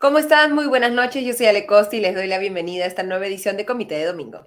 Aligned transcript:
¿Cómo 0.00 0.16
están? 0.18 0.54
Muy 0.54 0.66
buenas 0.66 0.92
noches. 0.92 1.26
Yo 1.26 1.34
soy 1.34 1.44
Ale 1.46 1.66
Costa 1.66 1.94
y 1.94 2.00
les 2.00 2.14
doy 2.14 2.26
la 2.26 2.38
bienvenida 2.38 2.84
a 2.84 2.86
esta 2.86 3.02
nueva 3.02 3.26
edición 3.26 3.58
de 3.58 3.66
Comité 3.66 3.96
de 3.96 4.06
Domingo. 4.06 4.46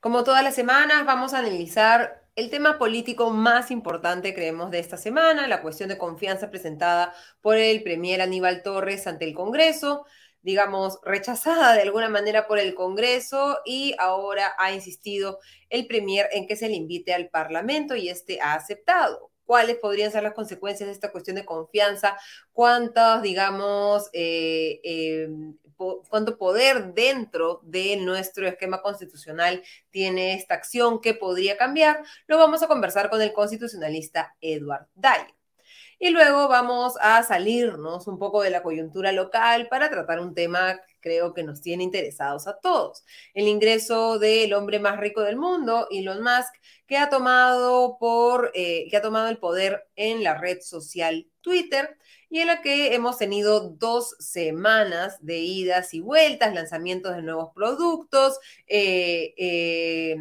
Como 0.00 0.24
todas 0.24 0.44
las 0.44 0.54
semanas, 0.54 1.06
vamos 1.06 1.32
a 1.32 1.38
analizar 1.38 2.23
el 2.36 2.50
tema 2.50 2.78
político 2.78 3.30
más 3.30 3.70
importante, 3.70 4.34
creemos, 4.34 4.70
de 4.70 4.80
esta 4.80 4.96
semana, 4.96 5.46
la 5.46 5.62
cuestión 5.62 5.88
de 5.88 5.98
confianza 5.98 6.50
presentada 6.50 7.14
por 7.40 7.56
el 7.56 7.82
premier 7.82 8.20
Aníbal 8.20 8.62
Torres 8.62 9.06
ante 9.06 9.24
el 9.24 9.34
Congreso, 9.34 10.04
digamos, 10.42 10.98
rechazada 11.04 11.74
de 11.74 11.82
alguna 11.82 12.08
manera 12.08 12.46
por 12.46 12.58
el 12.58 12.74
Congreso 12.74 13.58
y 13.64 13.94
ahora 13.98 14.52
ha 14.58 14.72
insistido 14.72 15.38
el 15.70 15.86
premier 15.86 16.28
en 16.32 16.46
que 16.46 16.56
se 16.56 16.68
le 16.68 16.74
invite 16.74 17.14
al 17.14 17.28
Parlamento 17.30 17.94
y 17.96 18.08
este 18.08 18.40
ha 18.40 18.54
aceptado. 18.54 19.30
Cuáles 19.44 19.76
podrían 19.76 20.10
ser 20.10 20.22
las 20.22 20.34
consecuencias 20.34 20.88
de 20.88 20.92
esta 20.92 21.12
cuestión 21.12 21.36
de 21.36 21.44
confianza, 21.44 22.18
cuántas, 22.52 23.22
digamos, 23.22 24.08
eh, 24.12 24.80
eh, 24.82 25.28
cuánto 25.76 26.38
poder 26.38 26.94
dentro 26.94 27.60
de 27.62 27.96
nuestro 27.96 28.46
esquema 28.46 28.82
constitucional 28.82 29.62
tiene 29.90 30.34
esta 30.34 30.54
acción 30.54 31.00
que 31.00 31.14
podría 31.14 31.56
cambiar, 31.56 32.02
lo 32.26 32.38
vamos 32.38 32.62
a 32.62 32.68
conversar 32.68 33.10
con 33.10 33.20
el 33.22 33.32
constitucionalista 33.32 34.36
Edward 34.40 34.86
Dyer. 34.94 35.34
Y 36.04 36.10
luego 36.10 36.48
vamos 36.48 36.98
a 37.00 37.22
salirnos 37.22 38.06
un 38.08 38.18
poco 38.18 38.42
de 38.42 38.50
la 38.50 38.62
coyuntura 38.62 39.10
local 39.10 39.68
para 39.70 39.88
tratar 39.88 40.20
un 40.20 40.34
tema 40.34 40.78
que 40.86 40.96
creo 41.00 41.32
que 41.32 41.42
nos 41.42 41.62
tiene 41.62 41.82
interesados 41.82 42.46
a 42.46 42.58
todos. 42.58 43.06
El 43.32 43.48
ingreso 43.48 44.18
del 44.18 44.52
hombre 44.52 44.78
más 44.80 45.00
rico 45.00 45.22
del 45.22 45.38
mundo, 45.38 45.88
Elon 45.90 46.22
Musk, 46.22 46.52
que 46.86 46.98
ha 46.98 47.08
tomado, 47.08 47.96
por, 47.98 48.52
eh, 48.52 48.86
que 48.90 48.98
ha 48.98 49.00
tomado 49.00 49.30
el 49.30 49.38
poder 49.38 49.88
en 49.96 50.22
la 50.22 50.34
red 50.36 50.60
social 50.60 51.26
Twitter 51.40 51.96
y 52.28 52.40
en 52.40 52.48
la 52.48 52.60
que 52.60 52.94
hemos 52.94 53.16
tenido 53.16 53.70
dos 53.70 54.14
semanas 54.18 55.16
de 55.24 55.38
idas 55.38 55.94
y 55.94 56.00
vueltas, 56.00 56.52
lanzamientos 56.52 57.16
de 57.16 57.22
nuevos 57.22 57.48
productos, 57.54 58.38
eh, 58.66 59.32
eh, 59.38 60.16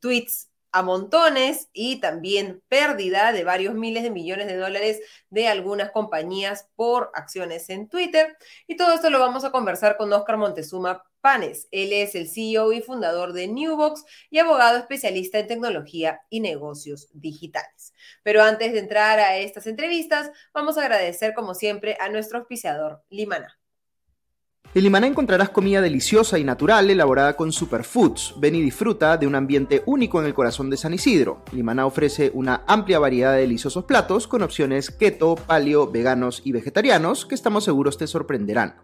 tweets 0.00 0.48
a 0.72 0.82
montones 0.82 1.68
y 1.72 2.00
también 2.00 2.62
pérdida 2.68 3.32
de 3.32 3.44
varios 3.44 3.74
miles 3.74 4.02
de 4.02 4.10
millones 4.10 4.46
de 4.46 4.56
dólares 4.56 5.00
de 5.30 5.48
algunas 5.48 5.90
compañías 5.90 6.68
por 6.76 7.10
acciones 7.14 7.70
en 7.70 7.88
Twitter. 7.88 8.36
Y 8.66 8.76
todo 8.76 8.92
esto 8.92 9.10
lo 9.10 9.18
vamos 9.18 9.44
a 9.44 9.52
conversar 9.52 9.96
con 9.96 10.12
Oscar 10.12 10.36
Montezuma 10.36 11.04
Panes. 11.20 11.68
Él 11.70 11.92
es 11.92 12.14
el 12.14 12.28
CEO 12.28 12.72
y 12.72 12.82
fundador 12.82 13.32
de 13.32 13.48
Newbox 13.48 14.04
y 14.30 14.38
abogado 14.38 14.78
especialista 14.78 15.38
en 15.38 15.48
tecnología 15.48 16.20
y 16.30 16.40
negocios 16.40 17.08
digitales. 17.12 17.92
Pero 18.22 18.42
antes 18.42 18.72
de 18.72 18.78
entrar 18.78 19.18
a 19.18 19.36
estas 19.38 19.66
entrevistas, 19.66 20.30
vamos 20.54 20.78
a 20.78 20.82
agradecer 20.82 21.34
como 21.34 21.54
siempre 21.54 21.96
a 22.00 22.08
nuestro 22.08 22.38
auspiciador 22.38 23.02
Limana. 23.08 23.58
En 24.76 24.82
Limaná 24.82 25.06
encontrarás 25.06 25.48
comida 25.48 25.80
deliciosa 25.80 26.38
y 26.38 26.44
natural 26.44 26.90
elaborada 26.90 27.34
con 27.34 27.50
superfoods. 27.50 28.34
Ven 28.36 28.56
y 28.56 28.60
disfruta 28.60 29.16
de 29.16 29.26
un 29.26 29.34
ambiente 29.34 29.82
único 29.86 30.20
en 30.20 30.26
el 30.26 30.34
corazón 30.34 30.68
de 30.68 30.76
San 30.76 30.92
Isidro. 30.92 31.42
Limaná 31.52 31.86
ofrece 31.86 32.30
una 32.34 32.62
amplia 32.66 32.98
variedad 32.98 33.32
de 33.32 33.40
deliciosos 33.40 33.84
platos 33.84 34.28
con 34.28 34.42
opciones 34.42 34.90
keto, 34.90 35.36
paleo, 35.36 35.90
veganos 35.90 36.42
y 36.44 36.52
vegetarianos 36.52 37.24
que 37.24 37.34
estamos 37.34 37.64
seguros 37.64 37.96
te 37.96 38.06
sorprenderán. 38.06 38.82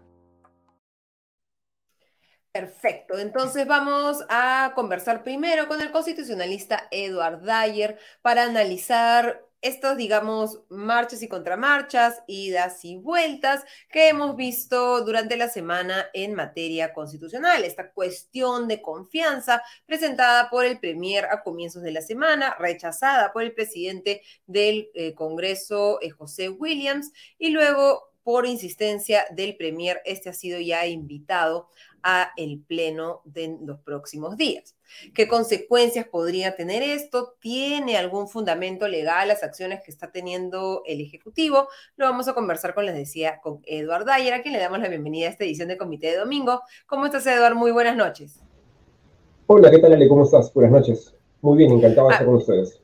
Perfecto, 2.51 3.19
entonces 3.19 3.67
vamos 3.67 4.25
a 4.29 4.71
conversar 4.73 5.23
primero 5.23 5.67
con 5.67 5.79
el 5.79 5.91
constitucionalista 5.91 6.87
Eduard 6.89 7.41
Dyer 7.41 7.99
para 8.23 8.45
analizar 8.45 9.45
estos, 9.63 9.95
digamos, 9.95 10.61
marchas 10.69 11.23
y 11.23 11.29
contramarchas, 11.29 12.21
idas 12.27 12.83
y 12.83 12.97
vueltas 12.97 13.63
que 13.89 14.09
hemos 14.09 14.35
visto 14.35 15.03
durante 15.05 15.37
la 15.37 15.47
semana 15.47 16.07
en 16.13 16.35
materia 16.35 16.93
constitucional. 16.93 17.63
Esta 17.63 17.91
cuestión 17.91 18.67
de 18.67 18.81
confianza 18.81 19.63
presentada 19.85 20.49
por 20.49 20.65
el 20.65 20.79
Premier 20.79 21.25
a 21.25 21.41
comienzos 21.41 21.81
de 21.81 21.93
la 21.93 22.01
semana, 22.01 22.55
rechazada 22.59 23.31
por 23.31 23.41
el 23.41 23.53
presidente 23.53 24.21
del 24.45 24.89
eh, 24.93 25.15
Congreso, 25.15 25.99
eh, 26.01 26.09
José 26.09 26.49
Williams, 26.49 27.13
y 27.39 27.49
luego 27.49 28.13
por 28.23 28.45
insistencia 28.45 29.25
del 29.31 29.55
Premier, 29.55 30.01
este 30.05 30.29
ha 30.29 30.33
sido 30.33 30.59
ya 30.59 30.85
invitado 30.87 31.69
a 32.03 32.31
el 32.37 32.61
Pleno 32.61 33.21
de 33.25 33.57
los 33.61 33.79
próximos 33.79 34.37
días. 34.37 34.75
¿Qué 35.13 35.27
consecuencias 35.27 36.07
podría 36.07 36.55
tener 36.55 36.83
esto? 36.83 37.35
¿Tiene 37.39 37.97
algún 37.97 38.27
fundamento 38.27 38.87
legal 38.87 39.27
las 39.27 39.43
acciones 39.43 39.81
que 39.83 39.91
está 39.91 40.11
teniendo 40.11 40.83
el 40.85 41.01
Ejecutivo? 41.01 41.67
Lo 41.95 42.05
vamos 42.05 42.27
a 42.27 42.33
conversar 42.33 42.73
con, 42.73 42.85
les 42.85 42.95
decía, 42.95 43.39
con 43.41 43.61
Eduard 43.65 44.05
Dyer, 44.05 44.33
a 44.33 44.41
quien 44.41 44.53
le 44.53 44.59
damos 44.59 44.79
la 44.79 44.89
bienvenida 44.89 45.27
a 45.27 45.31
esta 45.31 45.45
edición 45.45 45.69
de 45.69 45.77
Comité 45.77 46.07
de 46.07 46.17
Domingo. 46.17 46.61
¿Cómo 46.85 47.05
estás, 47.05 47.25
Eduard? 47.25 47.55
Muy 47.55 47.71
buenas 47.71 47.95
noches. 47.95 48.39
Hola, 49.47 49.71
¿qué 49.71 49.79
tal, 49.79 49.93
Ale? 49.93 50.07
¿Cómo 50.07 50.23
estás? 50.23 50.53
Buenas 50.53 50.71
noches. 50.71 51.15
Muy 51.41 51.57
bien, 51.57 51.71
encantado 51.71 52.07
de 52.07 52.13
estar 52.13 52.25
ah, 52.25 52.29
con 52.29 52.35
ustedes 52.35 52.81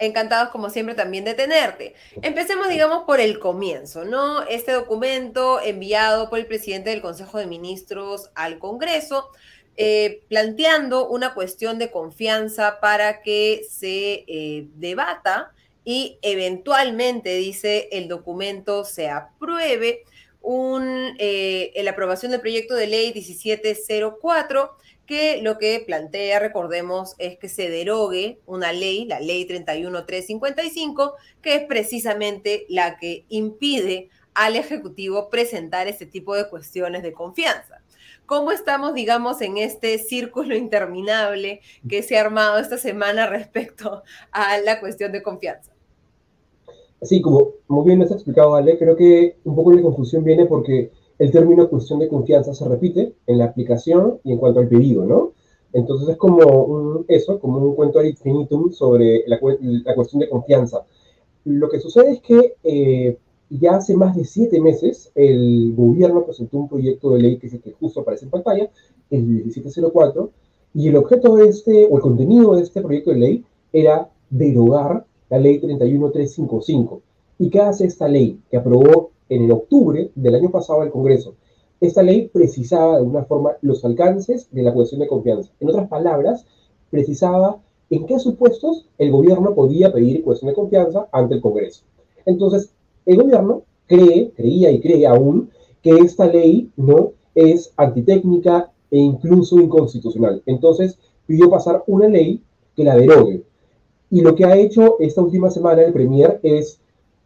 encantados 0.00 0.48
como 0.48 0.70
siempre 0.70 0.94
también 0.94 1.24
de 1.24 1.34
tenerte. 1.34 1.94
Empecemos, 2.22 2.68
digamos, 2.68 3.04
por 3.04 3.20
el 3.20 3.38
comienzo, 3.38 4.04
¿no? 4.04 4.42
Este 4.42 4.72
documento 4.72 5.60
enviado 5.60 6.30
por 6.30 6.38
el 6.38 6.46
presidente 6.46 6.90
del 6.90 7.02
Consejo 7.02 7.38
de 7.38 7.46
Ministros 7.46 8.30
al 8.34 8.58
Congreso, 8.58 9.28
eh, 9.76 10.22
planteando 10.28 11.08
una 11.08 11.34
cuestión 11.34 11.78
de 11.78 11.90
confianza 11.90 12.80
para 12.80 13.22
que 13.22 13.62
se 13.70 14.24
eh, 14.26 14.66
debata 14.74 15.52
y 15.84 16.18
eventualmente, 16.22 17.36
dice 17.36 17.88
el 17.92 18.08
documento, 18.08 18.84
se 18.84 19.08
apruebe 19.08 20.04
un, 20.42 21.14
eh, 21.18 21.72
la 21.82 21.90
aprobación 21.90 22.32
del 22.32 22.40
proyecto 22.40 22.74
de 22.74 22.86
ley 22.86 23.12
1704 23.12 24.76
que 25.10 25.42
lo 25.42 25.58
que 25.58 25.82
plantea, 25.84 26.38
recordemos, 26.38 27.16
es 27.18 27.36
que 27.36 27.48
se 27.48 27.68
derogue 27.68 28.38
una 28.46 28.72
ley, 28.72 29.06
la 29.06 29.18
ley 29.18 29.44
31355, 29.44 31.14
que 31.42 31.56
es 31.56 31.64
precisamente 31.64 32.64
la 32.68 32.96
que 32.96 33.24
impide 33.28 34.08
al 34.34 34.54
Ejecutivo 34.54 35.28
presentar 35.28 35.88
este 35.88 36.06
tipo 36.06 36.36
de 36.36 36.48
cuestiones 36.48 37.02
de 37.02 37.12
confianza. 37.12 37.82
¿Cómo 38.24 38.52
estamos, 38.52 38.94
digamos, 38.94 39.40
en 39.40 39.58
este 39.58 39.98
círculo 39.98 40.54
interminable 40.54 41.60
que 41.88 42.04
se 42.04 42.16
ha 42.16 42.20
armado 42.20 42.60
esta 42.60 42.78
semana 42.78 43.26
respecto 43.26 44.04
a 44.30 44.58
la 44.58 44.78
cuestión 44.78 45.10
de 45.10 45.24
confianza? 45.24 45.72
Sí, 47.02 47.20
como 47.20 47.54
muy 47.66 47.84
bien 47.84 47.98
nos 47.98 48.12
ha 48.12 48.14
explicado 48.14 48.54
Ale, 48.54 48.78
creo 48.78 48.94
que 48.94 49.38
un 49.42 49.56
poco 49.56 49.72
la 49.72 49.82
confusión 49.82 50.22
viene 50.22 50.46
porque 50.46 50.92
el 51.20 51.30
término 51.30 51.68
cuestión 51.68 51.98
de 51.98 52.08
confianza 52.08 52.54
se 52.54 52.66
repite 52.66 53.12
en 53.26 53.38
la 53.38 53.44
aplicación 53.44 54.18
y 54.24 54.32
en 54.32 54.38
cuanto 54.38 54.58
al 54.58 54.68
pedido, 54.68 55.04
¿no? 55.04 55.32
Entonces 55.70 56.08
es 56.08 56.16
como 56.16 56.38
un, 56.64 57.04
eso, 57.08 57.38
como 57.38 57.58
un 57.58 57.74
cuento 57.74 57.98
ad 57.98 58.04
infinitum 58.04 58.72
sobre 58.72 59.24
la, 59.26 59.38
cuestión 59.38 60.20
de 60.20 60.30
confianza. 60.30 60.82
Lo 61.44 61.68
que 61.68 61.78
sucede 61.78 62.12
es 62.12 62.20
que 62.22 62.54
eh, 62.64 63.18
ya 63.50 63.76
hace 63.76 63.94
más 63.94 64.16
de 64.16 64.24
siete 64.24 64.62
meses 64.62 65.12
el 65.14 65.74
gobierno 65.76 66.24
presentó 66.24 66.56
un 66.56 66.68
proyecto 66.68 67.10
de 67.10 67.20
ley 67.20 67.36
que 67.36 67.48
es 67.48 67.52
el 67.52 67.60
que 67.60 67.72
justo 67.72 68.00
aparece 68.00 68.24
en 68.24 68.30
pantalla, 68.30 68.70
el 69.10 69.22
1704, 69.22 70.30
y 70.72 70.88
el 70.88 70.96
objeto 70.96 71.36
de 71.36 71.48
este, 71.48 71.86
o 71.90 71.96
el 71.96 72.02
contenido 72.02 72.56
de 72.56 72.62
este 72.62 72.80
proyecto 72.80 73.10
de 73.10 73.18
ley 73.18 73.44
era 73.74 74.08
derogar 74.30 75.04
la 75.28 75.38
ley 75.38 75.58
31355. 75.58 77.02
¿Y 77.38 77.50
qué 77.50 77.60
hace 77.60 77.84
esta 77.84 78.08
ley 78.08 78.40
que 78.50 78.56
aprobó 78.56 79.10
en 79.30 79.44
el 79.44 79.52
octubre 79.52 80.10
del 80.14 80.34
año 80.34 80.50
pasado 80.50 80.82
al 80.82 80.90
Congreso. 80.90 81.34
Esta 81.80 82.02
ley 82.02 82.28
precisaba 82.30 82.98
de 82.98 83.04
una 83.04 83.24
forma 83.24 83.52
los 83.62 83.82
alcances 83.86 84.48
de 84.50 84.62
la 84.62 84.74
cuestión 84.74 85.00
de 85.00 85.08
confianza. 85.08 85.50
En 85.60 85.70
otras 85.70 85.88
palabras, 85.88 86.44
precisaba 86.90 87.58
en 87.88 88.04
qué 88.04 88.18
supuestos 88.18 88.86
el 88.98 89.10
gobierno 89.10 89.54
podía 89.54 89.92
pedir 89.92 90.22
cuestión 90.22 90.50
de 90.50 90.54
confianza 90.54 91.08
ante 91.10 91.36
el 91.36 91.40
Congreso. 91.40 91.84
Entonces, 92.26 92.72
el 93.06 93.16
gobierno 93.16 93.62
cree, 93.86 94.32
creía 94.36 94.70
y 94.70 94.80
cree 94.80 95.06
aún 95.06 95.50
que 95.82 95.90
esta 95.90 96.26
ley 96.26 96.70
no 96.76 97.12
es 97.34 97.72
antitécnica 97.76 98.70
e 98.90 98.98
incluso 98.98 99.58
inconstitucional. 99.58 100.42
Entonces, 100.46 100.98
pidió 101.26 101.48
pasar 101.48 101.82
una 101.86 102.08
ley 102.08 102.42
que 102.76 102.84
la 102.84 102.96
derogue. 102.96 103.44
Y 104.10 104.20
lo 104.20 104.34
que 104.34 104.44
ha 104.44 104.56
hecho 104.56 104.96
esta 104.98 105.22
última 105.22 105.50
semana 105.50 105.82
el 105.82 105.92
Premier 105.92 106.40
es 106.42 106.79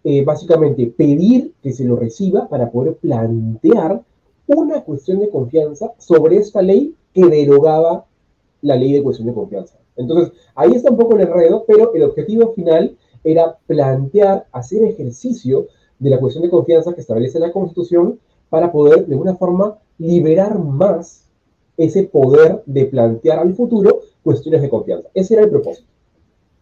eh, 0.07 0.23
básicamente 0.23 0.87
pedir 0.87 1.55
que 1.63 1.73
se 1.73 1.85
lo 1.85 1.97
reciba 1.97 2.47
para 2.49 2.71
poder 2.71 2.97
plantear 2.97 4.03
una 4.47 4.83
cuestión 4.83 5.19
de 5.21 5.31
confianza 5.31 5.95
sobre 5.97 6.37
esta 6.37 6.61
ley 6.61 6.95
que 7.15 7.25
derogaba 7.25 8.05
la 8.61 8.77
ley 8.77 8.93
de 8.93 9.03
cuestión 9.03 9.29
de 9.29 9.35
confianza. 9.35 9.79
Entonces, 9.97 10.33
ahí 10.55 10.73
está 10.73 10.91
un 10.91 10.99
poco 10.99 11.15
el 11.15 11.23
enredo, 11.23 11.65
pero 11.67 11.95
el 11.95 12.03
objetivo 12.03 12.53
final 12.53 12.99
era 13.23 13.57
plantear, 13.67 14.47
hacer 14.53 14.83
ejercicio 14.83 15.69
de 15.99 16.11
la 16.11 16.21
cuestión 16.21 16.43
de 16.43 16.51
confianza 16.51 16.93
que 16.93 17.01
establece 17.01 17.39
la 17.39 17.53
Constitución 17.53 18.19
para 18.51 18.71
poder, 18.71 19.07
de 19.07 19.15
alguna 19.15 19.37
forma, 19.37 19.79
liberar 19.97 20.59
más 20.59 21.25
ese 21.79 22.03
poder 22.03 22.63
de 22.67 22.85
plantear 22.85 23.39
al 23.39 23.55
futuro 23.55 24.01
cuestiones 24.23 24.61
de 24.61 24.69
confianza. 24.69 25.09
Ese 25.15 25.35
era 25.35 25.45
el 25.45 25.51
propósito 25.51 25.94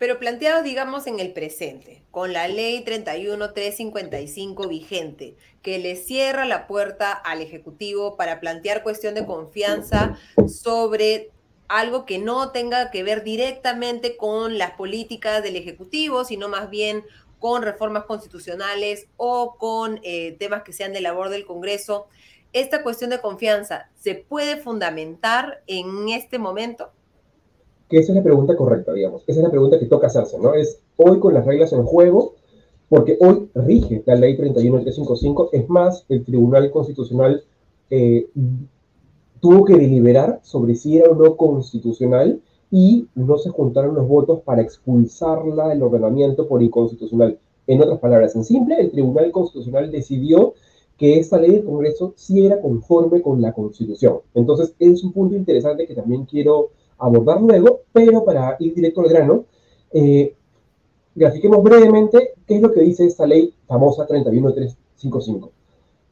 pero 0.02 0.18
planteados, 0.18 0.64
digamos, 0.64 1.06
en 1.06 1.20
el 1.20 1.32
presente, 1.32 2.02
con 2.10 2.32
la 2.32 2.48
ley 2.48 2.82
31355 2.82 4.66
vigente, 4.66 5.36
que 5.62 5.78
le 5.78 5.94
cierra 5.94 6.44
la 6.44 6.66
puerta 6.66 7.12
al 7.12 7.40
Ejecutivo 7.40 8.16
para 8.16 8.40
plantear 8.40 8.82
cuestión 8.82 9.14
de 9.14 9.24
confianza 9.24 10.18
sobre 10.48 11.30
algo 11.68 12.04
que 12.04 12.18
no 12.18 12.50
tenga 12.50 12.90
que 12.90 13.04
ver 13.04 13.22
directamente 13.22 14.16
con 14.16 14.58
las 14.58 14.72
políticas 14.72 15.40
del 15.40 15.54
Ejecutivo, 15.54 16.24
sino 16.24 16.48
más 16.48 16.68
bien 16.68 17.04
con 17.38 17.62
reformas 17.62 18.02
constitucionales 18.02 19.06
o 19.16 19.54
con 19.56 20.00
eh, 20.02 20.34
temas 20.36 20.64
que 20.64 20.72
sean 20.72 20.92
de 20.92 21.00
labor 21.00 21.28
del 21.28 21.46
Congreso. 21.46 22.08
¿Esta 22.52 22.82
cuestión 22.82 23.10
de 23.10 23.20
confianza 23.20 23.88
se 23.94 24.16
puede 24.16 24.56
fundamentar 24.56 25.62
en 25.68 26.08
este 26.08 26.40
momento? 26.40 26.90
Que 27.92 27.98
esa 27.98 28.12
es 28.12 28.16
la 28.16 28.22
pregunta 28.22 28.56
correcta, 28.56 28.94
digamos. 28.94 29.22
Esa 29.26 29.40
es 29.40 29.44
la 29.44 29.50
pregunta 29.50 29.78
que 29.78 29.84
toca 29.84 30.06
hacerse, 30.06 30.38
¿no? 30.38 30.54
Es 30.54 30.80
hoy 30.96 31.20
con 31.20 31.34
las 31.34 31.44
reglas 31.44 31.74
en 31.74 31.84
juego, 31.84 32.36
porque 32.88 33.18
hoy 33.20 33.50
rige 33.54 34.02
la 34.06 34.14
ley 34.14 34.34
31355. 34.34 35.50
Es 35.52 35.68
más, 35.68 36.06
el 36.08 36.24
Tribunal 36.24 36.70
Constitucional 36.70 37.44
eh, 37.90 38.30
tuvo 39.40 39.66
que 39.66 39.76
deliberar 39.76 40.40
sobre 40.42 40.74
si 40.74 40.96
era 40.96 41.10
o 41.10 41.14
no 41.14 41.36
constitucional 41.36 42.40
y 42.70 43.08
no 43.14 43.36
se 43.36 43.50
juntaron 43.50 43.94
los 43.94 44.08
votos 44.08 44.40
para 44.40 44.62
expulsarla 44.62 45.68
del 45.68 45.82
ordenamiento 45.82 46.48
por 46.48 46.62
inconstitucional. 46.62 47.38
En 47.66 47.82
otras 47.82 47.98
palabras, 47.98 48.34
en 48.34 48.44
simple, 48.44 48.80
el 48.80 48.90
Tribunal 48.90 49.30
Constitucional 49.32 49.92
decidió 49.92 50.54
que 50.96 51.18
esta 51.18 51.38
ley 51.38 51.50
del 51.50 51.66
Congreso 51.66 52.14
sí 52.16 52.46
era 52.46 52.58
conforme 52.62 53.20
con 53.20 53.42
la 53.42 53.52
Constitución. 53.52 54.20
Entonces, 54.32 54.74
es 54.78 55.04
un 55.04 55.12
punto 55.12 55.36
interesante 55.36 55.86
que 55.86 55.94
también 55.94 56.24
quiero 56.24 56.70
abordar 56.98 57.40
luego, 57.40 57.80
pero 57.92 58.24
para 58.24 58.56
ir 58.58 58.74
directo 58.74 59.00
al 59.00 59.08
grano, 59.08 59.44
eh, 59.92 60.34
grafiquemos 61.14 61.62
brevemente 61.62 62.34
qué 62.46 62.56
es 62.56 62.62
lo 62.62 62.72
que 62.72 62.80
dice 62.80 63.04
esta 63.06 63.26
ley 63.26 63.54
famosa 63.66 64.06
31355. 64.06 65.50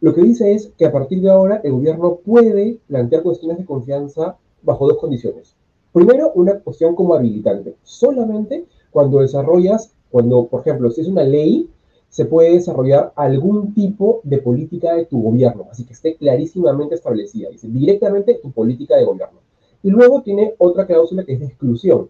Lo 0.01 0.15
que 0.15 0.23
dice 0.23 0.53
es 0.55 0.73
que 0.79 0.87
a 0.87 0.93
partir 0.93 1.21
de 1.21 1.31
ahora 1.31 1.61
el 1.63 1.73
gobierno 1.73 2.17
puede 2.25 2.79
plantear 2.87 3.23
cuestiones 3.23 3.59
de 3.59 3.67
confianza 3.67 4.39
bajo 4.63 4.89
dos 4.89 4.99
condiciones. 4.99 5.55
Primero, 5.93 6.33
una 6.35 6.61
cuestión 6.61 6.95
como 6.95 7.15
habilitante. 7.15 7.77
Solamente 7.83 8.67
cuando 8.91 9.21
desarrollas, 9.21 9.93
cuando, 10.11 10.47
por 10.47 10.61
ejemplo, 10.61 10.91
si 10.91 11.03
es 11.03 11.09
una 11.09 11.23
ley, 11.23 11.69
se 12.09 12.25
puede 12.25 12.55
desarrollar 12.55 13.13
algún 13.15 13.73
tipo 13.73 14.21
de 14.25 14.39
política 14.39 14.95
de 14.95 15.07
tu 15.07 15.23
gobierno, 15.23 15.69
así 15.71 15.85
que 15.85 15.93
esté 15.93 16.17
clarísimamente 16.17 16.97
establecida. 16.97 17.51
Dice 17.51 17.69
directamente 17.69 18.41
tu 18.43 18.51
política 18.51 18.97
de 18.97 19.05
gobierno. 19.05 19.39
Y 19.83 19.91
luego 19.91 20.23
tiene 20.23 20.55
otra 20.59 20.87
cláusula 20.87 21.25
que 21.25 21.35
es 21.35 21.41
de 21.41 21.47
exclusión. 21.47 22.09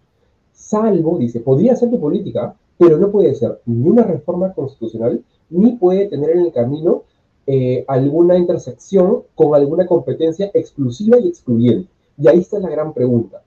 Salvo, 0.52 1.18
dice, 1.18 1.40
podría 1.40 1.76
ser 1.76 1.90
tu 1.90 2.00
política, 2.00 2.56
pero 2.78 2.96
no 2.98 3.10
puede 3.10 3.34
ser 3.34 3.60
ni 3.66 3.88
una 3.88 4.02
reforma 4.02 4.52
constitucional, 4.52 5.22
ni 5.50 5.72
puede 5.76 6.06
tener 6.06 6.30
en 6.30 6.40
el 6.40 6.52
camino 6.52 7.04
eh, 7.46 7.84
alguna 7.88 8.38
intersección 8.38 9.22
con 9.34 9.54
alguna 9.54 9.86
competencia 9.86 10.50
exclusiva 10.54 11.18
y 11.18 11.28
excluyente. 11.28 11.88
Y 12.18 12.28
ahí 12.28 12.38
está 12.38 12.58
la 12.58 12.68
gran 12.68 12.92
pregunta. 12.92 13.42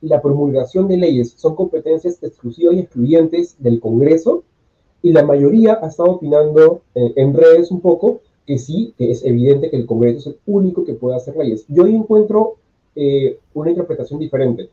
La 0.00 0.20
promulgación 0.20 0.88
de 0.88 0.96
leyes 0.96 1.34
son 1.36 1.54
competencias 1.54 2.22
exclusivas 2.22 2.76
y 2.76 2.80
excluyentes 2.80 3.56
del 3.58 3.80
Congreso, 3.80 4.44
y 5.02 5.12
la 5.12 5.24
mayoría 5.24 5.78
ha 5.80 5.86
estado 5.86 6.12
opinando 6.12 6.82
eh, 6.94 7.12
en 7.16 7.34
redes 7.34 7.70
un 7.70 7.80
poco 7.80 8.20
que 8.46 8.58
sí, 8.58 8.94
que 8.96 9.10
es 9.10 9.24
evidente 9.24 9.70
que 9.70 9.76
el 9.76 9.86
Congreso 9.86 10.30
es 10.30 10.36
el 10.36 10.40
único 10.46 10.84
que 10.84 10.94
puede 10.94 11.16
hacer 11.16 11.36
leyes. 11.36 11.64
Yo 11.68 11.86
encuentro 11.86 12.56
eh, 12.96 13.38
una 13.54 13.70
interpretación 13.70 14.18
diferente. 14.18 14.70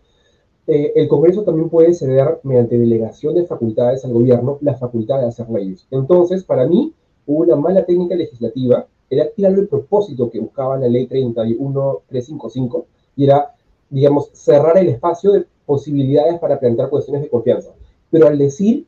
Eh, 0.65 0.93
el 0.95 1.07
Congreso 1.09 1.43
también 1.43 1.69
puede 1.69 1.93
ceder, 1.93 2.39
mediante 2.43 2.77
delegación 2.77 3.35
de 3.35 3.45
facultades 3.45 4.05
al 4.05 4.13
gobierno, 4.13 4.57
la 4.61 4.75
facultad 4.75 5.19
de 5.19 5.27
hacer 5.27 5.49
leyes. 5.49 5.85
Entonces, 5.91 6.43
para 6.43 6.65
mí, 6.65 6.93
una 7.25 7.55
mala 7.55 7.85
técnica 7.85 8.15
legislativa, 8.15 8.87
era 9.09 9.29
tirar 9.29 9.53
el 9.53 9.67
propósito 9.67 10.29
que 10.31 10.39
buscaba 10.39 10.77
la 10.77 10.87
ley 10.87 11.05
31355, 11.05 12.85
y 13.15 13.25
era, 13.25 13.53
digamos, 13.89 14.29
cerrar 14.33 14.77
el 14.77 14.87
espacio 14.87 15.33
de 15.33 15.45
posibilidades 15.65 16.39
para 16.39 16.59
plantear 16.59 16.89
cuestiones 16.89 17.21
de 17.21 17.29
confianza. 17.29 17.73
Pero 18.09 18.27
al 18.27 18.37
decir 18.37 18.87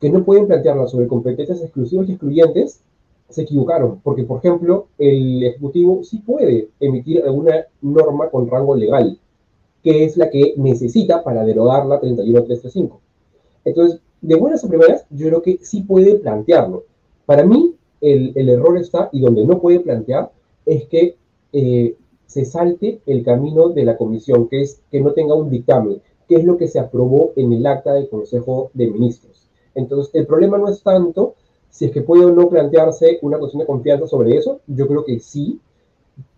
que 0.00 0.10
no 0.10 0.24
pueden 0.24 0.46
plantearlas 0.46 0.90
sobre 0.90 1.08
competencias 1.08 1.60
exclusivas 1.60 2.08
y 2.08 2.12
excluyentes, 2.12 2.80
se 3.28 3.42
equivocaron, 3.42 4.00
porque 4.02 4.24
por 4.24 4.38
ejemplo, 4.38 4.88
el 4.98 5.42
Ejecutivo 5.42 6.04
sí 6.04 6.18
puede 6.18 6.70
emitir 6.80 7.22
alguna 7.24 7.66
norma 7.82 8.30
con 8.30 8.48
rango 8.48 8.76
legal, 8.76 9.18
que 9.82 10.04
es 10.04 10.16
la 10.16 10.30
que 10.30 10.54
necesita 10.56 11.22
para 11.22 11.44
derogar 11.44 11.86
la 11.86 12.00
31335. 12.00 13.00
Entonces, 13.64 14.00
de 14.20 14.34
buenas 14.36 14.64
a 14.64 14.68
primeras, 14.68 15.06
yo 15.10 15.28
creo 15.28 15.42
que 15.42 15.58
sí 15.62 15.82
puede 15.82 16.16
plantearlo. 16.16 16.84
Para 17.26 17.44
mí, 17.44 17.74
el, 18.00 18.48
error 18.48 18.78
está, 18.78 19.08
y 19.12 19.20
donde 19.20 19.44
no 19.44 19.60
puede 19.60 19.80
plantear, 19.80 20.30
es 20.64 20.86
que 20.86 21.16
eh, 21.52 21.96
se 22.26 22.44
salte 22.44 23.00
el 23.06 23.24
camino 23.24 23.68
de 23.68 23.84
la 23.84 23.96
comisión, 23.96 24.48
que 24.48 24.62
es 24.62 24.80
que 24.90 25.00
no 25.00 25.12
tenga 25.12 25.34
un 25.34 25.50
dictamen, 25.50 26.00
que 26.28 26.36
es 26.36 26.44
lo 26.44 26.56
que 26.56 26.68
se 26.68 26.78
aprobó 26.78 27.32
en 27.36 27.52
el 27.52 27.66
acta 27.66 27.92
del 27.92 28.08
Consejo 28.08 28.70
de 28.74 28.88
Ministros. 28.88 29.48
Entonces, 29.74 30.14
el 30.14 30.26
problema 30.26 30.58
no 30.58 30.68
es 30.68 30.82
tanto 30.82 31.34
si 31.76 31.84
es 31.84 31.92
que 31.92 32.00
puede 32.00 32.24
o 32.24 32.30
no 32.30 32.48
plantearse 32.48 33.18
una 33.20 33.38
cuestión 33.38 33.60
de 33.60 33.66
confianza 33.66 34.06
sobre 34.06 34.34
eso, 34.34 34.60
yo 34.66 34.88
creo 34.88 35.04
que 35.04 35.20
sí, 35.20 35.60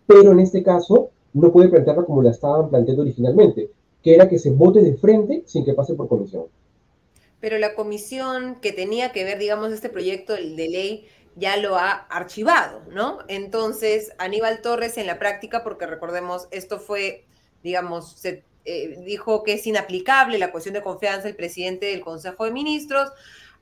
pero 0.04 0.32
en 0.32 0.40
este 0.40 0.64
caso 0.64 1.10
no 1.32 1.52
puede 1.52 1.68
plantearla 1.68 2.04
como 2.04 2.22
la 2.22 2.32
estaban 2.32 2.68
planteando 2.68 3.02
originalmente, 3.02 3.70
que 4.02 4.16
era 4.16 4.28
que 4.28 4.40
se 4.40 4.50
vote 4.50 4.82
de 4.82 4.96
frente 4.96 5.44
sin 5.46 5.64
que 5.64 5.74
pase 5.74 5.94
por 5.94 6.08
comisión. 6.08 6.46
Pero 7.38 7.56
la 7.58 7.76
comisión 7.76 8.56
que 8.60 8.72
tenía 8.72 9.12
que 9.12 9.22
ver, 9.22 9.38
digamos, 9.38 9.72
este 9.72 9.88
proyecto 9.88 10.32
de 10.32 10.68
ley 10.68 11.06
ya 11.36 11.56
lo 11.56 11.76
ha 11.76 11.92
archivado, 11.92 12.82
¿no? 12.90 13.18
Entonces, 13.28 14.10
Aníbal 14.18 14.60
Torres 14.60 14.98
en 14.98 15.06
la 15.06 15.20
práctica, 15.20 15.62
porque 15.62 15.86
recordemos, 15.86 16.48
esto 16.50 16.80
fue, 16.80 17.26
digamos, 17.62 18.10
se 18.10 18.42
eh, 18.64 18.96
dijo 19.04 19.44
que 19.44 19.52
es 19.52 19.64
inaplicable 19.68 20.36
la 20.36 20.50
cuestión 20.50 20.74
de 20.74 20.82
confianza 20.82 21.28
el 21.28 21.36
presidente 21.36 21.86
del 21.86 22.00
Consejo 22.00 22.44
de 22.44 22.50
Ministros, 22.50 23.12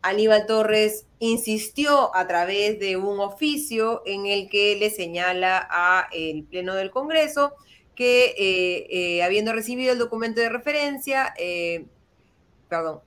Aníbal 0.02 0.46
Torres 0.46 1.06
insistió 1.18 2.14
a 2.14 2.26
través 2.26 2.78
de 2.78 2.96
un 2.96 3.20
oficio 3.20 4.02
en 4.06 4.26
el 4.26 4.48
que 4.48 4.76
le 4.76 4.90
señala 4.90 5.58
al 5.58 6.44
Pleno 6.44 6.74
del 6.74 6.90
Congreso 6.90 7.54
que 7.94 8.34
eh, 8.36 8.86
eh, 8.90 9.22
habiendo 9.22 9.52
recibido 9.52 9.92
el 9.92 9.98
documento 9.98 10.40
de 10.40 10.50
referencia, 10.50 11.32
eh, 11.38 11.86
perdón, 12.68 13.00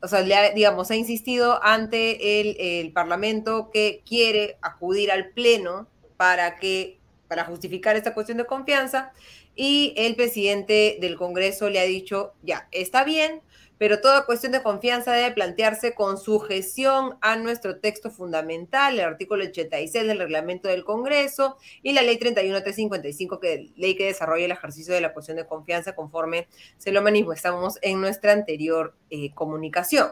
o 0.00 0.08
sea, 0.08 0.22
digamos, 0.54 0.90
ha 0.90 0.96
insistido 0.96 1.62
ante 1.62 2.40
el, 2.40 2.56
el, 2.58 2.92
Parlamento 2.92 3.70
que 3.70 4.02
quiere 4.06 4.56
acudir 4.62 5.12
al 5.12 5.28
Pleno 5.30 5.86
para 6.16 6.56
que 6.56 6.98
para 7.28 7.44
justificar 7.44 7.94
esta 7.94 8.14
cuestión 8.14 8.38
de 8.38 8.46
confianza 8.46 9.12
y 9.54 9.94
el 9.96 10.16
presidente 10.16 10.98
del 11.00 11.16
Congreso 11.16 11.68
le 11.68 11.78
ha 11.78 11.84
dicho, 11.84 12.32
ya, 12.42 12.68
está 12.72 13.04
bien, 13.04 13.42
pero 13.80 14.02
toda 14.02 14.26
cuestión 14.26 14.52
de 14.52 14.62
confianza 14.62 15.14
debe 15.14 15.32
plantearse 15.32 15.94
con 15.94 16.18
sujeción 16.18 17.16
a 17.22 17.36
nuestro 17.36 17.80
texto 17.80 18.10
fundamental, 18.10 18.98
el 18.98 19.06
artículo 19.06 19.42
86 19.42 20.06
del 20.06 20.18
reglamento 20.18 20.68
del 20.68 20.84
Congreso 20.84 21.56
y 21.82 21.94
la 21.94 22.02
ley 22.02 22.18
31355, 22.18 23.40
que 23.40 23.70
ley 23.76 23.96
que 23.96 24.04
desarrolla 24.04 24.44
el 24.44 24.50
ejercicio 24.50 24.92
de 24.92 25.00
la 25.00 25.14
cuestión 25.14 25.38
de 25.38 25.46
confianza 25.46 25.94
conforme 25.94 26.46
se 26.76 26.92
lo 26.92 27.00
manifestamos 27.00 27.78
en 27.80 28.02
nuestra 28.02 28.32
anterior 28.32 28.94
eh, 29.08 29.32
comunicación. 29.32 30.10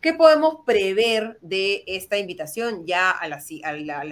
¿Qué 0.00 0.14
podemos 0.14 0.58
prever 0.64 1.38
de 1.40 1.82
esta 1.88 2.18
invitación 2.18 2.86
ya 2.86 3.10
a 3.10 3.26
la, 3.26 3.40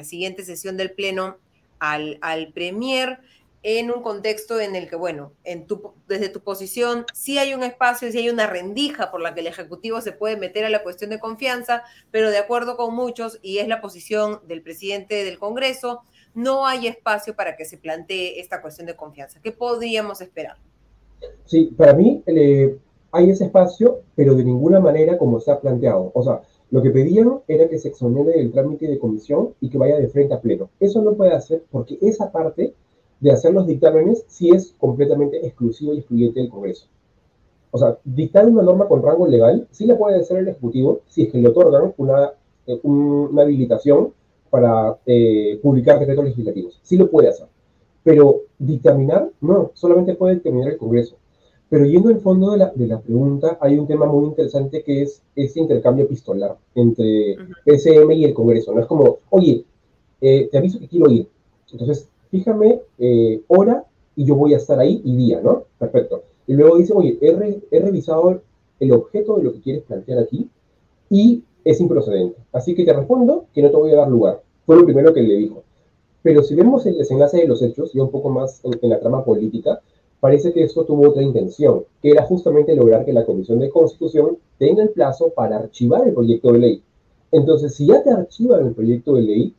siguiente 0.03 0.45
sesión 0.45 0.77
del 0.77 0.91
Pleno 0.91 1.39
al 1.79 2.53
Premier? 2.53 3.21
En 3.63 3.91
un 3.91 4.03
contexto 4.03 4.59
en 4.59 4.75
el 4.75 4.89
que, 4.89 4.97
bueno, 4.97 5.33
en 5.45 5.67
tu, 5.67 5.93
desde 6.09 6.29
tu 6.31 6.41
posición 6.41 7.05
sí 7.13 7.39
hay 7.39 7.53
un 7.53 7.63
espacio, 7.63 8.11
sí 8.11 8.19
hay 8.19 8.31
una 8.31 8.47
rendija 8.47 9.11
por 9.11 9.21
la 9.21 9.35
que 9.35 9.41
el 9.41 9.47
Ejecutivo 9.47 10.01
se 10.01 10.13
puede 10.13 10.37
meter 10.37 10.65
a 10.65 10.71
la 10.71 10.83
cuestión 10.83 11.11
de 11.11 11.21
confianza, 11.21 11.83
pero 12.11 12.31
de 12.31 12.39
acuerdo 12.39 12.77
con 12.77 12.95
muchos, 12.95 13.39
y 13.43 13.59
es 13.59 13.69
la 13.69 13.81
posición 13.81 14.41
del 14.47 14.63
presidente 14.63 15.25
del 15.25 15.39
Congreso, 15.39 16.03
no 16.35 16.67
hay 16.67 16.87
espacio 16.87 17.35
para 17.35 17.57
que 17.57 17.65
se 17.65 17.77
plantee 17.77 18.41
esta 18.41 18.63
cuestión 18.63 18.87
de 18.87 18.97
confianza. 18.97 19.41
¿Qué 19.43 19.53
podríamos 19.53 20.21
esperar? 20.21 20.57
Sí, 21.45 21.73
para 21.77 21.93
mí 21.93 22.23
eh, 22.27 22.79
hay 23.13 23.31
ese 23.31 23.45
espacio, 23.45 24.03
pero 24.15 24.35
de 24.35 24.45
ninguna 24.45 24.81
manera 24.81 25.19
como 25.19 25.41
se 25.41 25.51
ha 25.51 25.61
planteado. 25.61 26.13
O 26.15 26.23
sea, 26.23 26.41
lo 26.71 26.83
que 26.83 26.91
pedían 26.91 27.41
era 27.49 27.69
que 27.69 27.79
se 27.79 27.89
exonere 27.89 28.41
el 28.41 28.53
trámite 28.53 28.87
de 28.87 28.99
comisión 28.99 29.55
y 29.61 29.69
que 29.69 29.77
vaya 29.77 29.97
de 29.97 30.09
frente 30.09 30.35
a 30.35 30.41
pleno. 30.41 30.71
Eso 30.79 31.03
no 31.03 31.15
puede 31.15 31.33
hacer 31.33 31.65
porque 31.71 31.99
esa 32.01 32.31
parte 32.31 32.73
de 33.21 33.31
hacer 33.31 33.53
los 33.53 33.67
dictámenes 33.67 34.25
si 34.29 34.51
es 34.51 34.75
completamente 34.79 35.47
exclusivo 35.47 35.95
y 35.95 35.99
excluyente 35.99 36.41
del 36.41 36.49
Congreso. 36.49 36.87
O 37.71 37.79
sea, 37.79 37.99
dictar 38.05 38.47
una 38.47 38.63
norma 38.63 38.89
con 38.89 39.03
rango 39.03 39.27
legal 39.27 39.69
sí 39.71 39.87
la 39.87 39.97
puede 39.97 40.17
hacer 40.17 40.39
el 40.39 40.49
Ejecutivo 40.49 41.03
si 41.07 41.23
es 41.23 41.33
que 41.33 41.39
le 41.39 41.49
otorgan 41.49 41.95
una, 41.99 42.33
eh, 42.67 42.81
una 42.83 43.43
habilitación 43.43 44.13
para 44.49 44.99
eh, 45.07 45.61
publicar 45.63 46.01
decretos 46.01 46.25
legislativos. 46.25 46.81
Sí 46.83 46.97
lo 46.97 47.09
puede 47.11 47.29
hacer. 47.29 47.47
Pero 48.03 48.43
dictaminar, 48.59 49.31
no, 49.41 49.71
solamente 49.75 50.15
puede 50.15 50.35
dictaminar 50.35 50.73
el 50.73 50.79
Congreso. 50.79 51.17
Pero 51.69 51.85
yendo 51.85 52.09
al 52.09 52.21
fondo 52.21 52.51
de 52.51 52.59
la, 52.59 52.73
de 52.75 52.87
la 52.89 53.01
pregunta, 53.01 53.57
hay 53.61 53.79
un 53.79 53.87
tema 53.87 54.07
muy 54.07 54.25
interesante 54.25 54.83
que 54.83 55.03
es 55.03 55.23
ese 55.37 55.61
intercambio 55.61 56.05
epistolar 56.05 56.57
entre 56.75 57.37
PSM 57.65 58.11
y 58.11 58.25
el 58.25 58.35
Congreso. 58.35 58.75
No 58.75 58.81
es 58.81 58.87
como, 58.87 59.19
oye, 59.31 59.65
eh, 60.21 60.49
te 60.51 60.59
aviso 60.59 60.81
que 60.81 60.89
quiero 60.89 61.09
ir. 61.11 61.29
Entonces, 61.71 62.09
fíjame 62.31 62.81
eh, 62.99 63.43
hora 63.49 63.85
y 64.17 64.25
yo 64.25 64.35
voy 64.35 64.55
a 64.55 64.59
estar 64.59 64.79
ahí 64.79 65.01
y 65.05 65.17
día, 65.17 65.41
¿no? 65.41 65.65
Perfecto. 65.79 66.23
Y 66.47 66.55
luego 66.55 66.77
dice, 66.77 66.93
oye, 66.95 67.19
he, 67.21 67.81
revisado 67.81 68.43
el 68.81 68.93
objeto 68.93 69.37
de 69.37 69.45
lo 69.45 69.53
que 69.53 69.61
quieres 69.61 69.83
plantear 69.83 70.19
aquí 70.19 70.49
y 71.09 71.45
es 71.65 71.81
improcedente. 71.81 72.37
Así 72.53 72.75
que 72.75 72.85
te 72.85 72.93
respondo 72.93 73.47
que 73.55 73.63
no 73.63 73.71
te 73.71 73.77
voy 73.77 73.93
a 73.93 73.97
dar 73.97 74.09
lugar. 74.09 74.43
Fue 74.67 74.77
lo 74.77 74.85
primero 74.85 75.13
que 75.15 75.23
le 75.23 75.37
dijo. 75.37 75.63
Pero 76.23 76.43
si 76.43 76.55
vemos 76.55 76.85
el 76.87 76.99
desenlace 76.99 77.39
de 77.39 77.49
los 77.49 77.63
hechos, 77.63 77.95
y 77.95 78.01
un 78.01 78.11
poco 78.11 78.31
más 78.31 78.61
en, 78.65 78.91
la 78.91 79.01
trama 79.01 79.25
política, 79.25 79.81
parece 80.19 80.53
que 80.53 80.65
esto 80.65 80.85
tuvo 80.85 81.09
otra 81.09 81.23
intención, 81.23 81.85
que 82.03 82.11
era 82.11 82.25
justamente 82.25 82.75
lograr 82.75 83.05
que 83.05 83.13
la 83.13 83.25
Comisión 83.25 83.59
de 83.59 83.71
Constitución 83.71 84.37
tenga 84.59 84.83
el 84.83 84.91
plazo 84.91 85.31
para 85.31 85.57
archivar 85.57 86.07
el 86.07 86.15
proyecto 86.15 86.53
de 86.53 86.59
ley. 86.59 86.83
Entonces, 87.33 87.75
si 87.75 87.87
ya 87.87 88.03
te 88.03 88.11
archivan 88.11 88.67
el 88.67 88.75
proyecto 88.75 89.15
de 89.15 89.23
ley, 89.23 89.55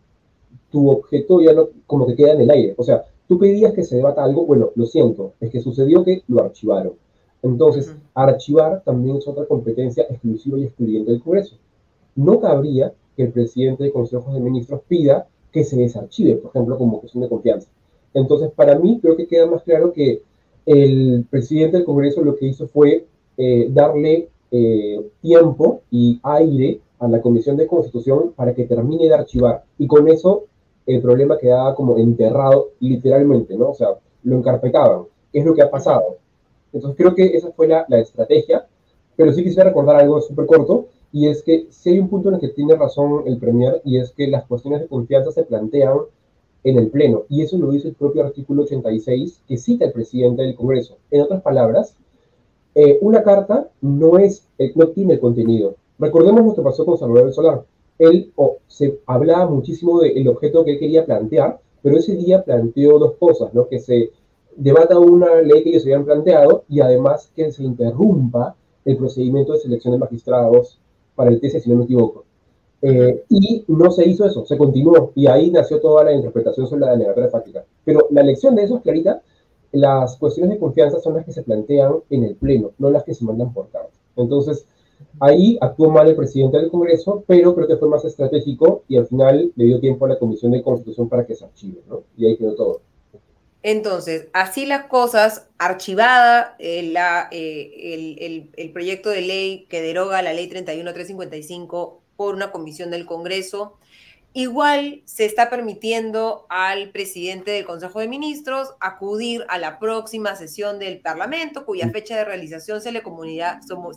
tu 0.71 0.89
objeto 0.89 1.41
ya 1.41 1.53
no, 1.53 1.69
como 1.85 2.07
que 2.07 2.15
queda 2.15 2.33
en 2.33 2.41
el 2.41 2.51
aire. 2.51 2.73
O 2.77 2.83
sea, 2.83 3.05
tú 3.27 3.37
pedías 3.37 3.73
que 3.73 3.83
se 3.83 3.97
debata 3.97 4.23
algo, 4.23 4.45
bueno, 4.45 4.71
lo 4.75 4.85
siento, 4.85 5.33
es 5.39 5.51
que 5.51 5.61
sucedió 5.61 6.03
que 6.03 6.23
lo 6.27 6.41
archivaron. 6.41 6.93
Entonces, 7.43 7.95
archivar 8.13 8.83
también 8.83 9.17
es 9.17 9.27
otra 9.27 9.45
competencia 9.45 10.03
exclusiva 10.09 10.57
y 10.59 10.65
excluyente 10.65 11.11
del 11.11 11.21
Congreso. 11.21 11.55
No 12.15 12.39
cabría 12.39 12.93
que 13.15 13.23
el 13.23 13.31
presidente 13.31 13.83
de 13.83 13.91
Consejo 13.91 14.33
de 14.33 14.39
Ministros 14.39 14.81
pida 14.87 15.27
que 15.51 15.63
se 15.63 15.77
desarchive, 15.77 16.35
por 16.35 16.51
ejemplo, 16.51 16.77
como 16.77 16.99
cuestión 16.99 17.23
de 17.23 17.29
confianza. 17.29 17.67
Entonces, 18.13 18.51
para 18.51 18.77
mí 18.77 18.99
creo 19.01 19.15
que 19.15 19.27
queda 19.27 19.47
más 19.47 19.63
claro 19.63 19.91
que 19.91 20.21
el 20.65 21.25
presidente 21.29 21.77
del 21.77 21.85
Congreso 21.85 22.21
lo 22.21 22.35
que 22.35 22.47
hizo 22.47 22.67
fue 22.67 23.07
eh, 23.37 23.67
darle 23.71 24.29
eh, 24.51 25.01
tiempo 25.21 25.81
y 25.89 26.19
aire 26.23 26.79
a 26.99 27.07
la 27.07 27.21
Comisión 27.21 27.57
de 27.57 27.67
Constitución 27.67 28.33
para 28.35 28.53
que 28.53 28.65
termine 28.65 29.07
de 29.07 29.13
archivar. 29.13 29.63
Y 29.77 29.87
con 29.87 30.07
eso 30.07 30.43
el 30.95 31.01
problema 31.01 31.37
quedaba 31.37 31.75
como 31.75 31.97
enterrado 31.97 32.69
literalmente, 32.79 33.55
¿no? 33.55 33.69
O 33.69 33.73
sea, 33.73 33.89
lo 34.23 34.37
encarpetaban. 34.37 35.03
¿Qué 35.31 35.39
es 35.39 35.45
lo 35.45 35.53
que 35.53 35.61
ha 35.61 35.69
pasado? 35.69 36.17
Entonces 36.73 36.97
creo 36.97 37.15
que 37.15 37.25
esa 37.37 37.51
fue 37.51 37.67
la, 37.67 37.85
la 37.87 37.99
estrategia. 37.99 38.65
Pero 39.15 39.33
sí 39.33 39.43
quisiera 39.43 39.69
recordar 39.69 39.97
algo 39.97 40.21
súper 40.21 40.45
corto, 40.45 40.87
y 41.11 41.27
es 41.27 41.43
que 41.43 41.67
si 41.69 41.91
hay 41.91 41.99
un 41.99 42.09
punto 42.09 42.29
en 42.29 42.35
el 42.35 42.41
que 42.41 42.49
tiene 42.49 42.75
razón 42.75 43.23
el 43.25 43.37
Premier, 43.37 43.81
y 43.83 43.97
es 43.97 44.11
que 44.11 44.27
las 44.27 44.45
cuestiones 44.45 44.81
de 44.81 44.87
confianza 44.87 45.31
se 45.31 45.43
plantean 45.43 45.97
en 46.63 46.77
el 46.77 46.89
Pleno, 46.89 47.23
y 47.29 47.41
eso 47.41 47.57
lo 47.57 47.71
dice 47.71 47.89
el 47.89 47.95
propio 47.95 48.23
artículo 48.23 48.63
86 48.63 49.43
que 49.47 49.57
cita 49.57 49.85
el 49.85 49.91
presidente 49.91 50.43
del 50.43 50.55
Congreso. 50.55 50.97
En 51.09 51.21
otras 51.21 51.41
palabras, 51.41 51.95
eh, 52.73 52.97
una 53.01 53.23
carta 53.23 53.69
no, 53.81 54.17
es, 54.17 54.47
eh, 54.57 54.73
tiene 54.95 55.13
el 55.13 55.19
contenido. 55.19 55.75
Recordemos 55.99 56.45
lo 56.45 56.55
que 56.55 56.61
pasó 56.61 56.85
con 56.85 56.97
Salvador 56.97 57.33
Solar. 57.33 57.63
Él 58.01 58.33
se 58.67 58.99
hablaba 59.05 59.47
muchísimo 59.47 60.01
del 60.01 60.27
objeto 60.27 60.65
que 60.65 60.71
él 60.71 60.79
quería 60.79 61.05
plantear, 61.05 61.59
pero 61.83 61.97
ese 61.97 62.15
día 62.15 62.43
planteó 62.43 62.97
dos 62.97 63.13
cosas, 63.19 63.53
¿no? 63.53 63.67
Que 63.67 63.79
se 63.79 64.09
debata 64.55 64.97
una 64.97 65.39
ley 65.41 65.63
que 65.63 65.69
ellos 65.69 65.83
habían 65.83 66.03
planteado 66.03 66.63
y 66.67 66.79
además 66.79 67.31
que 67.35 67.51
se 67.51 67.63
interrumpa 67.63 68.55
el 68.85 68.97
procedimiento 68.97 69.53
de 69.53 69.59
selección 69.59 69.93
de 69.93 69.99
magistrados 69.99 70.79
para 71.15 71.29
el 71.29 71.39
TC, 71.39 71.59
si 71.59 71.69
no 71.69 71.75
me 71.75 71.83
equivoco. 71.83 72.25
Eh, 72.81 73.23
y 73.29 73.63
no 73.67 73.91
se 73.91 74.09
hizo 74.09 74.25
eso, 74.25 74.47
se 74.47 74.57
continuó, 74.57 75.11
y 75.13 75.27
ahí 75.27 75.51
nació 75.51 75.79
toda 75.79 76.03
la 76.03 76.13
interpretación 76.13 76.65
sobre 76.65 76.81
la 76.81 76.93
denegatoria 76.93 77.29
fáctica. 77.29 77.63
Pero 77.85 78.07
la 78.09 78.23
lección 78.23 78.55
de 78.55 78.63
eso 78.63 78.77
es 78.77 78.81
clarita, 78.81 79.21
las 79.73 80.17
cuestiones 80.17 80.55
de 80.55 80.59
confianza 80.59 80.99
son 80.99 81.13
las 81.13 81.25
que 81.25 81.33
se 81.33 81.43
plantean 81.43 81.97
en 82.09 82.23
el 82.23 82.35
Pleno, 82.35 82.71
no 82.79 82.89
las 82.89 83.03
que 83.03 83.13
se 83.13 83.23
mandan 83.23 83.53
por 83.53 83.69
carta. 83.69 83.93
Entonces, 84.15 84.65
ahí 85.19 85.57
actuó 85.61 85.89
mal 85.89 86.07
el 86.07 86.15
presidente 86.15 86.57
del 86.57 86.69
Congreso, 86.69 87.23
pero 87.27 87.53
creo 87.55 87.67
que 87.67 87.77
fue 87.77 87.89
más 87.89 88.03
estratégico 88.05 88.83
y 88.87 88.97
al 88.97 89.07
final 89.07 89.51
le 89.55 89.65
dio 89.65 89.79
tiempo 89.79 90.05
a 90.05 90.09
la 90.09 90.19
Comisión 90.19 90.51
de 90.51 90.63
Constitución 90.63 91.09
para 91.09 91.25
que 91.25 91.35
se 91.35 91.45
archive, 91.45 91.81
¿no? 91.87 92.03
Y 92.17 92.25
ahí 92.25 92.37
quedó 92.37 92.55
todo. 92.55 92.81
Entonces, 93.63 94.27
así 94.33 94.65
las 94.65 94.85
cosas, 94.85 95.47
archivada 95.59 96.55
eh, 96.57 96.83
la, 96.91 97.27
eh, 97.31 98.17
el, 98.19 98.49
el, 98.55 98.71
proyecto 98.71 99.11
de 99.11 99.21
ley 99.21 99.67
que 99.69 99.81
deroga 99.81 100.21
la 100.23 100.33
ley 100.33 100.47
31355 100.47 102.01
por 102.15 102.33
una 102.33 102.51
comisión 102.51 102.89
del 102.89 103.05
Congreso, 103.05 103.77
igual 104.33 105.01
se 105.05 105.25
está 105.25 105.49
permitiendo 105.49 106.45
al 106.49 106.91
presidente 106.91 107.51
del 107.51 107.65
Consejo 107.65 107.99
de 107.99 108.07
Ministros 108.07 108.69
acudir 108.79 109.45
a 109.49 109.57
la 109.57 109.77
próxima 109.77 110.35
sesión 110.35 110.79
del 110.79 111.01
Parlamento, 111.01 111.65
cuya 111.65 111.89
fecha 111.89 112.15
de 112.15 112.23
realización 112.23 112.81
se 112.81 112.91
le, 112.91 113.03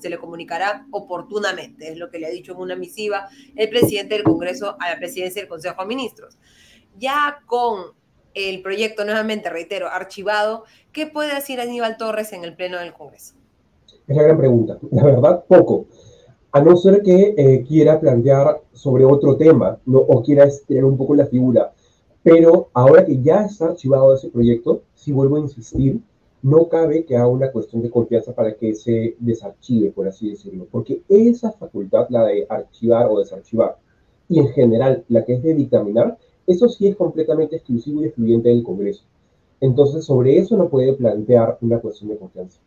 se 0.01 0.11
le 0.11 0.19
comunicará 0.19 0.87
oportunamente, 0.91 1.93
es 1.93 1.99
lo 1.99 2.11
que 2.11 2.19
le 2.19 2.27
ha 2.27 2.31
dicho 2.31 2.53
en 2.53 2.59
una 2.59 2.75
misiva 2.75 3.29
el 3.55 3.69
presidente 3.69 4.15
del 4.15 4.25
Congreso 4.25 4.77
a 4.81 4.91
la 4.91 4.99
presidencia 4.99 5.43
del 5.43 5.49
Consejo 5.49 5.83
de 5.83 5.89
Ministros. 5.89 6.37
Ya 6.99 7.41
con 7.47 7.93
el 8.35 8.63
proyecto, 8.63 9.05
nuevamente 9.05 9.51
reitero, 9.51 9.89
archivado, 9.89 10.65
¿qué 10.93 11.07
puede 11.07 11.35
decir 11.35 11.61
Aníbal 11.61 11.97
Torres 11.97 12.33
en 12.33 12.45
el 12.45 12.57
Pleno 12.57 12.79
del 12.79 12.93
Congreso? 12.93 13.35
Es 14.07 14.17
la 14.17 14.23
gran 14.25 14.37
pregunta. 14.37 14.79
La 14.91 15.05
verdad, 15.05 15.45
poco. 15.47 15.87
A 16.55 16.61
no 16.61 16.77
ser 16.77 17.03
que 17.03 17.35
eh, 17.37 17.65
quiera 17.67 17.99
plantear 17.99 18.63
sobre 18.73 19.05
otro 19.05 19.37
tema 19.37 19.77
o 19.93 20.23
quiera 20.23 20.45
estirar 20.45 20.85
un 20.85 20.97
poco 20.97 21.17
la 21.17 21.27
figura. 21.27 21.73
Pero 22.23 22.69
ahora 22.73 23.05
que 23.05 23.21
ya 23.21 23.45
está 23.45 23.67
archivado 23.67 24.15
ese 24.15 24.29
proyecto, 24.29 24.83
si 24.95 25.11
vuelvo 25.11 25.35
a 25.35 25.41
insistir, 25.41 26.01
no 26.43 26.69
cabe 26.69 27.05
que 27.05 27.17
haga 27.17 27.27
una 27.27 27.51
cuestión 27.51 27.83
de 27.83 27.91
confianza 27.91 28.37
para 28.37 28.55
que 28.55 28.73
se 28.77 29.17
desarchive, 29.19 29.91
por 29.91 30.07
así 30.07 30.31
decirlo. 30.31 30.69
Porque 30.71 31.03
esa 31.09 31.51
facultad, 31.51 32.07
la 32.09 32.25
de 32.27 32.47
archivar 32.49 33.09
o 33.11 33.19
desarchivar, 33.19 33.77
y 34.29 34.39
en 34.39 34.47
general 34.51 35.03
la 35.09 35.25
que 35.25 35.35
es 35.35 35.43
de 35.43 35.55
dictaminar, 35.55 36.19
eso 36.47 36.69
sí 36.69 36.87
es 36.87 36.95
completamente 36.95 37.57
exclusivo 37.57 38.01
y 38.01 38.05
excluyente 38.05 38.51
del 38.51 38.63
Congreso. 38.63 39.03
Entonces, 39.61 40.05
sobre 40.05 40.39
eso 40.39 40.57
no 40.57 40.69
puede 40.69 40.93
plantear 40.93 41.59
una 41.63 41.81
cuestión 41.81 42.11
de 42.11 42.17
confianza. 42.17 42.61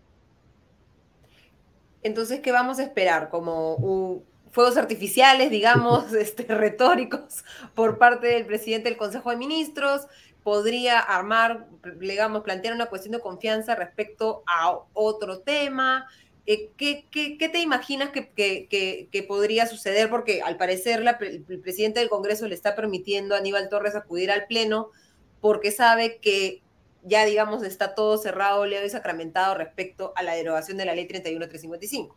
Entonces, 2.07 2.39
¿qué 2.39 2.51
vamos 2.51 2.79
a 2.79 2.83
esperar? 2.83 3.29
Como 3.29 4.23
fuegos 4.51 4.77
artificiales, 4.77 5.51
digamos, 5.51 6.13
este, 6.13 6.43
retóricos 6.43 7.43
por 7.75 7.97
parte 7.97 8.27
del 8.27 8.45
presidente 8.45 8.89
del 8.89 8.97
Consejo 8.97 9.29
de 9.29 9.37
Ministros, 9.37 10.07
podría 10.41 10.99
armar, 10.99 11.67
digamos, 11.99 12.41
plantear 12.43 12.73
una 12.73 12.85
cuestión 12.85 13.11
de 13.11 13.19
confianza 13.19 13.75
respecto 13.75 14.43
a 14.47 14.79
otro 14.93 15.39
tema. 15.39 16.07
Eh, 16.45 16.69
¿qué, 16.77 17.05
te 17.11 17.59
imaginas 17.59 18.11
que, 18.11 19.25
podría 19.27 19.67
suceder? 19.67 20.09
Porque 20.09 20.41
al 20.41 20.55
parecer 20.55 21.03
el 21.19 21.59
presidente 21.61 21.99
del 21.99 22.07
Congreso 22.07 22.47
le 22.47 22.55
está 22.55 22.75
permitiendo 22.75 23.35
a 23.35 23.39
Aníbal 23.39 23.67
Torres 23.67 23.95
acudir 23.95 24.31
al 24.31 24.47
Pleno 24.47 24.91
porque 25.41 25.71
sabe 25.71 26.19
que 26.21 26.61
ya, 27.07 27.25
digamos, 27.25 27.63
está 27.63 27.95
todo 27.95 28.17
cerrado, 28.17 28.65
leo 28.65 28.85
y 28.85 28.89
sacramentado 28.89 29.55
respecto 29.55 30.13
a 30.15 30.23
la 30.23 30.35
derogación 30.35 30.77
de 30.77 30.85
la 30.85 30.95
ley 30.95 31.07
31355. 31.07 32.15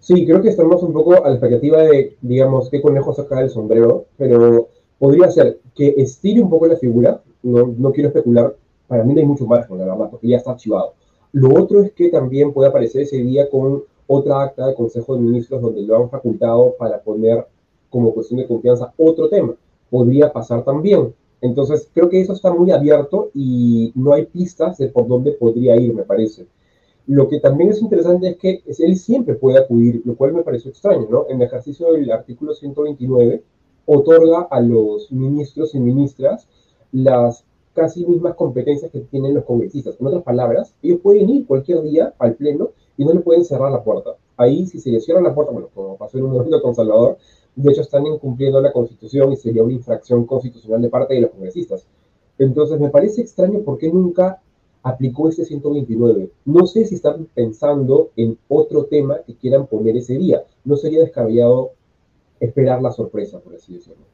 Sí, 0.00 0.24
creo 0.24 0.42
que 0.42 0.50
estamos 0.50 0.82
un 0.82 0.92
poco 0.92 1.24
a 1.24 1.28
la 1.28 1.34
expectativa 1.34 1.82
de, 1.82 2.16
digamos, 2.20 2.70
qué 2.70 2.80
conejo 2.80 3.12
saca 3.14 3.40
del 3.40 3.50
sombrero, 3.50 4.06
pero 4.16 4.68
podría 4.98 5.30
ser 5.30 5.58
que 5.74 5.94
estire 5.96 6.40
un 6.40 6.50
poco 6.50 6.66
la 6.66 6.76
figura, 6.76 7.20
no, 7.42 7.74
no 7.76 7.92
quiero 7.92 8.08
especular, 8.08 8.54
para 8.86 9.02
mí 9.02 9.14
no 9.14 9.20
hay 9.20 9.26
mucho 9.26 9.46
margen, 9.46 9.78
la 9.78 9.84
verdad, 9.84 10.10
porque 10.10 10.28
ya 10.28 10.36
está 10.36 10.52
archivado 10.52 10.94
lo 11.36 11.52
otro 11.62 11.82
es 11.82 11.92
que 11.92 12.08
también 12.08 12.54
puede 12.54 12.70
aparecer 12.70 13.02
ese 13.02 13.18
día 13.18 13.50
con 13.50 13.82
otra 14.06 14.42
acta 14.42 14.68
de 14.68 14.74
Consejo 14.74 15.14
de 15.14 15.20
Ministros 15.20 15.60
donde 15.60 15.82
lo 15.82 15.96
han 15.96 16.08
facultado 16.08 16.74
para 16.78 16.98
poner 17.02 17.46
como 17.90 18.14
cuestión 18.14 18.40
de 18.40 18.46
confianza 18.46 18.94
otro 18.96 19.28
tema. 19.28 19.54
Podría 19.90 20.32
pasar 20.32 20.64
también. 20.64 21.14
Entonces, 21.40 21.88
creo 21.92 22.08
que 22.08 22.20
eso 22.20 22.32
está 22.32 22.52
muy 22.52 22.70
abierto 22.70 23.30
y 23.34 23.92
no 23.94 24.14
hay 24.14 24.26
pistas 24.26 24.78
de 24.78 24.88
por 24.88 25.06
dónde 25.06 25.32
podría 25.32 25.76
ir, 25.76 25.94
me 25.94 26.02
parece. 26.02 26.46
Lo 27.06 27.28
que 27.28 27.38
también 27.38 27.70
es 27.70 27.80
interesante 27.80 28.30
es 28.30 28.36
que 28.36 28.62
él 28.78 28.96
siempre 28.96 29.34
puede 29.34 29.58
acudir, 29.58 30.02
lo 30.04 30.16
cual 30.16 30.32
me 30.32 30.42
pareció 30.42 30.70
extraño, 30.70 31.06
¿no? 31.08 31.26
En 31.28 31.40
el 31.40 31.46
ejercicio 31.46 31.92
del 31.92 32.10
artículo 32.10 32.54
129, 32.54 33.42
otorga 33.86 34.48
a 34.50 34.60
los 34.60 35.12
ministros 35.12 35.74
y 35.74 35.78
ministras 35.78 36.48
las 36.90 37.44
casi 37.74 38.04
mismas 38.06 38.34
competencias 38.34 38.90
que 38.90 39.00
tienen 39.00 39.34
los 39.34 39.44
congresistas. 39.44 39.96
En 40.00 40.06
otras 40.06 40.22
palabras, 40.22 40.74
ellos 40.82 41.00
pueden 41.02 41.28
ir 41.28 41.46
cualquier 41.46 41.82
día 41.82 42.14
al 42.18 42.34
Pleno 42.34 42.70
y 42.96 43.04
no 43.04 43.12
le 43.12 43.20
pueden 43.20 43.44
cerrar 43.44 43.70
la 43.70 43.84
puerta. 43.84 44.16
Ahí, 44.36 44.66
si 44.66 44.80
se 44.80 44.90
le 44.90 45.00
cierra 45.00 45.20
la 45.20 45.34
puerta, 45.34 45.52
bueno, 45.52 45.68
como 45.74 45.96
pasó 45.96 46.18
en 46.18 46.24
un 46.24 46.32
momento 46.32 46.60
con 46.62 46.74
Salvador, 46.74 47.18
de 47.56 47.72
hecho 47.72 47.80
están 47.80 48.06
incumpliendo 48.06 48.60
la 48.60 48.72
Constitución 48.72 49.32
y 49.32 49.36
sería 49.36 49.64
una 49.64 49.72
infracción 49.72 50.26
constitucional 50.26 50.82
de 50.82 50.90
parte 50.90 51.14
de 51.14 51.22
los 51.22 51.30
congresistas. 51.30 51.86
Entonces, 52.38 52.78
me 52.78 52.90
parece 52.90 53.22
extraño 53.22 53.60
por 53.60 53.78
qué 53.78 53.90
nunca 53.90 54.40
aplicó 54.82 55.28
este 55.28 55.44
129. 55.44 56.30
No 56.44 56.66
sé 56.66 56.84
si 56.84 56.96
están 56.96 57.26
pensando 57.34 58.10
en 58.14 58.38
otro 58.48 58.84
tema 58.84 59.18
que 59.26 59.34
quieran 59.34 59.66
poner 59.66 59.96
ese 59.96 60.18
día. 60.18 60.44
No 60.64 60.76
sería 60.76 61.00
descabellado 61.00 61.72
esperar 62.38 62.82
la 62.82 62.92
sorpresa, 62.92 63.40
por 63.40 63.54
así 63.54 63.74
decirlo. 63.74 64.04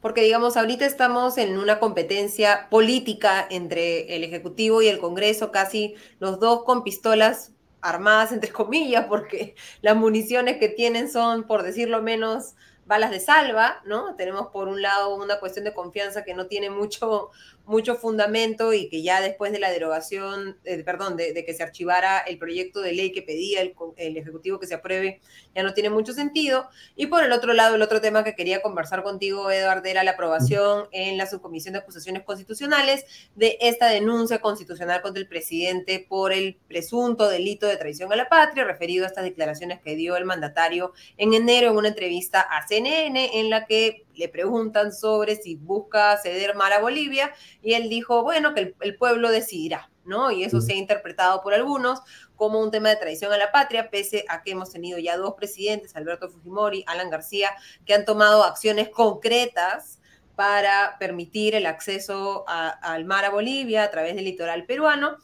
Porque, 0.00 0.22
digamos, 0.22 0.56
ahorita 0.56 0.84
estamos 0.84 1.38
en 1.38 1.58
una 1.58 1.78
competencia 1.78 2.68
política 2.70 3.46
entre 3.50 4.14
el 4.16 4.24
Ejecutivo 4.24 4.82
y 4.82 4.88
el 4.88 4.98
Congreso, 4.98 5.50
casi 5.50 5.94
los 6.20 6.38
dos 6.38 6.64
con 6.64 6.84
pistolas 6.84 7.52
armadas, 7.88 8.32
entre 8.32 8.52
comillas, 8.52 9.06
porque 9.06 9.54
las 9.82 9.96
municiones 9.96 10.58
que 10.58 10.68
tienen 10.68 11.10
son, 11.10 11.44
por 11.44 11.62
decirlo 11.62 12.02
menos, 12.02 12.54
balas 12.86 13.10
de 13.10 13.20
salva, 13.20 13.82
¿no? 13.84 14.14
Tenemos 14.14 14.48
por 14.48 14.68
un 14.68 14.80
lado 14.80 15.14
una 15.16 15.40
cuestión 15.40 15.64
de 15.64 15.74
confianza 15.74 16.24
que 16.24 16.34
no 16.34 16.46
tiene 16.46 16.70
mucho, 16.70 17.30
mucho 17.66 17.96
fundamento 17.96 18.72
y 18.72 18.88
que 18.88 19.02
ya 19.02 19.20
después 19.20 19.52
de 19.52 19.58
la 19.58 19.70
derogación, 19.70 20.56
eh, 20.64 20.82
perdón, 20.84 21.16
de, 21.16 21.44
que 21.44 21.54
se 21.54 21.62
archivara 21.62 22.20
el 22.20 22.38
proyecto 22.38 22.80
de 22.80 22.92
ley 22.92 23.12
que 23.12 23.22
pedía 23.22 23.60
el, 23.60 23.74
el, 23.96 24.16
Ejecutivo 24.16 24.58
que 24.58 24.66
se 24.66 24.74
apruebe, 24.74 25.20
ya 25.54 25.62
no 25.62 25.74
tiene 25.74 25.90
mucho 25.90 26.12
sentido. 26.12 26.68
Y 26.94 27.06
por 27.06 27.24
el 27.24 27.32
otro 27.32 27.52
lado, 27.52 27.74
el 27.74 27.82
otro 27.82 28.00
tema 28.00 28.24
que 28.24 28.34
quería 28.34 28.62
conversar 28.62 29.02
contigo, 29.02 29.50
Eduardo, 29.50 29.88
era 29.88 30.04
la 30.04 30.12
aprobación 30.12 30.88
en 30.92 31.18
la 31.18 31.26
Subcomisión 31.26 31.72
de 31.72 31.80
Acusaciones 31.80 32.22
Constitucionales 32.22 33.04
de 33.34 33.58
esta 33.60 33.88
denuncia 33.88 34.40
constitucional 34.40 35.02
contra 35.02 35.20
el 35.20 35.28
presidente 35.28 36.06
por 36.08 36.32
el 36.32 36.56
presunto 36.68 37.28
delito 37.28 37.66
de 37.66 37.76
traición 37.76 38.12
a 38.12 38.16
la 38.16 38.28
patria, 38.28 38.64
referido 38.64 39.04
a 39.04 39.08
estas 39.08 39.24
declaraciones 39.24 39.80
que 39.80 39.96
dio 39.96 40.16
el 40.16 40.24
mandatario 40.24 40.92
en 41.16 41.34
enero 41.34 41.70
en 41.70 41.76
una 41.76 41.88
entrevista 41.88 42.40
a 42.40 42.66
CNN, 42.66 43.40
en 43.40 43.50
la 43.50 43.66
que 43.66 44.05
le 44.16 44.28
preguntan 44.28 44.92
sobre 44.92 45.36
si 45.36 45.56
busca 45.56 46.16
ceder 46.18 46.54
mar 46.54 46.72
a 46.72 46.80
Bolivia 46.80 47.32
y 47.62 47.74
él 47.74 47.88
dijo, 47.88 48.22
bueno, 48.22 48.54
que 48.54 48.74
el, 48.80 48.96
pueblo 48.96 49.30
decidirá, 49.30 49.90
¿no? 50.04 50.30
Y 50.30 50.44
eso 50.44 50.60
se 50.60 50.72
ha 50.72 50.76
interpretado 50.76 51.42
por 51.42 51.54
algunos 51.54 52.00
como 52.34 52.60
un 52.60 52.70
tema 52.70 52.90
de 52.90 52.96
traición 52.96 53.32
a 53.32 53.38
la 53.38 53.52
patria, 53.52 53.90
pese 53.90 54.24
a 54.28 54.42
que 54.42 54.52
hemos 54.52 54.70
tenido 54.70 54.98
ya 54.98 55.16
dos 55.16 55.34
presidentes, 55.34 55.96
Alberto 55.96 56.28
Fujimori, 56.28 56.84
Alan 56.86 57.10
García, 57.10 57.50
que 57.84 57.94
han 57.94 58.04
tomado 58.04 58.44
acciones 58.44 58.88
concretas 58.88 60.00
para 60.34 60.96
permitir 60.98 61.54
el 61.54 61.66
acceso 61.66 62.44
al 62.46 63.04
mar 63.06 63.24
a 63.24 63.30
Bolivia 63.30 63.84
a 63.84 63.90
través 63.90 64.14
del 64.14 64.26
litoral 64.26 64.66
peruano 64.66 65.16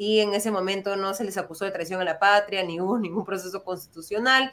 y 0.00 0.20
en 0.20 0.32
ese 0.32 0.50
momento 0.50 0.96
no 0.96 1.12
se 1.12 1.24
les 1.24 1.36
acusó 1.36 1.66
de 1.66 1.72
traición 1.72 2.00
a 2.00 2.04
la 2.04 2.18
patria, 2.18 2.62
ni 2.62 2.80
hubo 2.80 2.98
ningún 2.98 3.26
proceso 3.26 3.62
constitucional 3.62 4.50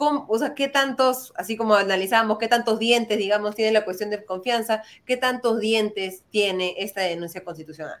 o 0.00 0.38
sea, 0.38 0.54
qué 0.54 0.68
tantos, 0.68 1.32
así 1.36 1.56
como 1.56 1.74
analizamos, 1.74 2.38
qué 2.38 2.48
tantos 2.48 2.78
dientes, 2.78 3.18
digamos, 3.18 3.54
tiene 3.54 3.72
la 3.72 3.84
cuestión 3.84 4.10
de 4.10 4.24
confianza, 4.24 4.82
qué 5.04 5.16
tantos 5.16 5.60
dientes 5.60 6.24
tiene 6.30 6.74
esta 6.78 7.02
denuncia 7.02 7.44
constitucional. 7.44 7.98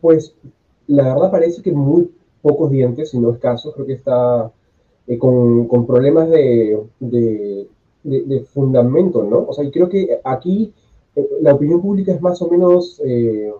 Pues 0.00 0.34
la 0.86 1.14
verdad 1.14 1.30
parece 1.30 1.62
que 1.62 1.72
muy 1.72 2.10
pocos 2.42 2.70
dientes, 2.70 3.10
si 3.10 3.18
no 3.18 3.30
escasos, 3.32 3.74
creo 3.74 3.86
que 3.86 3.94
está 3.94 4.50
eh, 5.06 5.18
con, 5.18 5.86
problemas 5.86 6.28
de, 6.30 6.78
fundamento, 8.52 9.22
¿no? 9.22 9.46
O 9.48 9.52
sea, 9.52 9.64
y 9.64 9.70
creo 9.70 9.88
que 9.88 10.20
aquí 10.24 10.72
eh, 11.16 11.28
la 11.40 11.54
opinión 11.54 11.80
pública 11.80 12.12
es 12.12 12.20
más 12.20 12.40
o 12.42 12.48
menos, 12.48 13.00
eh, 13.04 13.52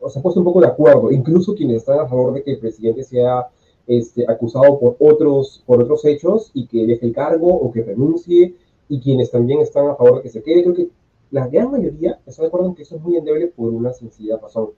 o 0.00 0.10
sea, 0.10 0.22
puesto 0.22 0.40
un 0.40 0.44
poco 0.44 0.60
de 0.60 0.66
acuerdo, 0.66 1.10
incluso 1.10 1.54
quienes 1.54 1.78
están 1.78 2.00
a 2.00 2.08
favor 2.08 2.34
de 2.34 2.42
que 2.42 2.52
el 2.52 2.58
presidente 2.58 3.04
sea 3.04 3.48
este, 3.86 4.24
acusado 4.28 4.78
por 4.78 4.96
otros, 4.98 5.62
por 5.66 5.82
otros 5.82 6.04
hechos 6.04 6.50
y 6.54 6.66
que 6.66 6.86
deje 6.86 7.06
el 7.06 7.12
cargo 7.12 7.48
o 7.48 7.72
que 7.72 7.82
renuncie, 7.82 8.54
y 8.88 9.00
quienes 9.00 9.30
también 9.30 9.60
están 9.60 9.88
a 9.88 9.94
favor 9.94 10.16
de 10.16 10.22
que 10.22 10.28
se 10.28 10.42
quede. 10.42 10.62
Creo 10.62 10.74
que 10.74 10.88
la 11.30 11.48
gran 11.48 11.70
mayoría 11.70 12.20
está 12.26 12.42
de 12.42 12.48
acuerdo 12.48 12.68
en 12.68 12.74
que 12.74 12.82
eso 12.82 12.96
es 12.96 13.02
muy 13.02 13.16
endeble 13.16 13.48
por 13.48 13.72
una 13.72 13.92
sencilla 13.92 14.36
razón. 14.36 14.70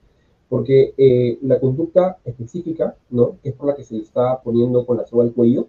Porque 0.49 0.93
eh, 0.97 1.37
la 1.41 1.59
conducta 1.59 2.17
específica, 2.23 2.95
¿no? 3.09 3.37
que 3.43 3.49
es 3.49 3.55
por 3.55 3.67
la 3.67 3.75
que 3.75 3.83
se 3.83 3.95
le 3.95 4.03
está 4.03 4.41
poniendo 4.41 4.85
con 4.85 4.97
la 4.97 5.05
soga 5.05 5.23
al 5.23 5.33
cuello, 5.33 5.67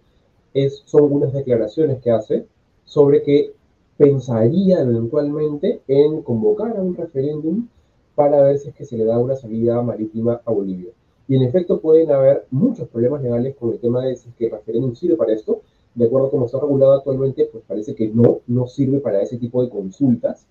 es, 0.54 0.82
son 0.86 1.12
unas 1.12 1.32
declaraciones 1.32 2.00
que 2.00 2.10
hace 2.10 2.46
sobre 2.84 3.22
que 3.22 3.52
pensaría 3.96 4.80
eventualmente 4.80 5.82
en 5.88 6.22
convocar 6.22 6.76
a 6.76 6.80
un 6.80 6.94
referéndum 6.94 7.66
para 8.14 8.42
ver 8.42 8.58
si 8.58 8.68
es 8.68 8.74
que 8.74 8.84
se 8.84 8.96
le 8.96 9.04
da 9.04 9.18
una 9.18 9.36
salida 9.36 9.82
marítima 9.82 10.40
a 10.44 10.52
Bolivia. 10.52 10.92
Y 11.28 11.36
en 11.36 11.42
efecto 11.42 11.80
pueden 11.80 12.10
haber 12.10 12.46
muchos 12.50 12.88
problemas 12.88 13.22
legales 13.22 13.54
con 13.54 13.72
el 13.72 13.78
tema 13.78 14.04
de 14.04 14.16
si 14.16 14.30
es 14.30 14.34
que 14.34 14.46
el 14.46 14.52
referéndum 14.52 14.94
sirve 14.94 15.16
para 15.16 15.34
esto. 15.34 15.60
De 15.94 16.06
acuerdo 16.06 16.28
a 16.28 16.30
cómo 16.30 16.46
está 16.46 16.58
regulado 16.58 16.94
actualmente, 16.94 17.44
pues 17.52 17.62
parece 17.66 17.94
que 17.94 18.08
no, 18.08 18.40
no 18.46 18.66
sirve 18.66 18.98
para 18.98 19.20
ese 19.20 19.36
tipo 19.36 19.62
de 19.62 19.68
consultas. 19.68 20.46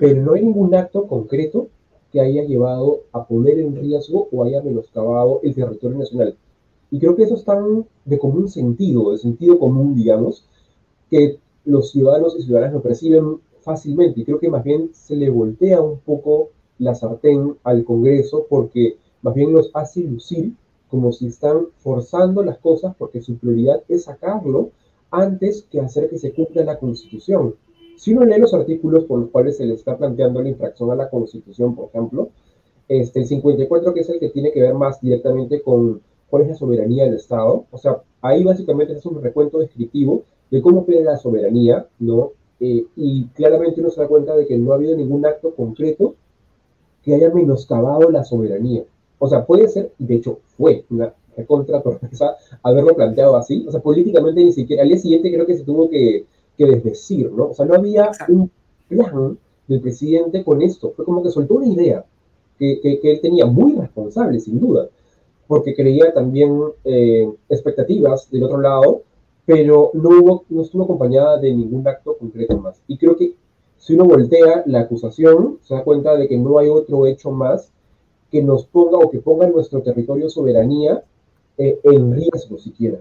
Pero 0.00 0.22
no 0.22 0.32
hay 0.32 0.42
ningún 0.42 0.74
acto 0.74 1.06
concreto 1.06 1.68
que 2.10 2.20
haya 2.20 2.42
llevado 2.44 3.00
a 3.12 3.26
poner 3.26 3.58
en 3.58 3.76
riesgo 3.76 4.28
o 4.32 4.44
haya 4.44 4.62
menoscabado 4.62 5.40
el 5.42 5.54
territorio 5.54 5.98
nacional. 5.98 6.34
Y 6.90 6.98
creo 6.98 7.14
que 7.14 7.24
eso 7.24 7.34
es 7.34 7.44
tan 7.44 7.86
de 8.06 8.18
común 8.18 8.48
sentido, 8.48 9.12
de 9.12 9.18
sentido 9.18 9.58
común, 9.58 9.94
digamos, 9.94 10.46
que 11.10 11.38
los 11.66 11.90
ciudadanos 11.90 12.34
y 12.38 12.42
ciudadanas 12.42 12.74
lo 12.74 12.82
perciben 12.82 13.40
fácilmente. 13.60 14.20
Y 14.20 14.24
creo 14.24 14.38
que 14.38 14.48
más 14.48 14.64
bien 14.64 14.90
se 14.94 15.16
le 15.16 15.28
voltea 15.28 15.82
un 15.82 15.98
poco 15.98 16.48
la 16.78 16.94
sartén 16.94 17.56
al 17.64 17.84
Congreso 17.84 18.46
porque 18.48 18.96
más 19.22 19.34
bien 19.34 19.52
los 19.52 19.70
hace 19.74 20.00
lucir 20.00 20.52
como 20.90 21.12
si 21.12 21.26
están 21.26 21.66
forzando 21.78 22.42
las 22.42 22.58
cosas 22.58 22.94
porque 22.96 23.20
su 23.20 23.36
prioridad 23.36 23.82
es 23.88 24.04
sacarlo 24.04 24.70
antes 25.10 25.62
que 25.70 25.80
hacer 25.80 26.08
que 26.08 26.18
se 26.18 26.32
cumpla 26.32 26.64
la 26.64 26.78
Constitución. 26.78 27.54
Si 27.96 28.14
uno 28.14 28.24
lee 28.24 28.38
los 28.38 28.54
artículos 28.54 29.04
por 29.04 29.20
los 29.20 29.30
cuales 29.30 29.56
se 29.56 29.66
le 29.66 29.74
está 29.74 29.96
planteando 29.96 30.40
la 30.40 30.48
infracción 30.48 30.90
a 30.90 30.94
la 30.94 31.10
Constitución, 31.10 31.74
por 31.74 31.88
ejemplo, 31.88 32.30
este, 32.88 33.20
el 33.20 33.26
54, 33.26 33.92
que 33.92 34.00
es 34.00 34.08
el 34.08 34.20
que 34.20 34.30
tiene 34.30 34.52
que 34.52 34.62
ver 34.62 34.74
más 34.74 35.00
directamente 35.00 35.62
con 35.62 36.00
cuál 36.30 36.42
es 36.42 36.48
la 36.48 36.54
soberanía 36.54 37.04
del 37.04 37.14
Estado, 37.14 37.64
o 37.70 37.78
sea, 37.78 38.02
ahí 38.22 38.44
básicamente 38.44 38.92
es 38.92 39.04
un 39.04 39.22
recuento 39.22 39.58
descriptivo 39.58 40.22
de 40.50 40.62
cómo 40.62 40.86
pierde 40.86 41.04
la 41.04 41.16
soberanía, 41.16 41.86
¿no? 41.98 42.32
Eh, 42.60 42.86
y 42.96 43.26
claramente 43.28 43.80
uno 43.80 43.90
se 43.90 44.00
da 44.00 44.08
cuenta 44.08 44.34
de 44.34 44.46
que 44.46 44.58
no 44.58 44.72
ha 44.72 44.76
habido 44.76 44.96
ningún 44.96 45.24
acto 45.26 45.54
concreto 45.54 46.14
que 47.02 47.14
haya 47.14 47.30
menoscabado 47.30 48.10
la 48.10 48.24
soberanía. 48.24 48.84
O 49.18 49.28
sea, 49.28 49.44
puede 49.44 49.68
ser, 49.68 49.92
y 49.98 50.06
de 50.06 50.16
hecho 50.16 50.40
fue 50.56 50.84
una 50.90 51.12
recontra 51.36 51.80
torpeza 51.80 52.36
haberlo 52.62 52.94
planteado 52.94 53.36
así. 53.36 53.64
O 53.66 53.70
sea, 53.70 53.80
políticamente 53.80 54.44
ni 54.44 54.52
siquiera, 54.52 54.82
al 54.82 54.88
día 54.88 54.98
siguiente 54.98 55.32
creo 55.32 55.46
que 55.46 55.56
se 55.56 55.64
tuvo 55.64 55.88
que, 55.88 56.26
que 56.56 56.66
desdecir, 56.66 57.30
¿no? 57.32 57.50
O 57.50 57.54
sea, 57.54 57.64
no 57.66 57.74
había 57.74 58.10
un 58.28 58.50
plan 58.88 59.38
del 59.66 59.80
presidente 59.80 60.42
con 60.44 60.62
esto. 60.62 60.92
Fue 60.96 61.04
como 61.04 61.22
que 61.22 61.30
soltó 61.30 61.54
una 61.54 61.66
idea 61.66 62.04
que, 62.58 62.80
que, 62.80 63.10
él 63.12 63.20
tenía 63.20 63.46
muy 63.46 63.74
responsable, 63.74 64.40
sin 64.40 64.58
duda, 64.58 64.88
porque 65.46 65.74
creía 65.74 66.12
también 66.12 66.60
eh, 66.84 67.30
expectativas 67.48 68.28
del 68.30 68.42
otro 68.42 68.60
lado, 68.60 69.02
pero 69.46 69.92
no, 69.94 70.08
hubo, 70.10 70.44
no 70.48 70.62
estuvo 70.62 70.82
acompañada 70.82 71.38
de 71.38 71.54
ningún 71.54 71.86
acto 71.86 72.16
concreto 72.18 72.58
más. 72.58 72.82
Y 72.88 72.98
creo 72.98 73.16
que 73.16 73.34
si 73.76 73.94
uno 73.94 74.04
voltea 74.04 74.64
la 74.66 74.80
acusación, 74.80 75.58
se 75.62 75.74
da 75.74 75.84
cuenta 75.84 76.16
de 76.16 76.28
que 76.28 76.36
no 76.36 76.58
hay 76.58 76.68
otro 76.68 77.06
hecho 77.06 77.30
más 77.30 77.70
que 78.30 78.42
nos 78.42 78.66
ponga 78.66 78.98
o 78.98 79.10
que 79.10 79.18
ponga 79.18 79.46
nuestro 79.46 79.82
territorio 79.82 80.28
soberanía 80.28 81.02
eh, 81.56 81.78
en 81.84 82.14
riesgo 82.14 82.58
siquiera. 82.58 82.98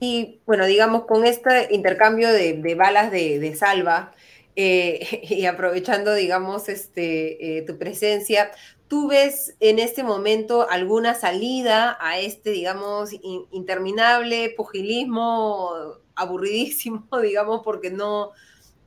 Y 0.00 0.40
bueno, 0.46 0.66
digamos, 0.66 1.04
con 1.04 1.24
este 1.24 1.68
intercambio 1.74 2.32
de, 2.32 2.74
balas 2.74 3.10
de, 3.10 3.54
salva 3.56 4.12
eh, 4.56 5.20
y 5.28 5.46
aprovechando, 5.46 6.14
digamos, 6.14 6.68
este, 6.68 7.58
eh, 7.58 7.62
tu 7.62 7.78
presencia, 7.78 8.50
¿tú 8.88 9.08
ves 9.08 9.56
en 9.60 9.78
este 9.78 10.04
momento 10.04 10.68
alguna 10.68 11.14
salida 11.14 11.96
a 12.00 12.18
este, 12.18 12.50
digamos, 12.50 13.10
interminable 13.50 14.54
pugilismo 14.56 15.98
aburridísimo, 16.14 17.06
digamos, 17.22 17.62
porque 17.64 17.90
no, 17.90 18.32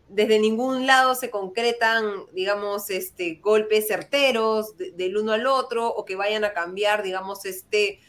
desde 0.09 0.39
ningún 0.39 0.87
lado 0.87 1.15
se 1.15 1.29
concretan, 1.29 2.05
digamos, 2.33 2.89
este, 2.89 3.35
golpes 3.35 3.87
certeros 3.87 4.75
del 4.77 5.17
uno 5.17 5.33
al 5.33 5.47
otro 5.47 5.87
o 5.89 6.05
que 6.05 6.15
vayan 6.15 6.43
a 6.43 6.53
cambiar, 6.53 7.03
digamos, 7.03 7.45
este, 7.45 7.99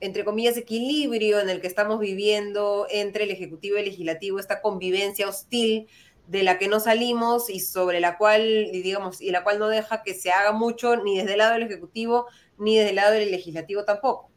entre 0.00 0.24
comillas, 0.24 0.56
equilibrio 0.56 1.40
en 1.40 1.48
el 1.48 1.60
que 1.60 1.66
estamos 1.66 1.98
viviendo 2.00 2.86
entre 2.90 3.24
el 3.24 3.30
Ejecutivo 3.30 3.76
y 3.76 3.80
el 3.80 3.86
Legislativo, 3.86 4.38
esta 4.38 4.60
convivencia 4.60 5.28
hostil 5.28 5.88
de 6.28 6.42
la 6.42 6.58
que 6.58 6.68
no 6.68 6.78
salimos 6.78 7.50
y 7.50 7.58
sobre 7.58 8.00
la 8.00 8.16
cual, 8.16 8.68
digamos, 8.72 9.20
y 9.20 9.30
la 9.30 9.42
cual 9.42 9.58
no 9.58 9.68
deja 9.68 10.02
que 10.02 10.14
se 10.14 10.30
haga 10.30 10.52
mucho 10.52 10.96
ni 10.96 11.18
desde 11.18 11.32
el 11.32 11.38
lado 11.38 11.54
del 11.54 11.64
Ejecutivo 11.64 12.26
ni 12.58 12.76
desde 12.76 12.90
el 12.90 12.96
lado 12.96 13.12
del 13.14 13.30
Legislativo 13.30 13.84
tampoco. 13.84 14.30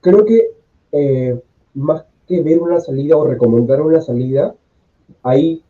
Creo 0.00 0.24
que 0.24 0.50
eh, 0.92 1.38
más 1.74 2.04
que 2.26 2.40
ver 2.40 2.58
una 2.58 2.80
salida 2.80 3.16
o 3.16 3.26
recomendar 3.26 3.82
una 3.82 4.00
salida, 4.00 4.54
ahí 5.22 5.62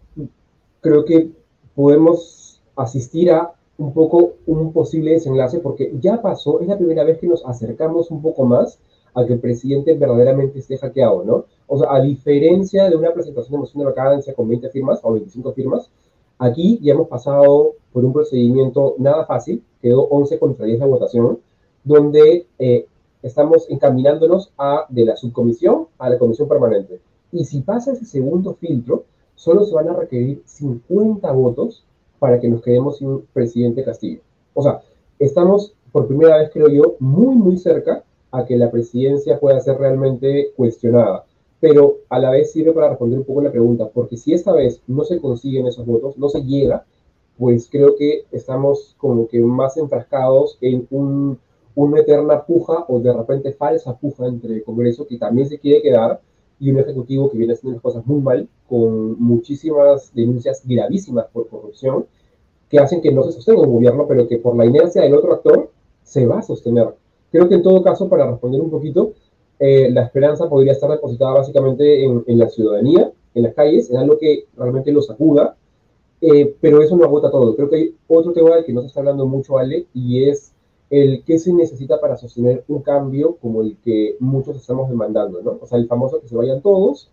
creo 0.80 1.04
que 1.04 1.30
podemos 1.74 2.60
asistir 2.76 3.30
a 3.30 3.52
un 3.78 3.92
poco 3.94 4.34
un 4.46 4.72
posible 4.72 5.12
desenlace 5.12 5.58
porque 5.60 5.92
ya 6.00 6.20
pasó, 6.20 6.60
es 6.60 6.68
la 6.68 6.76
primera 6.76 7.04
vez 7.04 7.18
que 7.18 7.26
nos 7.26 7.44
acercamos 7.46 8.10
un 8.10 8.20
poco 8.20 8.44
más 8.44 8.78
a 9.14 9.24
que 9.24 9.32
el 9.32 9.40
presidente 9.40 9.94
verdaderamente 9.94 10.58
esté 10.58 10.78
hackeado, 10.78 11.24
¿no? 11.24 11.44
O 11.66 11.78
sea, 11.78 11.94
a 11.94 12.00
diferencia 12.00 12.88
de 12.88 12.96
una 12.96 13.12
presentación 13.12 13.52
de 13.52 13.58
moción 13.58 13.80
de 13.80 13.86
vacancia 13.86 14.34
con 14.34 14.48
20 14.48 14.70
firmas 14.70 15.00
o 15.02 15.12
25 15.12 15.52
firmas, 15.52 15.90
Aquí 16.40 16.78
ya 16.80 16.94
hemos 16.94 17.08
pasado 17.08 17.74
por 17.92 18.02
un 18.02 18.14
procedimiento 18.14 18.94
nada 18.96 19.26
fácil, 19.26 19.62
quedó 19.82 20.04
11 20.04 20.38
contra 20.38 20.64
10 20.64 20.80
la 20.80 20.86
votación, 20.86 21.38
donde 21.84 22.46
eh, 22.58 22.86
estamos 23.22 23.66
encaminándonos 23.68 24.50
a, 24.56 24.86
de 24.88 25.04
la 25.04 25.16
subcomisión 25.18 25.88
a 25.98 26.08
la 26.08 26.18
comisión 26.18 26.48
permanente. 26.48 26.98
Y 27.30 27.44
si 27.44 27.60
pasa 27.60 27.92
ese 27.92 28.06
segundo 28.06 28.54
filtro, 28.54 29.04
solo 29.40 29.64
se 29.64 29.74
van 29.74 29.88
a 29.88 29.94
requerir 29.94 30.42
50 30.44 31.32
votos 31.32 31.82
para 32.18 32.38
que 32.38 32.48
nos 32.48 32.60
quedemos 32.60 32.98
sin 32.98 33.22
presidente 33.32 33.82
Castillo. 33.82 34.20
O 34.52 34.62
sea, 34.62 34.82
estamos 35.18 35.72
por 35.90 36.06
primera 36.06 36.36
vez, 36.36 36.50
creo 36.52 36.68
yo, 36.68 36.96
muy, 36.98 37.34
muy 37.36 37.56
cerca 37.56 38.04
a 38.30 38.44
que 38.44 38.58
la 38.58 38.70
presidencia 38.70 39.40
pueda 39.40 39.58
ser 39.60 39.78
realmente 39.78 40.52
cuestionada. 40.54 41.24
Pero 41.58 42.00
a 42.10 42.18
la 42.18 42.30
vez 42.30 42.52
sirve 42.52 42.72
para 42.72 42.90
responder 42.90 43.18
un 43.18 43.24
poco 43.24 43.40
la 43.40 43.50
pregunta, 43.50 43.88
porque 43.88 44.18
si 44.18 44.34
esta 44.34 44.52
vez 44.52 44.82
no 44.86 45.04
se 45.04 45.18
consiguen 45.18 45.66
esos 45.66 45.86
votos, 45.86 46.18
no 46.18 46.28
se 46.28 46.42
llega, 46.42 46.84
pues 47.38 47.66
creo 47.70 47.96
que 47.96 48.26
estamos 48.32 48.94
como 48.98 49.26
que 49.26 49.40
más 49.40 49.78
enfrascados 49.78 50.58
en 50.60 50.86
un, 50.90 51.38
una 51.74 52.00
eterna 52.00 52.44
puja 52.44 52.84
o 52.88 53.00
de 53.00 53.14
repente 53.14 53.52
falsa 53.54 53.96
puja 53.96 54.26
entre 54.26 54.56
el 54.56 54.64
Congreso 54.64 55.06
que 55.06 55.16
también 55.16 55.48
se 55.48 55.58
quiere 55.58 55.80
quedar 55.80 56.20
y 56.60 56.70
un 56.70 56.78
Ejecutivo 56.78 57.30
que 57.30 57.38
viene 57.38 57.54
haciendo 57.54 57.76
las 57.76 57.82
cosas 57.82 58.06
muy 58.06 58.20
mal, 58.20 58.48
con 58.68 59.20
muchísimas 59.20 60.14
denuncias 60.14 60.62
gravísimas 60.64 61.26
por 61.32 61.48
corrupción, 61.48 62.06
que 62.68 62.78
hacen 62.78 63.00
que 63.00 63.10
no 63.10 63.24
se 63.24 63.32
sostenga 63.32 63.62
un 63.62 63.72
gobierno, 63.72 64.06
pero 64.06 64.28
que 64.28 64.38
por 64.38 64.54
la 64.56 64.66
inercia 64.66 65.02
del 65.02 65.14
otro 65.14 65.32
actor 65.32 65.70
se 66.04 66.26
va 66.26 66.38
a 66.38 66.42
sostener. 66.42 66.94
Creo 67.32 67.48
que 67.48 67.56
en 67.56 67.62
todo 67.62 67.82
caso, 67.82 68.08
para 68.08 68.30
responder 68.30 68.60
un 68.60 68.70
poquito, 68.70 69.14
eh, 69.58 69.90
la 69.90 70.02
esperanza 70.02 70.48
podría 70.48 70.72
estar 70.72 70.90
depositada 70.90 71.34
básicamente 71.34 72.04
en, 72.04 72.38
la 72.38 72.48
ciudadanía, 72.48 73.10
en 73.34 73.42
las 73.42 73.54
calles, 73.54 73.90
en 73.90 73.96
algo 73.96 74.18
que 74.18 74.44
realmente 74.56 74.92
los 74.92 75.10
acuda, 75.10 75.56
eh, 76.20 76.54
pero 76.60 76.82
eso 76.82 76.96
no 76.96 77.04
agota 77.04 77.30
todo. 77.30 77.56
Creo 77.56 77.70
que 77.70 77.76
hay 77.76 77.94
otro 78.06 78.32
tema 78.32 78.54
del 78.54 78.64
que 78.64 78.72
no 78.72 78.82
se 78.82 78.88
está 78.88 79.00
hablando 79.00 79.26
mucho, 79.26 79.58
Ale, 79.58 79.86
y 79.94 80.24
es 80.28 80.52
el 80.90 81.22
qué 81.24 81.38
se 81.38 81.52
necesita 81.52 82.00
para 82.00 82.16
sostener 82.16 82.64
un 82.66 82.82
cambio 82.82 83.36
como 83.36 83.62
el 83.62 83.76
que 83.84 84.16
muchos 84.18 84.56
estamos 84.56 84.88
demandando, 84.90 85.40
¿no? 85.40 85.58
O 85.60 85.66
sea, 85.66 85.78
el 85.78 85.86
famoso 85.86 86.20
que 86.20 86.28
se 86.28 86.36
vayan 86.36 86.60
todos 86.60 87.10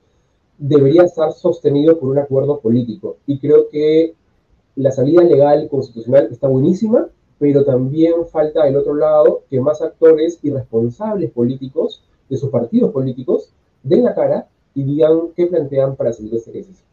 debería 0.57 1.03
estar 1.03 1.31
sostenido 1.31 1.99
por 1.99 2.09
un 2.09 2.17
acuerdo 2.17 2.59
político. 2.59 3.17
Y 3.27 3.39
creo 3.39 3.69
que 3.69 4.15
la 4.75 4.91
salida 4.91 5.23
legal 5.23 5.67
constitucional 5.69 6.27
está 6.31 6.47
buenísima, 6.47 7.07
pero 7.37 7.63
también 7.63 8.25
falta 8.25 8.67
el 8.67 8.75
otro 8.75 8.95
lado 8.95 9.43
que 9.49 9.61
más 9.61 9.81
actores 9.81 10.39
y 10.41 10.49
responsables 10.49 11.31
políticos 11.31 12.03
de 12.29 12.37
sus 12.37 12.49
partidos 12.49 12.91
políticos 12.91 13.53
den 13.83 14.03
la 14.03 14.15
cara 14.15 14.47
y 14.73 14.83
digan 14.83 15.29
qué 15.35 15.45
plantean 15.45 15.95
para 15.95 16.13
salir 16.13 16.31
de 16.31 16.37
esta 16.37 16.51
crisis. 16.51 16.83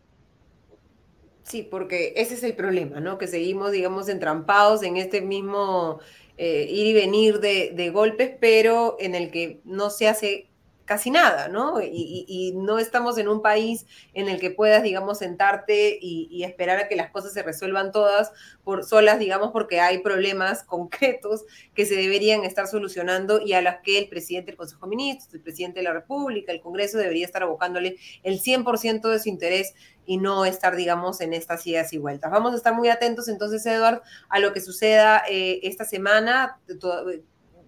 Sí, 1.43 1.63
porque 1.63 2.15
ese 2.17 2.35
es 2.35 2.43
el 2.43 2.55
problema, 2.55 3.01
¿no? 3.01 3.19
Que 3.19 3.27
seguimos, 3.27 3.73
digamos, 3.73 4.09
entrampados 4.09 4.83
en 4.83 4.97
este 4.97 5.21
mismo 5.21 5.99
eh, 6.37 6.67
ir 6.69 6.87
y 6.89 6.93
venir 6.93 7.41
de, 7.41 7.73
de, 7.75 7.91
golpes, 7.91 8.33
pero 8.41 8.97
en 8.99 9.15
el 9.15 9.31
que 9.31 9.61
no 9.65 9.91
se 9.91 10.09
hace 10.09 10.49
casi 10.85 11.11
nada, 11.11 11.49
¿no? 11.49 11.81
Y, 11.83 12.53
no 12.55 12.79
estamos 12.79 13.19
en 13.19 13.29
un 13.29 13.43
país 13.43 13.87
en 14.13 14.29
el 14.29 14.41
que 14.41 14.51
puedas, 14.51 14.83
digamos, 14.83 15.19
sentarte 15.19 15.99
y, 16.01 16.45
esperar 16.45 16.79
a 16.79 16.89
que 16.89 16.97
las 16.97 17.11
cosas 17.11 17.33
se 17.33 17.43
resuelvan 17.43 17.93
todas 17.93 18.33
por 18.65 18.85
solas, 18.85 19.19
digamos, 19.19 19.51
porque 19.51 19.81
hay 19.81 19.99
problemas 19.99 20.63
concretos 20.65 21.45
que 21.75 21.87
se 21.87 21.97
deberían 21.97 22.45
estar 22.45 22.67
solucionando 22.67 23.41
y 23.41 23.55
a 23.55 23.63
las 23.63 23.81
que 23.83 23.99
el 23.99 24.09
presidente 24.09 24.51
del 24.51 24.57
Consejo 24.57 24.87
de 24.87 24.97
Ministros, 24.97 25.35
el 25.35 25.41
presidente 25.41 25.81
de 25.81 25.85
la 25.85 25.93
República, 25.93 26.53
el 26.53 26.61
Congreso 26.61 26.99
debería 26.99 27.25
estar 27.25 27.43
abocándole 27.43 27.97
el 28.23 28.41
100% 28.41 29.09
de 29.09 29.19
su 29.19 29.29
interés 29.29 29.75
y 30.07 30.19
no 30.19 30.45
estar, 30.45 30.77
digamos, 30.77 31.21
en 31.21 31.33
estas 31.33 31.67
idas 31.67 31.93
y 31.93 31.99
vueltas. 31.99 32.31
Vamos 32.31 32.53
a 32.53 32.57
estar 32.57 32.75
muy 32.75 32.89
atentos 32.89 33.29
entonces, 33.29 33.65
Eduard, 33.65 34.03
a 34.29 34.39
lo 34.39 34.53
que 34.53 34.61
suceda 34.61 35.23
eh, 35.29 35.61
esta 35.63 35.85
semana 35.85 36.59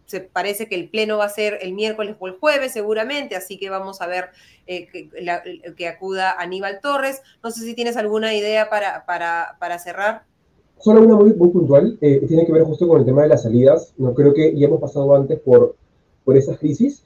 se 0.07 0.21
parece 0.21 0.69
que 0.69 0.77
el 0.77 0.89
pleno 0.89 1.19
va 1.19 1.27
a 1.27 1.29
ser 1.29 1.59
el 1.61 1.75
miércoles 1.75 2.17
o 2.19 2.27
el 2.29 2.35
jueves 2.35 2.73
seguramente, 2.73 3.37
así 3.37 3.59
que 3.59 3.71
vamos 3.71 4.01
a 4.01 4.07
ver 4.07 4.27
eh, 4.67 4.87
que, 5.77 5.89
acuda 5.89 6.33
Aníbal 6.39 6.81
Torres. 6.81 7.23
No 7.43 7.51
sé 7.51 7.65
si 7.65 7.75
tienes 7.75 7.97
alguna 7.97 8.35
idea 8.35 8.71
para, 8.71 9.05
para, 9.05 9.57
para 9.59 9.79
cerrar. 9.79 10.23
Solo 10.79 11.03
una 11.03 11.17
muy, 11.17 11.35
muy 11.35 11.49
puntual, 11.49 11.99
eh, 12.01 12.25
tiene 12.29 12.47
que 12.47 12.53
ver 12.53 12.63
justo 12.63 12.87
con 12.87 13.01
el 13.01 13.07
tema 13.07 13.23
de 13.23 13.29
las 13.29 13.43
salidas. 13.43 13.95
No 13.97 14.15
creo 14.15 14.33
que 14.33 14.57
ya 14.57 14.67
hemos 14.67 14.81
pasado 14.81 15.15
antes 15.15 15.41
por, 15.41 15.77
por 16.25 16.37
esas 16.37 16.59
crisis 16.59 17.03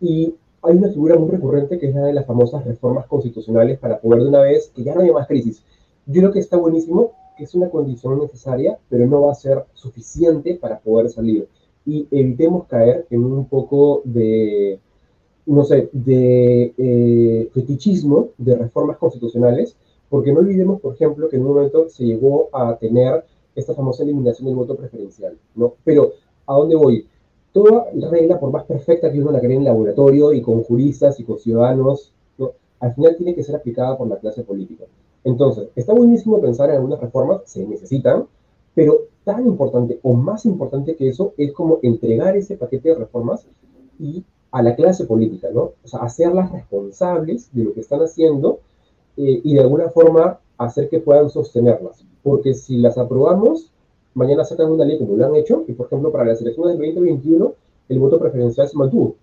y 0.00 0.34
hay 0.62 0.76
una 0.76 0.88
figura 0.88 1.16
muy 1.16 1.30
recurrente 1.30 1.78
que 1.78 1.88
es 1.88 1.94
la 1.94 2.02
de 2.06 2.12
las 2.12 2.26
famosas 2.26 2.64
reformas 2.64 3.06
constitucionales 3.06 3.78
para 3.78 4.00
poder 4.00 4.22
de 4.22 4.28
una 4.28 4.40
vez 4.40 4.70
que 4.74 4.84
ya 4.84 4.94
no 4.94 5.00
haya 5.00 5.12
más 5.12 5.26
crisis. 5.26 5.62
Yo 6.06 6.20
creo 6.20 6.32
que 6.32 6.38
está 6.38 6.56
buenísimo, 6.56 7.12
que 7.36 7.44
es 7.44 7.54
una 7.54 7.68
condición 7.68 8.20
necesaria, 8.20 8.78
pero 8.88 9.06
no 9.06 9.22
va 9.22 9.32
a 9.32 9.34
ser 9.34 9.64
suficiente 9.74 10.54
para 10.54 10.78
poder 10.78 11.10
salir 11.10 11.48
y 11.86 12.06
evitemos 12.10 12.66
caer 12.66 13.06
en 13.10 13.24
un 13.24 13.46
poco 13.46 14.02
de, 14.04 14.78
no 15.46 15.64
sé, 15.64 15.90
de 15.92 16.72
eh, 16.78 17.50
fetichismo 17.52 18.30
de 18.38 18.56
reformas 18.56 18.96
constitucionales, 18.96 19.76
porque 20.08 20.32
no 20.32 20.40
olvidemos, 20.40 20.80
por 20.80 20.94
ejemplo, 20.94 21.28
que 21.28 21.36
en 21.36 21.42
un 21.42 21.54
momento 21.54 21.88
se 21.88 22.04
llegó 22.04 22.48
a 22.52 22.76
tener 22.76 23.24
esta 23.54 23.74
famosa 23.74 24.02
eliminación 24.02 24.46
del 24.46 24.56
voto 24.56 24.76
preferencial, 24.76 25.36
¿no? 25.54 25.74
Pero, 25.84 26.12
¿a 26.46 26.54
dónde 26.54 26.76
voy? 26.76 27.06
Toda 27.52 27.86
regla, 28.10 28.40
por 28.40 28.50
más 28.50 28.64
perfecta 28.64 29.12
que 29.12 29.20
uno 29.20 29.30
la 29.30 29.40
cree 29.40 29.56
en 29.56 29.64
laboratorio 29.64 30.32
y 30.32 30.42
con 30.42 30.62
juristas 30.64 31.20
y 31.20 31.24
con 31.24 31.38
ciudadanos, 31.38 32.12
¿no? 32.36 32.52
al 32.80 32.94
final 32.94 33.16
tiene 33.16 33.34
que 33.34 33.44
ser 33.44 33.54
aplicada 33.56 33.96
por 33.96 34.08
la 34.08 34.16
clase 34.16 34.42
política. 34.42 34.84
Entonces, 35.22 35.68
está 35.76 35.94
buenísimo 35.94 36.40
pensar 36.40 36.70
en 36.70 36.76
algunas 36.76 37.00
reformas, 37.00 37.42
se 37.44 37.66
necesitan, 37.66 38.26
pero 38.74 39.06
tan 39.24 39.46
importante 39.46 39.98
o 40.02 40.14
más 40.14 40.44
importante 40.44 40.96
que 40.96 41.08
eso 41.08 41.32
es 41.36 41.52
como 41.52 41.78
entregar 41.82 42.36
ese 42.36 42.56
paquete 42.56 42.90
de 42.90 42.94
reformas 42.96 43.46
y 43.98 44.24
a 44.50 44.62
la 44.62 44.76
clase 44.76 45.04
política, 45.04 45.48
¿no? 45.52 45.72
O 45.82 45.88
sea, 45.88 46.00
hacerlas 46.00 46.52
responsables 46.52 47.48
de 47.52 47.64
lo 47.64 47.74
que 47.74 47.80
están 47.80 48.00
haciendo 48.00 48.60
eh, 49.16 49.40
y 49.42 49.54
de 49.54 49.60
alguna 49.60 49.88
forma 49.88 50.38
hacer 50.58 50.88
que 50.88 51.00
puedan 51.00 51.28
sostenerlas. 51.30 52.04
Porque 52.22 52.54
si 52.54 52.76
las 52.76 52.96
aprobamos, 52.96 53.72
mañana 54.14 54.44
sacan 54.44 54.70
una 54.70 54.84
ley 54.84 54.98
como 54.98 55.16
lo 55.16 55.26
han 55.26 55.34
hecho, 55.34 55.64
y 55.66 55.72
por 55.72 55.86
ejemplo 55.86 56.12
para 56.12 56.24
las 56.24 56.40
elecciones 56.40 56.78
del 56.78 56.94
2021 56.94 57.54
el 57.88 57.98
voto 57.98 58.18
preferencial 58.18 58.68
se 58.68 58.76
mantuvo. 58.76 59.16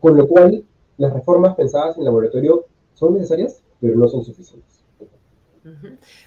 Con 0.00 0.16
lo 0.16 0.28
cual, 0.28 0.64
las 0.98 1.12
reformas 1.12 1.54
pensadas 1.56 1.98
en 1.98 2.04
laboratorio 2.04 2.64
son 2.94 3.14
necesarias, 3.14 3.60
pero 3.80 3.96
no 3.96 4.08
son 4.08 4.24
suficientes. 4.24 4.83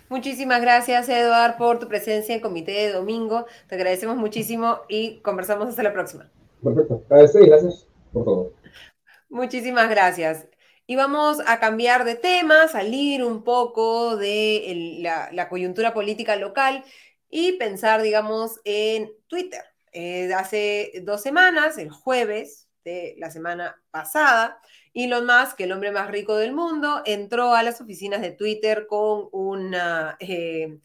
Muchísimas 0.10 0.62
gracias, 0.62 1.10
Eduard, 1.10 1.58
por 1.58 1.80
tu 1.80 1.88
presencia 1.88 2.34
en 2.34 2.41
Comité 2.41 2.71
de 2.71 2.91
Domingo. 2.91 3.45
Te 3.67 3.76
agradecemos 3.76 4.17
muchísimo 4.17 4.80
y 4.89 5.19
conversamos 5.19 5.69
hasta 5.69 5.84
la 5.84 5.93
próxima. 5.93 6.30
Perfecto. 6.63 7.04
Gracias 7.10 7.88
por 8.12 8.26
todo. 8.26 8.54
Muchísimas 9.30 9.89
gracias. 9.89 10.47
Y 10.89 10.95
vamos 10.95 11.41
a 11.45 11.60
cambiar 11.60 12.06
de 12.06 12.15
tema, 12.15 12.67
salir 12.69 13.23
un 13.23 13.43
poco 13.43 14.15
de 14.15 15.02
la, 15.34 15.50
coyuntura 15.50 15.93
política 15.93 16.38
local 16.38 16.84
y 17.30 17.54
pensar, 17.58 18.02
digamos, 18.02 18.62
en 18.63 19.12
Twitter. 19.28 19.63
Eh, 19.91 20.34
hace 20.34 20.93
dos 21.04 21.21
semanas, 21.21 21.78
el 21.78 21.89
jueves 21.89 22.69
de 22.86 23.15
la 23.17 23.30
semana 23.32 23.76
pasada, 23.91 24.62
Elon 24.98 25.28
Musk, 25.28 25.62
el 25.62 25.72
hombre 25.72 25.92
más 25.92 26.10
rico 26.10 26.36
del 26.38 26.54
mundo, 26.54 27.04
entró 27.06 27.54
a 27.54 27.62
las 27.62 27.80
oficinas 27.82 28.20
de 28.20 28.32
Twitter 28.32 28.88
con 28.88 29.30
una, 29.32 30.18
eh, 30.20 30.80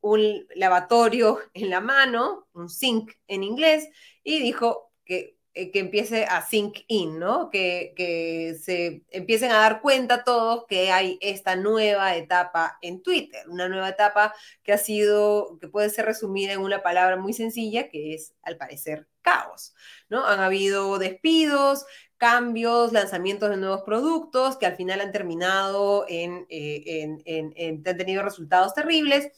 un 0.00 0.46
lavatorio 0.56 1.38
en 1.54 1.70
la 1.70 1.80
mano, 1.80 2.48
un 2.54 2.68
sink 2.68 3.12
en 3.28 3.44
inglés, 3.44 3.88
y 4.24 4.40
dijo 4.40 4.92
que, 5.04 5.38
eh, 5.54 5.70
que 5.70 5.78
empiece 5.78 6.24
a 6.24 6.42
sink 6.42 6.80
in, 6.88 7.20
¿no? 7.20 7.50
Que, 7.50 7.92
que 7.96 8.56
se 8.60 9.04
empiecen 9.10 9.52
a 9.52 9.58
dar 9.58 9.80
cuenta 9.80 10.24
todos 10.24 10.64
que 10.66 10.90
hay 10.90 11.18
esta 11.20 11.54
nueva 11.54 12.16
etapa 12.16 12.78
en 12.82 13.00
Twitter, 13.00 13.48
una 13.48 13.68
nueva 13.68 13.90
etapa 13.90 14.34
que 14.64 14.72
ha 14.72 14.78
sido, 14.78 15.58
que 15.60 15.68
puede 15.68 15.88
ser 15.90 16.06
resumida 16.06 16.52
en 16.52 16.60
una 16.62 16.82
palabra 16.82 17.16
muy 17.16 17.32
sencilla, 17.32 17.88
que 17.88 18.14
es, 18.14 18.34
al 18.42 18.56
parecer, 18.56 19.06
caos, 19.20 19.72
¿no? 20.08 20.26
Han 20.26 20.40
habido 20.40 20.98
despidos, 20.98 21.86
cambios, 22.22 22.92
lanzamientos 22.92 23.50
de 23.50 23.56
nuevos 23.56 23.82
productos 23.82 24.56
que 24.56 24.66
al 24.66 24.76
final 24.76 25.00
han 25.00 25.10
terminado 25.10 26.06
en, 26.08 26.46
eh, 26.50 27.18
en, 27.24 27.82
han 27.84 27.96
tenido 27.96 28.22
resultados 28.22 28.74
terribles. 28.74 29.32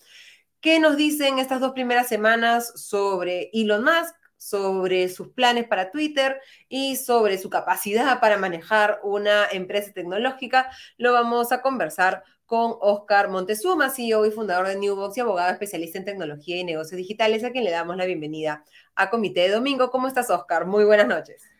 ¿Qué 0.61 0.79
nos 0.81 0.99
dicen 0.99 1.39
estas 1.39 1.61
dos 1.61 1.73
primeras 1.73 2.09
semanas 2.09 2.79
sobre 2.79 3.49
Elon 3.55 3.85
Musk, 3.85 4.15
sobre 4.37 5.09
sus 5.09 5.29
planes 5.29 5.67
para 5.67 5.91
Twitter 5.91 6.43
y 6.69 6.97
sobre 6.97 7.39
su 7.39 7.49
capacidad 7.49 8.21
para 8.21 8.37
manejar 8.37 9.01
una 9.03 9.47
empresa 9.51 9.95
tecnológica? 9.95 10.71
Lo 10.99 11.15
vamos 11.15 11.53
a 11.53 11.63
conversar 11.63 12.23
con 12.45 12.75
Oscar 12.83 13.31
Montezuma, 13.31 13.89
CEO 13.89 14.27
y 14.27 14.31
fundador 14.31 14.69
de 14.69 14.77
Newbox 14.77 15.17
y 15.17 15.21
abogado 15.21 15.51
especialista 15.51 15.97
en 15.97 16.05
tecnología 16.05 16.59
y 16.59 16.65
negocios 16.65 16.99
digitales, 16.99 17.45
a 17.45 17.51
quien 17.51 17.65
le 17.65 17.71
damos 17.71 17.97
la 17.97 18.05
bienvenida 18.05 18.63
a 18.95 19.09
Comité 19.09 19.41
de 19.41 19.53
Domingo. 19.53 19.91
¿Cómo 19.91 20.07
estás, 20.07 20.29
Oscar? 20.29 20.67
Muy 20.67 20.85
buenas 20.85 21.09
noches. 21.09 21.54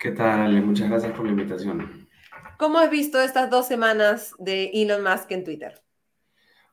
¿Qué 0.00 0.12
tal, 0.12 0.40
Ale? 0.40 0.62
Muchas 0.62 0.88
gracias 0.88 1.12
por 1.12 1.26
la 1.26 1.32
invitación. 1.32 2.08
¿Cómo 2.58 2.78
has 2.78 2.90
visto 2.90 3.20
estas 3.20 3.50
dos 3.50 3.68
semanas 3.68 4.34
de 4.38 4.70
Elon 4.72 5.02
Musk 5.02 5.30
en 5.30 5.44
Twitter? 5.44 5.74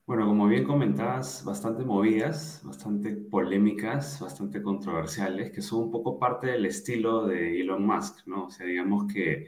Bueno, 0.05 0.27
como 0.27 0.47
bien 0.47 0.63
comentabas, 0.63 1.43
bastante 1.43 1.83
movidas, 1.83 2.61
bastante 2.63 3.11
polémicas, 3.17 4.21
bastante 4.21 4.61
controversiales, 4.61 5.51
que 5.51 5.61
son 5.61 5.83
un 5.83 5.91
poco 5.91 6.17
parte 6.17 6.47
del 6.47 6.67
estilo 6.67 7.27
de 7.27 7.59
Elon 7.59 7.85
Musk, 7.85 8.25
¿no? 8.27 8.45
O 8.45 8.49
sea, 8.49 8.65
digamos 8.65 9.11
que 9.11 9.47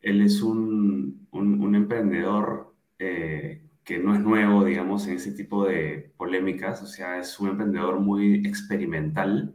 él 0.00 0.20
es 0.20 0.40
un, 0.40 1.26
un, 1.32 1.74
emprendedor 1.74 2.76
eh, 3.00 3.66
que 3.82 3.98
no 3.98 4.14
es 4.14 4.20
nuevo, 4.20 4.64
digamos, 4.64 5.08
en 5.08 5.14
ese 5.14 5.32
tipo 5.32 5.64
de 5.64 6.12
polémicas, 6.16 6.80
o 6.82 6.86
sea, 6.86 7.18
es 7.18 7.40
un 7.40 7.48
emprendedor 7.48 7.98
muy 7.98 8.46
experimental, 8.46 9.54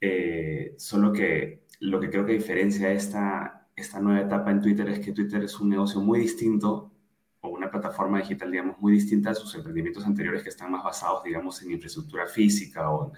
eh, 0.00 0.74
solo 0.76 1.12
que 1.12 1.63
lo 1.80 2.00
que 2.00 2.10
creo 2.10 2.24
que 2.24 2.32
diferencia 2.32 2.90
esta, 2.92 3.68
esta 3.76 4.00
nueva 4.00 4.20
etapa 4.20 4.50
en 4.50 4.60
Twitter 4.60 4.88
es 4.88 5.00
que 5.00 5.12
Twitter 5.12 5.42
es 5.44 5.58
un 5.60 5.68
negocio 5.70 6.00
muy 6.00 6.20
distinto 6.20 6.92
o 7.40 7.48
una 7.48 7.70
plataforma 7.70 8.18
digital, 8.18 8.50
digamos, 8.50 8.78
muy 8.80 8.92
distinta 8.92 9.30
a 9.30 9.34
sus 9.34 9.54
emprendimientos 9.54 10.04
anteriores 10.06 10.42
que 10.42 10.48
están 10.48 10.70
más 10.70 10.82
basados, 10.82 11.22
digamos, 11.24 11.62
en 11.62 11.72
infraestructura 11.72 12.26
física 12.26 12.90
o, 12.90 13.12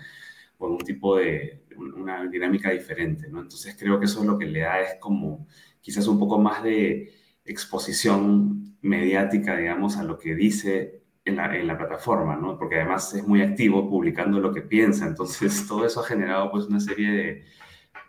en 0.61 0.71
un 0.71 0.79
tipo 0.79 1.17
de, 1.17 1.65
una 1.77 2.27
dinámica 2.27 2.71
diferente, 2.71 3.29
¿no? 3.29 3.41
Entonces 3.41 3.77
creo 3.79 4.01
que 4.01 4.07
eso 4.07 4.21
es 4.21 4.27
lo 4.27 4.39
que 4.39 4.47
le 4.47 4.61
da 4.61 4.81
es 4.81 4.99
como 4.99 5.47
quizás 5.81 6.07
un 6.09 6.19
poco 6.19 6.39
más 6.39 6.63
de 6.63 7.13
exposición 7.45 8.77
mediática, 8.81 9.57
digamos, 9.57 9.97
a 9.97 10.03
lo 10.03 10.19
que 10.19 10.35
dice 10.35 11.03
en 11.25 11.37
la, 11.37 11.55
en 11.57 11.67
la, 11.67 11.77
plataforma, 11.77 12.37
¿no? 12.37 12.59
Porque 12.59 12.77
además 12.77 13.13
es 13.15 13.27
muy 13.27 13.43
activo 13.43 13.89
publicando 13.89 14.41
lo 14.41 14.53
que 14.53 14.63
piensa. 14.63 15.07
Entonces, 15.07 15.67
todo 15.69 15.85
eso 15.85 16.01
ha 16.01 16.05
generado 16.05 16.51
pues 16.51 16.67
una 16.67 16.81
serie 16.81 17.11
de, 17.11 17.45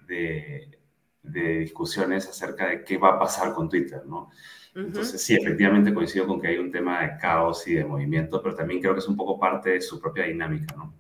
de, 0.07 0.79
de 1.21 1.59
discusiones 1.59 2.27
acerca 2.27 2.69
de 2.69 2.83
qué 2.83 2.97
va 2.97 3.09
a 3.09 3.19
pasar 3.19 3.53
con 3.53 3.69
Twitter, 3.69 4.01
¿no? 4.05 4.31
Entonces, 4.75 5.21
sí, 5.23 5.35
efectivamente 5.35 5.91
coincido 5.91 6.27
con 6.27 6.39
que 6.39 6.49
hay 6.49 6.57
un 6.57 6.71
tema 6.71 7.01
de 7.01 7.17
caos 7.17 7.67
y 7.67 7.73
de 7.73 7.83
movimiento, 7.83 8.41
pero 8.43 8.55
también 8.55 8.79
creo 8.79 8.93
que 8.93 8.99
es 8.99 9.07
un 9.07 9.17
poco 9.17 9.39
parte 9.39 9.71
de 9.71 9.81
su 9.81 9.99
propia 9.99 10.25
dinámica, 10.25 10.75
¿no? 10.75 10.93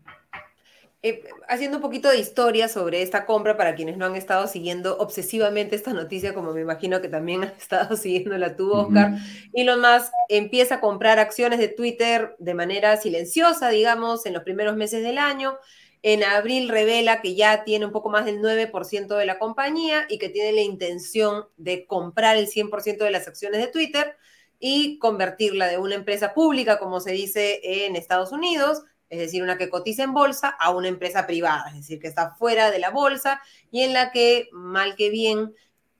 Eh, 1.03 1.23
haciendo 1.47 1.77
un 1.77 1.83
poquito 1.83 2.09
de 2.09 2.17
historia 2.17 2.67
sobre 2.67 3.03
esta 3.03 3.27
compra 3.27 3.55
para 3.55 3.75
quienes 3.75 3.97
no 3.97 4.05
han 4.07 4.15
estado 4.15 4.47
siguiendo 4.47 4.97
obsesivamente 4.97 5.75
esta 5.75 5.93
noticia, 5.93 6.33
como 6.33 6.53
me 6.53 6.61
imagino 6.61 7.01
que 7.01 7.07
también 7.07 7.43
han 7.43 7.53
estado 7.59 7.95
siguiendo 7.95 8.35
la 8.37 8.55
tuvo 8.55 8.87
Oscar, 8.87 9.13
Elon 9.53 9.79
Musk 9.79 10.11
empieza 10.27 10.75
a 10.75 10.79
comprar 10.79 11.19
acciones 11.19 11.59
de 11.59 11.67
Twitter 11.67 12.35
de 12.39 12.55
manera 12.55 12.97
silenciosa, 12.97 13.69
digamos, 13.69 14.25
en 14.25 14.33
los 14.33 14.41
primeros 14.41 14.75
meses 14.75 15.03
del 15.03 15.19
año. 15.19 15.59
En 16.03 16.23
abril 16.23 16.69
revela 16.69 17.21
que 17.21 17.35
ya 17.35 17.63
tiene 17.63 17.85
un 17.85 17.91
poco 17.91 18.09
más 18.09 18.25
del 18.25 18.41
9% 18.41 19.17
de 19.17 19.25
la 19.25 19.39
compañía 19.39 20.05
y 20.09 20.19
que 20.19 20.29
tiene 20.29 20.51
la 20.51 20.61
intención 20.61 21.45
de 21.57 21.85
comprar 21.85 22.37
el 22.37 22.47
100% 22.47 23.03
de 23.03 23.11
las 23.11 23.27
acciones 23.27 23.59
de 23.61 23.67
Twitter 23.67 24.15
y 24.59 24.99
convertirla 24.99 25.67
de 25.67 25.77
una 25.77 25.95
empresa 25.95 26.33
pública, 26.33 26.79
como 26.79 26.99
se 26.99 27.11
dice 27.11 27.59
en 27.85 27.95
Estados 27.95 28.31
Unidos, 28.31 28.83
es 29.09 29.19
decir, 29.19 29.41
una 29.41 29.57
que 29.57 29.69
cotiza 29.69 30.03
en 30.03 30.13
bolsa, 30.13 30.49
a 30.49 30.71
una 30.71 30.87
empresa 30.87 31.25
privada, 31.27 31.69
es 31.69 31.75
decir, 31.75 31.99
que 31.99 32.07
está 32.07 32.35
fuera 32.35 32.71
de 32.71 32.79
la 32.79 32.89
bolsa 32.89 33.41
y 33.71 33.81
en 33.81 33.93
la 33.93 34.11
que, 34.11 34.49
mal 34.51 34.95
que 34.95 35.09
bien, 35.09 35.53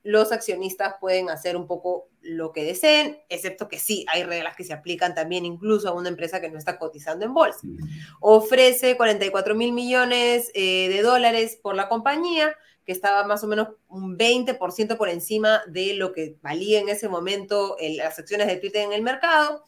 los 0.04 0.32
accionistas 0.32 0.96
pueden 1.00 1.30
hacer 1.30 1.58
un 1.58 1.68
poco 1.68 2.10
lo 2.28 2.52
que 2.52 2.66
deseen, 2.66 3.20
excepto 3.30 3.70
que 3.70 3.80
sí, 3.80 4.06
hay 4.12 4.24
reglas 4.24 4.56
que 4.56 4.66
se 4.66 4.74
aplican 4.74 5.16
también 5.16 5.46
incluso 5.46 5.88
a 5.88 5.94
una 5.94 6.10
empresa 6.10 6.42
que 6.42 6.50
no 6.50 6.58
está 6.58 6.78
cotizando 6.78 7.26
en 7.26 7.34
bolsa. 7.34 7.66
Ofrece 8.20 8.98
44 8.98 9.56
mil 9.56 9.72
millones 9.72 10.52
eh, 10.54 10.90
de 10.90 11.02
dólares 11.02 11.58
por 11.62 11.76
la 11.76 11.88
compañía, 11.88 12.54
que 12.86 12.92
estaba 12.92 13.26
más 13.26 13.44
o 13.44 13.48
menos 13.48 13.70
un 13.88 14.18
20% 14.18 14.98
por 14.98 15.10
encima 15.10 15.62
de 15.68 15.94
lo 15.94 16.12
que 16.12 16.36
valía 16.42 16.80
en 16.80 16.90
ese 16.90 17.08
momento 17.08 17.78
las 17.80 18.20
acciones 18.20 18.48
de 18.48 18.58
Twitter 18.58 18.84
en 18.84 18.94
el 18.94 19.02
mercado. 19.02 19.64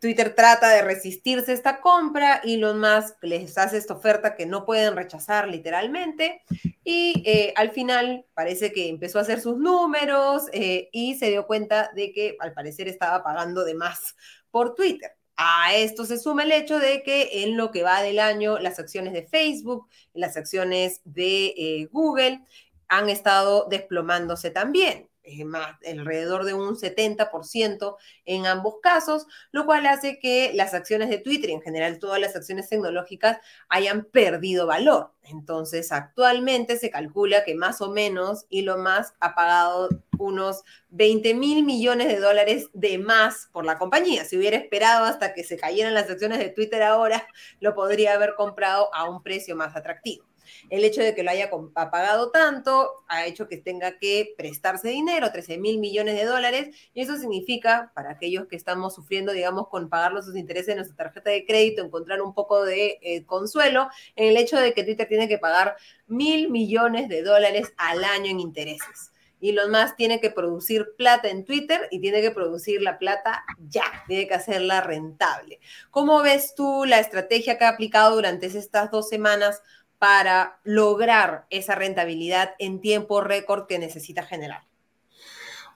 Twitter 0.00 0.34
trata 0.34 0.68
de 0.70 0.82
resistirse 0.82 1.50
a 1.50 1.54
esta 1.54 1.80
compra, 1.80 2.40
Elon 2.44 2.80
Musk 2.80 3.22
les 3.22 3.56
hace 3.58 3.76
esta 3.76 3.94
oferta 3.94 4.34
que 4.34 4.46
no 4.46 4.64
pueden 4.64 4.96
rechazar 4.96 5.48
literalmente 5.48 6.42
y 6.84 7.22
eh, 7.26 7.52
al 7.56 7.70
final 7.70 8.26
parece 8.34 8.72
que 8.72 8.88
empezó 8.88 9.18
a 9.18 9.22
hacer 9.22 9.40
sus 9.40 9.58
números 9.58 10.44
eh, 10.52 10.88
y 10.92 11.16
se 11.16 11.30
dio 11.30 11.46
cuenta 11.46 11.90
de 11.94 12.12
que 12.12 12.36
al 12.40 12.52
parecer 12.52 12.88
estaba 12.88 13.22
pagando 13.22 13.64
de 13.64 13.74
más 13.74 14.16
por 14.50 14.74
Twitter. 14.74 15.12
A 15.36 15.74
esto 15.74 16.06
se 16.06 16.18
suma 16.18 16.44
el 16.44 16.52
hecho 16.52 16.78
de 16.78 17.02
que 17.02 17.42
en 17.42 17.56
lo 17.56 17.70
que 17.70 17.82
va 17.82 18.00
del 18.02 18.18
año 18.18 18.58
las 18.58 18.78
acciones 18.78 19.12
de 19.12 19.26
Facebook, 19.26 19.86
las 20.14 20.36
acciones 20.36 21.00
de 21.04 21.54
eh, 21.56 21.88
Google 21.92 22.40
han 22.88 23.10
estado 23.10 23.66
desplomándose 23.68 24.50
también. 24.50 25.08
Más, 25.44 25.76
alrededor 25.86 26.44
de 26.44 26.54
un 26.54 26.76
70% 26.76 27.96
en 28.24 28.46
ambos 28.46 28.76
casos, 28.82 29.26
lo 29.50 29.66
cual 29.66 29.86
hace 29.86 30.18
que 30.18 30.52
las 30.54 30.72
acciones 30.72 31.10
de 31.10 31.18
Twitter 31.18 31.50
y 31.50 31.54
en 31.54 31.62
general 31.62 31.98
todas 31.98 32.20
las 32.20 32.36
acciones 32.36 32.68
tecnológicas 32.68 33.38
hayan 33.68 34.04
perdido 34.04 34.66
valor. 34.66 35.12
Entonces, 35.22 35.90
actualmente 35.90 36.78
se 36.78 36.90
calcula 36.90 37.44
que 37.44 37.54
más 37.56 37.80
o 37.80 37.90
menos 37.90 38.46
Elon 38.50 38.82
Musk 38.82 39.14
ha 39.18 39.34
pagado 39.34 39.88
unos 40.18 40.62
20 40.90 41.34
mil 41.34 41.64
millones 41.64 42.08
de 42.08 42.20
dólares 42.20 42.70
de 42.72 42.98
más 42.98 43.48
por 43.52 43.64
la 43.64 43.78
compañía. 43.78 44.24
Si 44.24 44.36
hubiera 44.36 44.56
esperado 44.56 45.04
hasta 45.04 45.34
que 45.34 45.44
se 45.44 45.56
cayeran 45.56 45.94
las 45.94 46.08
acciones 46.08 46.38
de 46.38 46.50
Twitter 46.50 46.82
ahora, 46.82 47.26
lo 47.60 47.74
podría 47.74 48.14
haber 48.14 48.34
comprado 48.34 48.94
a 48.94 49.08
un 49.08 49.22
precio 49.22 49.56
más 49.56 49.74
atractivo. 49.74 50.24
El 50.70 50.84
hecho 50.84 51.02
de 51.02 51.14
que 51.14 51.22
lo 51.22 51.30
haya 51.30 51.50
pagado 51.74 52.30
tanto 52.30 53.04
ha 53.08 53.26
hecho 53.26 53.48
que 53.48 53.56
tenga 53.56 53.98
que 53.98 54.34
prestarse 54.36 54.88
dinero, 54.88 55.32
13 55.32 55.58
mil 55.58 55.78
millones 55.78 56.16
de 56.16 56.24
dólares, 56.24 56.74
y 56.94 57.02
eso 57.02 57.16
significa, 57.16 57.92
para 57.94 58.10
aquellos 58.10 58.46
que 58.46 58.56
estamos 58.56 58.94
sufriendo, 58.94 59.32
digamos, 59.32 59.68
con 59.68 59.88
pagar 59.88 60.12
los 60.12 60.34
intereses 60.36 60.66
de 60.66 60.76
nuestra 60.76 60.96
tarjeta 60.96 61.30
de 61.30 61.44
crédito, 61.44 61.82
encontrar 61.82 62.22
un 62.22 62.34
poco 62.34 62.64
de 62.64 62.98
eh, 63.02 63.24
consuelo 63.24 63.88
en 64.14 64.28
el 64.28 64.36
hecho 64.36 64.56
de 64.58 64.72
que 64.72 64.84
Twitter 64.84 65.08
tiene 65.08 65.28
que 65.28 65.38
pagar 65.38 65.76
mil 66.06 66.50
millones 66.50 67.08
de 67.08 67.22
dólares 67.22 67.72
al 67.76 68.04
año 68.04 68.30
en 68.30 68.40
intereses. 68.40 69.12
Y 69.38 69.52
lo 69.52 69.68
más 69.68 69.96
tiene 69.96 70.20
que 70.20 70.30
producir 70.30 70.94
plata 70.96 71.28
en 71.28 71.44
Twitter 71.44 71.88
y 71.90 72.00
tiene 72.00 72.22
que 72.22 72.30
producir 72.30 72.80
la 72.80 72.98
plata 72.98 73.44
ya, 73.68 73.84
tiene 74.08 74.26
que 74.26 74.34
hacerla 74.34 74.80
rentable. 74.80 75.60
¿Cómo 75.90 76.22
ves 76.22 76.54
tú 76.54 76.84
la 76.86 77.00
estrategia 77.00 77.58
que 77.58 77.64
ha 77.64 77.70
aplicado 77.70 78.14
durante 78.14 78.46
estas 78.46 78.90
dos 78.90 79.08
semanas 79.08 79.62
para 79.98 80.60
lograr 80.64 81.46
esa 81.50 81.74
rentabilidad 81.74 82.50
en 82.58 82.80
tiempo 82.80 83.20
récord 83.20 83.66
que 83.66 83.78
necesita 83.78 84.22
generar? 84.22 84.62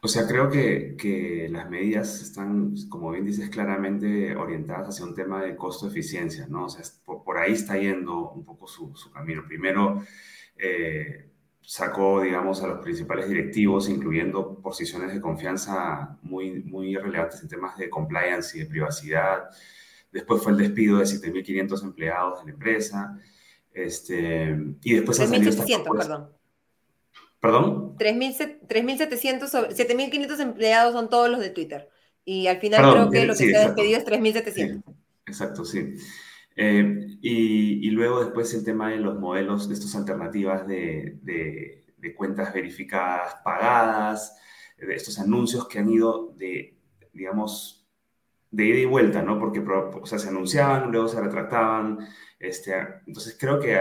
O 0.02 0.08
sea, 0.08 0.26
creo 0.26 0.48
que, 0.48 0.96
que, 0.96 1.48
las 1.50 1.68
medidas 1.68 2.22
están, 2.22 2.74
como 2.88 3.10
bien 3.10 3.26
dices, 3.26 3.50
claramente 3.50 4.34
orientadas 4.34 4.88
hacia 4.88 5.04
un 5.04 5.14
tema 5.14 5.42
de 5.42 5.56
costo-eficiencia, 5.56 6.46
¿no? 6.48 6.64
O 6.64 6.68
sea, 6.70 6.82
por, 7.04 7.36
ahí 7.36 7.52
está 7.52 7.76
yendo 7.76 8.30
un 8.30 8.44
poco 8.44 8.66
su, 8.66 8.92
camino. 9.12 9.44
Primero, 9.46 10.02
eh, 10.56 11.30
sacó, 11.60 12.22
digamos, 12.22 12.62
a 12.62 12.66
los 12.68 12.80
principales 12.80 13.28
directivos, 13.28 13.90
incluyendo 13.90 14.54
posiciones 14.62 15.12
de 15.12 15.20
confianza 15.20 16.18
muy, 16.22 16.62
muy 16.62 16.96
relevantes 16.96 17.42
en 17.42 17.48
temas 17.48 17.76
de 17.76 17.90
compliance 17.90 18.56
y 18.56 18.62
de 18.62 18.66
privacidad. 18.70 19.50
Después 20.10 20.42
fue 20.42 20.52
el 20.52 20.58
despido 20.58 20.98
de 20.98 21.04
7.500 21.04 21.82
empleados 21.82 22.40
de 22.40 22.46
la 22.46 22.52
empresa. 22.52 23.20
Este, 23.72 24.56
y 24.82 24.94
después 24.94 25.20
3.700, 25.20 25.96
perdón. 25.96 26.30
¿Perdón? 27.40 27.96
3.700, 27.96 28.68
7.500 28.68 30.40
empleados 30.40 30.92
son 30.92 31.08
todos 31.08 31.30
los 31.30 31.40
de 31.40 31.50
Twitter. 31.50 31.88
Y 32.24 32.46
al 32.48 32.58
final 32.60 32.92
creo 32.92 33.10
que 33.10 33.26
lo 33.26 33.34
que 33.34 33.50
se 33.50 33.56
ha 33.56 33.66
despedido 33.66 33.98
es 33.98 34.06
3.700. 34.06 34.82
exacto, 35.26 35.64
sí. 35.64 35.94
Eh, 36.56 37.16
y, 37.22 37.88
y, 37.88 37.90
luego 37.90 38.22
después 38.22 38.52
el 38.52 38.64
tema 38.64 38.90
de 38.90 38.98
los 38.98 39.18
modelos, 39.18 39.68
de 39.68 39.74
estas 39.74 39.94
alternativas 39.94 40.66
de, 40.66 41.18
de, 41.22 41.86
de, 41.96 42.14
cuentas 42.14 42.52
verificadas 42.52 43.36
pagadas, 43.42 44.36
de 44.76 44.94
estos 44.94 45.18
anuncios 45.18 45.66
que 45.68 45.78
han 45.78 45.88
ido 45.88 46.34
de, 46.36 46.76
digamos, 47.12 47.79
de 48.50 48.64
ida 48.64 48.78
y 48.78 48.84
vuelta, 48.84 49.22
¿no? 49.22 49.38
Porque 49.38 49.60
o 49.60 50.06
se 50.06 50.28
anunciaban, 50.28 50.90
luego 50.90 51.08
se 51.08 51.20
retractaban, 51.20 51.98
este, 52.38 52.74
entonces 53.06 53.36
creo 53.38 53.60
que 53.60 53.80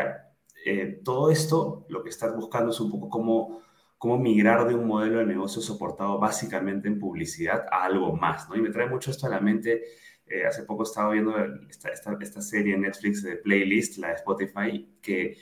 eh, 0.66 1.02
todo 1.04 1.32
esto 1.32 1.86
lo 1.90 2.04
que 2.04 2.10
estás 2.10 2.36
buscando 2.36 2.72
es 2.72 2.80
un 2.80 2.92
poco 2.92 3.10
cómo, 3.10 3.62
cómo 3.98 4.18
migrar 4.18 4.68
de 4.68 4.76
un 4.76 4.88
modelo 4.88 5.20
de 5.20 5.26
negocio 5.26 5.62
soportado 5.62 6.20
básicamente 6.20 6.88
en 6.88 7.00
publicidad 7.00 7.66
a 7.72 7.84
algo 7.86 8.16
más, 8.16 8.50
¿no? 8.50 8.56
Y 8.56 8.62
me 8.62 8.70
trae 8.70 8.88
mucho 8.90 9.12
esto 9.12 9.28
a 9.28 9.30
la 9.30 9.40
mente. 9.40 9.84
Eh, 10.28 10.46
hace 10.46 10.64
poco 10.64 10.84
estaba 10.84 11.12
viendo 11.12 11.34
esta, 11.70 11.90
esta, 11.90 12.16
esta, 12.22 12.42
serie 12.42 12.76
en 12.76 12.82
Netflix 12.82 13.24
de 13.24 13.38
Playlist, 13.38 13.98
la 13.98 14.10
de 14.10 14.14
Spotify, 14.16 15.00
que 15.02 15.38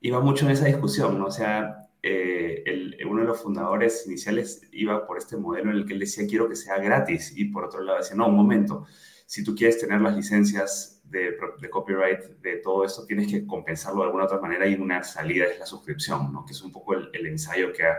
iba 0.00 0.20
mucho 0.20 0.46
en 0.46 0.52
esa 0.52 0.66
discusión, 0.66 1.18
¿no? 1.18 1.26
O 1.26 1.30
sea, 1.30 1.81
eh, 2.02 2.62
el, 2.66 2.96
uno 3.06 3.20
de 3.22 3.28
los 3.28 3.40
fundadores 3.40 4.06
iniciales 4.06 4.62
iba 4.72 5.06
por 5.06 5.18
este 5.18 5.36
modelo 5.36 5.70
en 5.70 5.76
el 5.78 5.86
que 5.86 5.92
él 5.92 6.00
decía, 6.00 6.26
quiero 6.26 6.48
que 6.48 6.56
sea 6.56 6.78
gratis, 6.78 7.32
y 7.36 7.44
por 7.46 7.64
otro 7.64 7.80
lado 7.80 7.98
decía, 7.98 8.16
no, 8.16 8.26
un 8.26 8.36
momento, 8.36 8.86
si 9.26 9.44
tú 9.44 9.54
quieres 9.54 9.78
tener 9.78 10.00
las 10.00 10.16
licencias 10.16 11.00
de, 11.04 11.36
copyright 11.70 12.20
de 12.40 12.56
todo 12.56 12.84
esto, 12.84 13.06
tienes 13.06 13.30
que 13.30 13.46
compensarlo 13.46 14.00
de 14.00 14.06
alguna 14.06 14.24
otra 14.24 14.40
manera 14.40 14.66
y 14.66 14.74
una 14.74 15.02
salida 15.04 15.46
es 15.46 15.58
la 15.58 15.66
suscripción, 15.66 16.32
¿no? 16.32 16.44
que 16.44 16.52
es 16.52 16.62
un 16.62 16.72
poco 16.72 16.94
el, 16.94 17.26
ensayo 17.26 17.72
que 17.72 17.84
ha, 17.84 17.98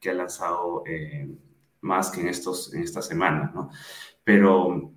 que 0.00 0.10
ha 0.10 0.14
lanzado 0.14 0.82
eh, 0.86 1.28
más 1.82 2.10
que 2.10 2.22
en, 2.22 2.28
estos, 2.28 2.74
en 2.74 2.82
estas 2.82 3.06
semanas. 3.06 3.54
¿no? 3.54 3.70
Pero 4.24 4.92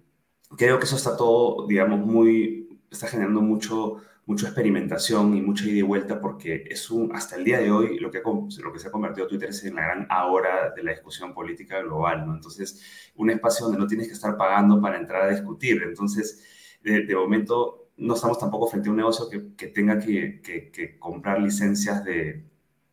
creo 0.57 0.79
que 0.79 0.85
eso 0.85 0.95
está 0.95 1.15
todo, 1.15 1.67
digamos, 1.67 1.99
muy, 1.99 2.79
está 2.89 3.07
generando 3.07 3.41
mucho, 3.41 3.97
mucha 4.27 4.47
experimentación 4.47 5.35
y 5.37 5.41
mucha 5.41 5.65
ida 5.65 5.79
y 5.79 5.81
vuelta 5.81 6.19
porque 6.19 6.65
es 6.69 6.91
un, 6.91 7.15
hasta 7.15 7.37
el 7.37 7.45
día 7.45 7.59
de 7.59 7.71
hoy, 7.71 7.97
lo 7.97 8.11
que, 8.11 8.21
lo 8.21 8.73
que 8.73 8.79
se 8.79 8.89
ha 8.89 8.91
convertido 8.91 9.25
Twitter 9.25 9.49
es 9.49 9.63
en 9.63 9.75
la 9.75 9.83
gran 9.83 10.07
ahora 10.09 10.73
de 10.75 10.83
la 10.83 10.91
discusión 10.91 11.33
política 11.33 11.81
global, 11.81 12.27
¿no? 12.27 12.35
Entonces, 12.35 13.11
un 13.15 13.29
espacio 13.29 13.65
donde 13.65 13.79
no 13.79 13.87
tienes 13.87 14.07
que 14.07 14.13
estar 14.13 14.35
pagando 14.35 14.81
para 14.81 14.97
entrar 14.97 15.23
a 15.23 15.29
discutir. 15.29 15.81
Entonces, 15.81 16.43
de, 16.83 17.05
de 17.05 17.15
momento, 17.15 17.87
no 17.95 18.15
estamos 18.15 18.37
tampoco 18.37 18.67
frente 18.67 18.89
a 18.89 18.91
un 18.91 18.97
negocio 18.97 19.29
que, 19.29 19.55
que 19.55 19.67
tenga 19.67 19.97
que, 19.97 20.41
que, 20.41 20.99
comprar 20.99 21.39
licencias 21.39 22.03
de 22.03 22.43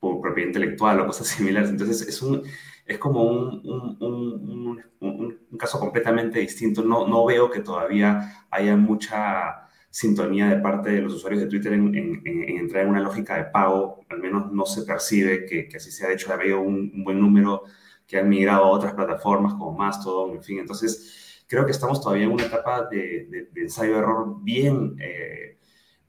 propiedad 0.00 0.46
intelectual 0.46 1.00
o 1.00 1.06
cosas 1.06 1.26
similares. 1.36 1.68
Entonces, 1.68 2.08
es 2.08 2.22
un 2.22 2.44
es 2.86 2.98
como 2.98 3.22
un, 3.24 3.62
un, 3.64 3.96
un, 4.00 4.84
un, 5.00 5.58
caso 5.58 5.80
completamente 5.80 6.38
distinto. 6.38 6.82
No, 6.82 7.08
no 7.08 7.24
veo 7.24 7.50
que 7.50 7.60
todavía 7.60 8.46
haya 8.50 8.76
mucha 8.76 9.63
sintonía 9.94 10.48
de 10.48 10.56
parte 10.56 10.90
de 10.90 11.00
los 11.02 11.14
usuarios 11.14 11.42
de 11.42 11.48
Twitter 11.48 11.72
en, 11.72 11.94
en, 11.94 12.58
entrar 12.58 12.82
en 12.82 12.88
una 12.90 13.00
lógica 13.00 13.36
de 13.36 13.44
pago. 13.44 14.00
Al 14.08 14.18
menos 14.18 14.50
no 14.50 14.66
se 14.66 14.82
percibe 14.82 15.46
que, 15.46 15.68
así 15.76 15.92
se 15.92 16.04
ha 16.04 16.12
hecho. 16.12 16.32
Ha 16.32 16.34
habido 16.34 16.60
un, 16.60 17.04
buen 17.04 17.20
número 17.20 17.62
que 18.04 18.18
han 18.18 18.28
migrado 18.28 18.64
a 18.64 18.70
otras 18.70 18.92
plataformas 18.92 19.54
como 19.54 19.70
Mastodon, 19.70 20.34
en 20.34 20.42
fin. 20.42 20.58
Entonces, 20.58 21.44
creo 21.46 21.64
que 21.64 21.70
estamos 21.70 22.00
todavía 22.00 22.24
en 22.24 22.32
una 22.32 22.44
etapa 22.44 22.88
de, 22.90 23.48
de, 23.52 23.62
ensayo-error 23.62 24.42
bien... 24.42 24.96
Eh, 25.00 25.58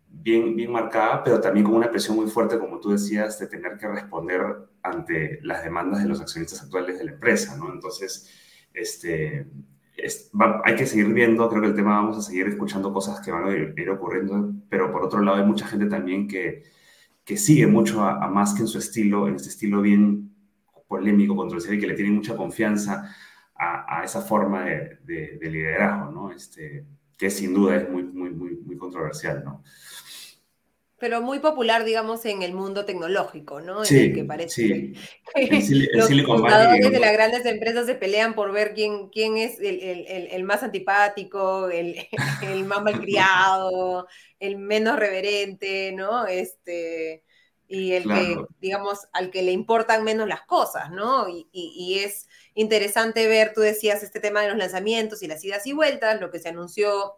bien, 0.07 0.55
bien 0.55 0.71
marcada, 0.71 1.21
pero 1.23 1.41
también 1.41 1.65
con 1.65 1.75
una 1.75 1.91
presión 1.91 2.15
muy 2.15 2.27
fuerte, 2.27 2.57
como 2.57 2.79
tú 2.79 2.89
decías, 2.89 3.37
de 3.37 3.47
tener 3.47 3.77
que 3.77 3.85
responder 3.85 4.41
ante 4.81 5.39
las 5.43 5.61
demandas 5.61 6.01
de 6.01 6.07
los 6.07 6.21
accionistas 6.21 6.63
actuales 6.63 6.97
de 6.97 7.03
la 7.03 7.11
empresa, 7.11 7.57
¿no? 7.57 7.71
Entonces, 7.71 8.31
este, 8.73 9.45
hay 10.63 10.75
que 10.75 10.85
seguir 10.85 11.07
viendo, 11.13 11.49
creo 11.49 11.61
que 11.61 11.67
el 11.69 11.75
tema 11.75 11.95
vamos 11.95 12.17
a 12.17 12.21
seguir 12.21 12.47
escuchando 12.47 12.91
cosas 12.93 13.19
que 13.19 13.31
van 13.31 13.45
a 13.45 13.51
ir, 13.51 13.89
ocurriendo, 13.89 14.53
pero 14.69 14.91
por 14.91 15.03
otro 15.03 15.21
lado 15.21 15.37
hay 15.37 15.45
mucha 15.45 15.67
gente 15.67 15.85
también 15.87 16.27
que, 16.27 16.63
que 17.23 17.37
sigue 17.37 17.67
mucho 17.67 18.03
a, 18.03 18.27
más 18.29 18.53
que 18.53 18.61
en 18.61 18.67
su 18.67 18.77
estilo, 18.77 19.27
en 19.27 19.35
este 19.35 19.49
estilo 19.49 19.81
bien 19.81 20.33
polémico, 20.87 21.35
controversial 21.35 21.75
y 21.75 21.79
que 21.79 21.87
le 21.87 21.95
tiene 21.95 22.11
mucha 22.11 22.35
confianza 22.35 23.15
a, 23.55 23.99
a 23.99 24.03
esa 24.03 24.21
forma 24.21 24.65
de, 24.65 25.39
liderazgo, 25.41 26.11
¿no? 26.11 26.31
Este, 26.31 26.85
que 27.17 27.29
sin 27.29 27.53
duda 27.53 27.77
es 27.77 27.89
muy, 27.89 28.03
muy, 28.03 28.31
muy, 28.31 28.55
muy 28.57 28.77
controversial, 28.77 29.43
¿no? 29.43 29.63
Pero 30.97 31.21
muy 31.21 31.39
popular, 31.39 31.83
digamos, 31.83 32.25
en 32.25 32.41
el 32.41 32.53
mundo 32.53 32.85
tecnológico, 32.85 33.59
¿no? 33.59 33.83
Sí, 33.83 33.97
en 33.97 34.03
el 34.03 34.13
que 34.13 34.23
parece 34.23 34.61
sí. 34.61 34.93
que 35.35 35.93
los 35.97 36.25
fundadores 36.25 36.89
de 36.89 36.99
las 36.99 37.11
grandes 37.11 37.45
empresas 37.45 37.85
se 37.85 37.95
pelean 37.95 38.33
por 38.33 38.53
ver 38.53 38.73
quién, 38.73 39.09
quién 39.09 39.37
es 39.37 39.59
el, 39.59 39.81
el, 39.81 40.27
el 40.31 40.43
más 40.43 40.63
antipático, 40.63 41.69
el, 41.69 42.65
más 42.65 42.81
malcriado, 42.81 44.07
el 44.39 44.57
menos 44.57 44.97
reverente, 44.97 45.91
¿no? 45.91 46.27
Este, 46.27 47.23
y 47.67 47.93
el 47.93 48.03
que, 48.03 48.37
digamos, 48.61 49.07
al 49.11 49.31
que 49.31 49.41
le 49.41 49.51
importan 49.51 50.03
menos 50.05 50.29
las 50.29 50.43
cosas, 50.43 50.91
¿no? 50.91 51.27
Y, 51.27 51.49
y, 51.51 51.73
y, 51.75 51.99
es 51.99 52.29
interesante 52.53 53.27
ver, 53.27 53.51
tú 53.53 53.59
decías, 53.59 54.01
este 54.01 54.21
tema 54.21 54.41
de 54.41 54.49
los 54.49 54.57
lanzamientos 54.57 55.23
y 55.23 55.27
las 55.27 55.43
idas 55.43 55.67
y 55.67 55.73
vueltas, 55.73 56.21
lo 56.21 56.31
que 56.31 56.39
se 56.39 56.49
anunció 56.49 57.15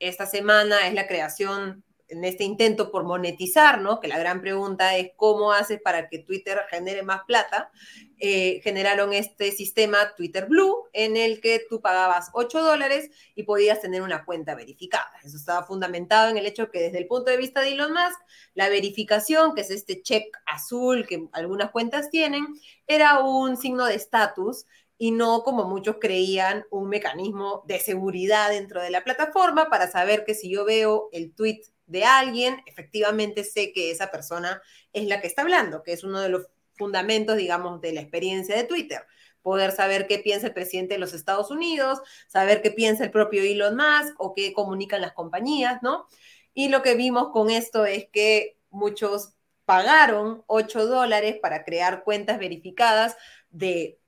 esta 0.00 0.26
semana 0.26 0.88
es 0.88 0.94
la 0.94 1.06
creación 1.06 1.84
en 2.10 2.24
este 2.24 2.44
intento 2.44 2.90
por 2.90 3.04
monetizar, 3.04 3.80
¿no? 3.80 4.00
Que 4.00 4.08
la 4.08 4.18
gran 4.18 4.40
pregunta 4.40 4.96
es 4.96 5.12
cómo 5.16 5.52
haces 5.52 5.80
para 5.80 6.08
que 6.08 6.18
Twitter 6.18 6.60
genere 6.68 7.02
más 7.02 7.22
plata. 7.26 7.70
Eh, 8.18 8.60
generaron 8.62 9.14
este 9.14 9.50
sistema 9.50 10.14
Twitter 10.14 10.46
Blue 10.46 10.84
en 10.92 11.16
el 11.16 11.40
que 11.40 11.62
tú 11.70 11.80
pagabas 11.80 12.30
8 12.34 12.62
dólares 12.62 13.10
y 13.34 13.44
podías 13.44 13.80
tener 13.80 14.02
una 14.02 14.26
cuenta 14.26 14.54
verificada. 14.54 15.10
Eso 15.24 15.38
estaba 15.38 15.64
fundamentado 15.64 16.28
en 16.28 16.36
el 16.36 16.46
hecho 16.46 16.70
que 16.70 16.80
desde 16.80 16.98
el 16.98 17.06
punto 17.06 17.30
de 17.30 17.38
vista 17.38 17.62
de 17.62 17.72
Elon 17.72 17.92
Musk, 17.92 18.20
la 18.54 18.68
verificación, 18.68 19.54
que 19.54 19.62
es 19.62 19.70
este 19.70 20.02
check 20.02 20.36
azul 20.44 21.06
que 21.06 21.28
algunas 21.32 21.70
cuentas 21.70 22.10
tienen, 22.10 22.46
era 22.86 23.20
un 23.20 23.56
signo 23.56 23.86
de 23.86 23.94
estatus 23.94 24.66
y 25.02 25.12
no, 25.12 25.42
como 25.44 25.64
muchos 25.64 25.96
creían, 25.98 26.66
un 26.70 26.90
mecanismo 26.90 27.64
de 27.66 27.80
seguridad 27.80 28.50
dentro 28.50 28.82
de 28.82 28.90
la 28.90 29.02
plataforma 29.02 29.70
para 29.70 29.90
saber 29.90 30.26
que 30.26 30.34
si 30.34 30.50
yo 30.50 30.66
veo 30.66 31.08
el 31.12 31.32
tweet 31.32 31.62
de 31.90 32.04
alguien, 32.04 32.62
efectivamente 32.66 33.44
sé 33.44 33.72
que 33.72 33.90
esa 33.90 34.10
persona 34.10 34.62
es 34.92 35.06
la 35.06 35.20
que 35.20 35.26
está 35.26 35.42
hablando, 35.42 35.82
que 35.82 35.92
es 35.92 36.04
uno 36.04 36.20
de 36.20 36.28
los 36.28 36.46
fundamentos, 36.74 37.36
digamos, 37.36 37.80
de 37.80 37.92
la 37.92 38.00
experiencia 38.00 38.56
de 38.56 38.64
Twitter. 38.64 39.02
Poder 39.42 39.72
saber 39.72 40.06
qué 40.06 40.18
piensa 40.18 40.46
el 40.46 40.54
presidente 40.54 40.94
de 40.94 41.00
los 41.00 41.12
Estados 41.12 41.50
Unidos, 41.50 42.00
saber 42.26 42.62
qué 42.62 42.70
piensa 42.70 43.04
el 43.04 43.10
propio 43.10 43.42
Elon 43.42 43.76
Musk 43.76 44.14
o 44.18 44.34
qué 44.34 44.52
comunican 44.52 45.00
las 45.00 45.12
compañías, 45.12 45.82
¿no? 45.82 46.06
Y 46.54 46.68
lo 46.68 46.82
que 46.82 46.94
vimos 46.94 47.28
con 47.32 47.50
esto 47.50 47.84
es 47.84 48.08
que 48.12 48.58
muchos 48.70 49.34
pagaron 49.64 50.42
8 50.46 50.86
dólares 50.86 51.36
para 51.40 51.64
crear 51.64 52.02
cuentas 52.02 52.38
verificadas 52.38 53.16
de 53.50 53.99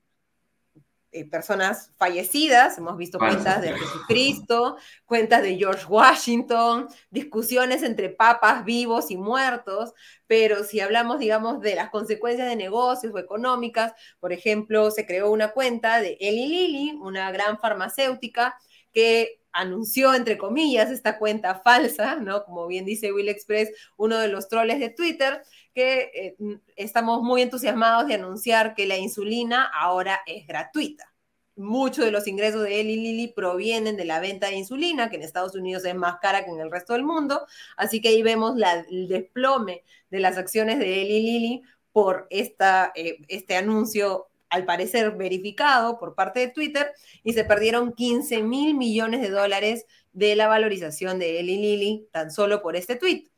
eh, 1.13 1.25
personas 1.25 1.91
fallecidas, 1.97 2.77
hemos 2.77 2.97
visto 2.97 3.19
cuentas 3.19 3.61
de 3.61 3.73
Jesucristo, 3.73 4.77
cuentas 5.05 5.43
de 5.43 5.55
George 5.55 5.85
Washington, 5.87 6.87
discusiones 7.11 7.83
entre 7.83 8.09
papas 8.09 8.65
vivos 8.65 9.11
y 9.11 9.17
muertos, 9.17 9.93
pero 10.27 10.63
si 10.63 10.79
hablamos, 10.79 11.19
digamos, 11.19 11.61
de 11.61 11.75
las 11.75 11.89
consecuencias 11.89 12.49
de 12.49 12.55
negocios 12.55 13.13
o 13.13 13.19
económicas, 13.19 13.93
por 14.19 14.33
ejemplo, 14.33 14.91
se 14.91 15.05
creó 15.05 15.31
una 15.31 15.51
cuenta 15.51 16.01
de 16.01 16.17
Eli 16.19 16.47
Lilly, 16.47 16.99
una 17.01 17.31
gran 17.31 17.59
farmacéutica 17.59 18.57
que 18.91 19.39
anunció, 19.53 20.13
entre 20.13 20.37
comillas, 20.37 20.89
esta 20.89 21.19
cuenta 21.19 21.55
falsa, 21.55 22.15
¿no? 22.15 22.43
Como 22.43 22.67
bien 22.67 22.85
dice 22.85 23.13
Will 23.13 23.29
Express, 23.29 23.69
uno 23.97 24.17
de 24.17 24.27
los 24.27 24.49
troles 24.49 24.79
de 24.79 24.89
Twitter, 24.89 25.43
que 25.73 26.11
eh, 26.13 26.35
estamos 26.75 27.21
muy 27.21 27.41
entusiasmados 27.41 28.07
de 28.07 28.15
anunciar 28.15 28.75
que 28.75 28.85
la 28.85 28.97
insulina 28.97 29.63
ahora 29.65 30.21
es 30.25 30.45
gratuita. 30.47 31.13
Muchos 31.55 32.05
de 32.05 32.11
los 32.11 32.27
ingresos 32.27 32.63
de 32.63 32.79
Eli 32.79 32.95
Lilly 32.95 33.27
provienen 33.27 33.95
de 33.95 34.05
la 34.05 34.19
venta 34.19 34.47
de 34.47 34.55
insulina, 34.55 35.09
que 35.09 35.17
en 35.17 35.23
Estados 35.23 35.55
Unidos 35.55 35.85
es 35.85 35.95
más 35.95 36.17
cara 36.19 36.43
que 36.43 36.51
en 36.51 36.59
el 36.59 36.71
resto 36.71 36.93
del 36.93 37.03
mundo. 37.03 37.45
Así 37.77 38.01
que 38.01 38.09
ahí 38.09 38.23
vemos 38.23 38.55
el 38.89 39.07
desplome 39.07 39.83
de 40.09 40.19
las 40.19 40.37
acciones 40.37 40.79
de 40.79 41.01
Eli 41.03 41.21
Lilly 41.21 41.61
por 41.91 42.27
eh, 42.31 42.55
este 43.27 43.55
anuncio 43.55 44.29
al 44.49 44.65
parecer 44.65 45.11
verificado 45.11 45.97
por 45.97 46.13
parte 46.15 46.39
de 46.39 46.47
Twitter, 46.49 46.91
y 47.23 47.33
se 47.33 47.43
perdieron 47.43 47.93
15 47.93 48.43
mil 48.43 48.75
millones 48.75 49.21
de 49.21 49.29
dólares 49.29 49.85
de 50.11 50.35
la 50.35 50.47
valorización 50.47 51.17
de 51.19 51.39
Eli 51.39 51.57
Lilly 51.57 52.07
tan 52.11 52.29
solo 52.29 52.61
por 52.61 52.75
este 52.75 52.95
tweet. 52.95 53.32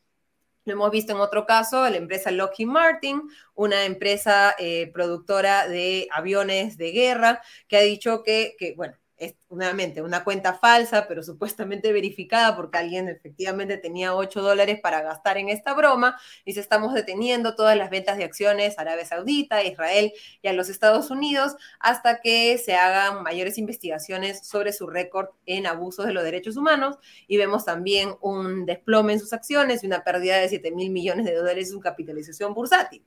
Lo 0.66 0.74
hemos 0.74 0.92
visto 0.92 1.14
en 1.14 1.20
otro 1.20 1.46
caso, 1.46 1.88
la 1.90 1.98
empresa 1.98 2.32
Lockheed 2.32 2.68
Martin, 2.68 3.22
una 3.54 3.86
empresa 3.86 4.56
eh, 4.58 4.92
productora 4.92 5.68
de 5.68 6.08
aviones 6.12 6.78
de 6.78 6.92
guerra, 6.92 7.42
que 7.68 7.78
ha 7.78 7.82
dicho 7.82 8.24
que, 8.24 8.56
que 8.58 8.74
bueno, 8.76 8.98
es 9.18 9.36
nuevamente 9.50 10.02
una 10.02 10.24
cuenta 10.24 10.54
falsa, 10.54 11.08
pero 11.08 11.24
supuestamente 11.24 11.94
verificada 11.94 12.56
porque 12.56 12.78
alguien 12.78 13.08
efectivamente 13.08 13.78
tenía 13.78 14.16
8 14.16 14.42
dólares 14.42 14.80
para 14.82 15.02
gastar 15.02 15.38
en 15.38 15.50
esta 15.50 15.74
broma. 15.74 16.18
y 16.44 16.58
estamos 16.60 16.94
deteniendo 16.94 17.56
todas 17.56 17.78
las 17.78 17.90
ventas 17.90 18.18
de 18.18 18.24
acciones 18.24 18.78
a 18.78 18.82
Arabia 18.82 19.06
Saudita, 19.06 19.64
Israel 19.64 20.14
y 20.42 20.48
a 20.48 20.54
los 20.54 20.70
Estados 20.70 21.12
Unidos 21.12 21.56
hasta 21.80 22.22
que 22.22 22.58
se 22.58 22.76
hagan 22.76 23.24
mayores 23.24 23.58
investigaciones 23.58 24.48
sobre 24.48 24.74
su 24.74 24.88
récord 24.88 25.30
en 25.46 25.68
abusos 25.68 26.06
de 26.06 26.14
los 26.14 26.24
derechos 26.24 26.58
humanos. 26.58 26.98
Y 27.28 27.38
vemos 27.38 27.66
también 27.66 28.16
un 28.22 28.66
desplome 28.66 29.14
en 29.14 29.20
sus 29.20 29.34
acciones 29.34 29.84
y 29.84 29.88
una 29.88 30.04
pérdida 30.04 30.38
de 30.38 30.50
7 30.50 30.72
mil 30.72 30.90
millones 30.90 31.26
de 31.26 31.36
dólares 31.36 31.68
en 31.68 31.74
su 31.74 31.80
capitalización 31.80 32.54
bursátil 32.54 33.04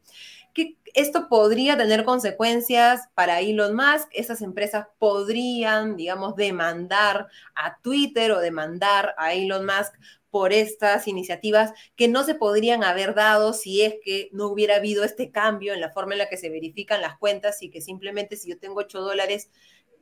esto 0.94 1.28
podría 1.28 1.76
tener 1.76 2.04
consecuencias 2.04 3.08
para 3.14 3.40
Elon 3.40 3.74
Musk. 3.74 4.08
Esas 4.12 4.42
empresas 4.42 4.86
podrían, 4.98 5.96
digamos, 5.96 6.36
demandar 6.36 7.28
a 7.54 7.78
Twitter 7.82 8.32
o 8.32 8.40
demandar 8.40 9.14
a 9.18 9.34
Elon 9.34 9.66
Musk 9.66 9.94
por 10.30 10.52
estas 10.52 11.08
iniciativas 11.08 11.72
que 11.96 12.08
no 12.08 12.24
se 12.24 12.34
podrían 12.34 12.84
haber 12.84 13.14
dado 13.14 13.52
si 13.52 13.82
es 13.82 13.94
que 14.04 14.28
no 14.32 14.48
hubiera 14.48 14.76
habido 14.76 15.04
este 15.04 15.30
cambio 15.30 15.72
en 15.72 15.80
la 15.80 15.90
forma 15.90 16.12
en 16.12 16.18
la 16.18 16.28
que 16.28 16.36
se 16.36 16.50
verifican 16.50 17.00
las 17.00 17.16
cuentas 17.18 17.62
y 17.62 17.70
que 17.70 17.80
simplemente 17.80 18.36
si 18.36 18.50
yo 18.50 18.58
tengo 18.58 18.80
8 18.80 19.00
dólares 19.00 19.50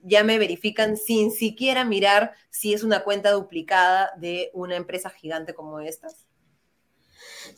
ya 0.02 0.24
me 0.24 0.38
verifican 0.38 0.96
sin 0.96 1.30
siquiera 1.30 1.84
mirar 1.84 2.32
si 2.50 2.74
es 2.74 2.82
una 2.82 3.02
cuenta 3.02 3.30
duplicada 3.32 4.12
de 4.18 4.50
una 4.52 4.76
empresa 4.76 5.10
gigante 5.10 5.54
como 5.54 5.80
estas. 5.80 6.25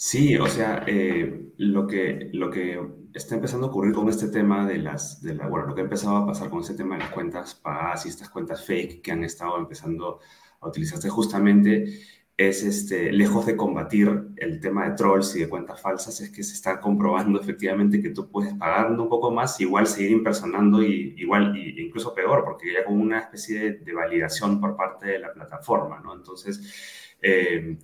Sí, 0.00 0.36
o 0.36 0.46
sea, 0.46 0.84
eh, 0.86 1.50
lo, 1.56 1.84
que, 1.88 2.30
lo 2.32 2.50
que 2.50 2.80
está 3.12 3.34
empezando 3.34 3.66
a 3.66 3.70
ocurrir 3.70 3.92
con 3.92 4.08
este 4.08 4.28
tema 4.28 4.64
de 4.64 4.78
las, 4.78 5.20
de 5.22 5.34
la, 5.34 5.48
bueno, 5.48 5.66
lo 5.66 5.74
que 5.74 5.80
ha 5.80 5.84
empezado 5.84 6.18
a 6.18 6.26
pasar 6.26 6.50
con 6.50 6.60
este 6.60 6.74
tema 6.74 6.94
de 6.94 7.00
las 7.02 7.10
cuentas 7.12 7.56
pagadas 7.56 8.06
y 8.06 8.10
estas 8.10 8.30
cuentas 8.30 8.64
fake 8.64 9.02
que 9.02 9.10
han 9.10 9.24
estado 9.24 9.58
empezando 9.58 10.20
a 10.60 10.68
utilizarse 10.68 11.08
justamente 11.10 11.98
es, 12.36 12.62
este, 12.62 13.10
lejos 13.10 13.44
de 13.46 13.56
combatir 13.56 14.28
el 14.36 14.60
tema 14.60 14.88
de 14.88 14.94
trolls 14.94 15.34
y 15.34 15.40
de 15.40 15.48
cuentas 15.48 15.80
falsas, 15.80 16.20
es 16.20 16.30
que 16.30 16.44
se 16.44 16.54
está 16.54 16.78
comprobando 16.80 17.40
efectivamente 17.40 18.00
que 18.00 18.10
tú 18.10 18.30
puedes 18.30 18.54
pagando 18.54 19.02
un 19.02 19.08
poco 19.08 19.32
más, 19.32 19.60
igual 19.60 19.88
seguir 19.88 20.12
impersonando 20.12 20.80
y 20.80 21.14
igual, 21.16 21.56
y, 21.56 21.82
incluso 21.82 22.14
peor, 22.14 22.44
porque 22.44 22.72
ya 22.72 22.84
con 22.84 23.00
una 23.00 23.18
especie 23.18 23.80
de, 23.80 23.92
validación 23.92 24.60
por 24.60 24.76
parte 24.76 25.08
de 25.08 25.18
la 25.18 25.32
plataforma, 25.32 25.98
¿no? 25.98 26.14
Entonces, 26.14 27.16
eh, 27.20 27.78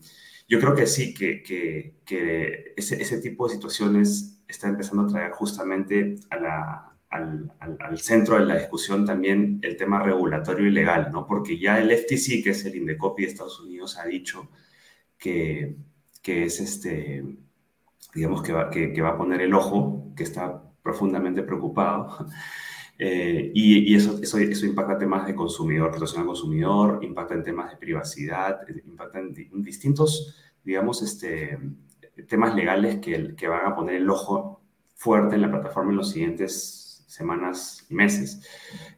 yo 0.49 0.61
creo 0.61 0.75
que 0.75 0.87
sí, 0.87 1.15
que, 1.15 1.43
que, 1.43 2.75
ese, 2.77 3.01
ese, 3.01 3.19
tipo 3.21 3.49
de 3.49 3.55
situaciones 3.55 4.43
está 4.47 4.69
empezando 4.69 5.03
a 5.05 5.07
traer 5.07 5.33
justamente 5.33 6.17
a 6.31 6.37
la, 6.37 6.97
al, 7.11 7.53
al, 7.61 7.99
centro 7.99 8.39
de 8.39 8.45
la 8.45 8.57
discusión 8.57 9.07
también 9.07 9.59
el 9.63 9.77
tema 9.77 10.03
regulatorio 10.03 10.67
y 10.67 10.71
legal, 10.71 11.11
¿no? 11.13 11.27
Porque 11.27 11.59
ya 11.59 11.79
el 11.79 11.91
FTC, 11.91 12.43
que 12.43 12.51
es 12.51 12.65
el 12.65 12.77
Indecopi 12.77 13.23
de 13.23 13.29
Estados 13.29 13.61
Unidos, 13.61 13.99
ha 13.99 14.07
dicho 14.07 14.51
que, 15.17 15.77
que 16.23 16.45
es 16.45 16.61
este, 16.61 17.25
digamos, 18.15 18.43
que 18.43 18.53
va, 18.53 18.71
que 18.71 19.01
va 19.01 19.11
a 19.11 19.19
poner 19.19 19.41
el 19.41 19.55
ojo, 19.55 20.13
que 20.17 20.25
está 20.25 20.63
profundamente 20.83 21.43
preocupado. 21.43 22.29
Eh, 22.99 23.51
y, 23.55 23.95
eso, 23.95 24.19
eso, 24.23 24.39
eso, 24.39 24.67
impacta 24.67 24.99
temas 24.99 25.27
de 25.27 25.35
consumidor, 25.35 25.91
protección 25.91 26.23
al 26.23 26.29
consumidor, 26.29 27.03
impacta 27.03 27.35
en 27.35 27.43
temas 27.43 27.71
de 27.71 27.77
privacidad, 27.77 28.61
impacta 28.87 29.19
en, 29.19 29.35
en 29.37 29.63
distintos, 29.63 30.37
digamos, 30.63 31.03
este, 31.03 31.59
temas 32.29 32.55
legales 32.55 33.01
que, 33.01 33.35
que 33.35 33.49
van 33.49 33.67
a 33.67 33.75
poner 33.75 33.97
el 33.97 34.09
ojo 34.09 34.61
fuerte 34.95 35.35
en 35.35 35.43
la 35.43 35.51
plataforma 35.51 35.91
en 35.91 35.97
los 35.97 36.11
siguientes 36.11 36.85
semanas 37.15 37.87
y 37.89 37.95
meses. 37.95 38.41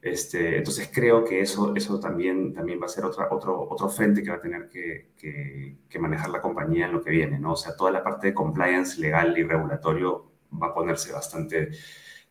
Este, 0.00 0.56
entonces 0.56 0.90
creo 0.92 1.24
que 1.24 1.40
eso, 1.40 1.74
eso 1.76 2.00
también, 2.00 2.54
también 2.54 2.80
va 2.80 2.86
a 2.86 2.88
ser 2.88 3.04
otra, 3.04 3.28
otro, 3.30 3.68
otro 3.68 3.88
frente 3.88 4.22
que 4.22 4.30
va 4.30 4.36
a 4.36 4.40
tener 4.40 4.68
que, 4.68 5.10
que, 5.18 5.98
manejar 5.98 6.28
la 6.28 6.42
compañía 6.42 6.86
en 6.86 6.92
lo 6.92 7.02
que 7.02 7.10
viene, 7.10 7.38
¿no? 7.38 7.52
O 7.52 7.56
sea, 7.56 7.74
toda 7.74 7.90
la 7.90 8.02
parte 8.02 8.28
de 8.28 8.34
compliance 8.34 9.00
legal 9.00 9.36
y 9.38 9.42
regulatorio 9.42 10.30
va 10.62 10.68
a 10.68 10.74
ponerse 10.74 11.10
bastante 11.12 11.70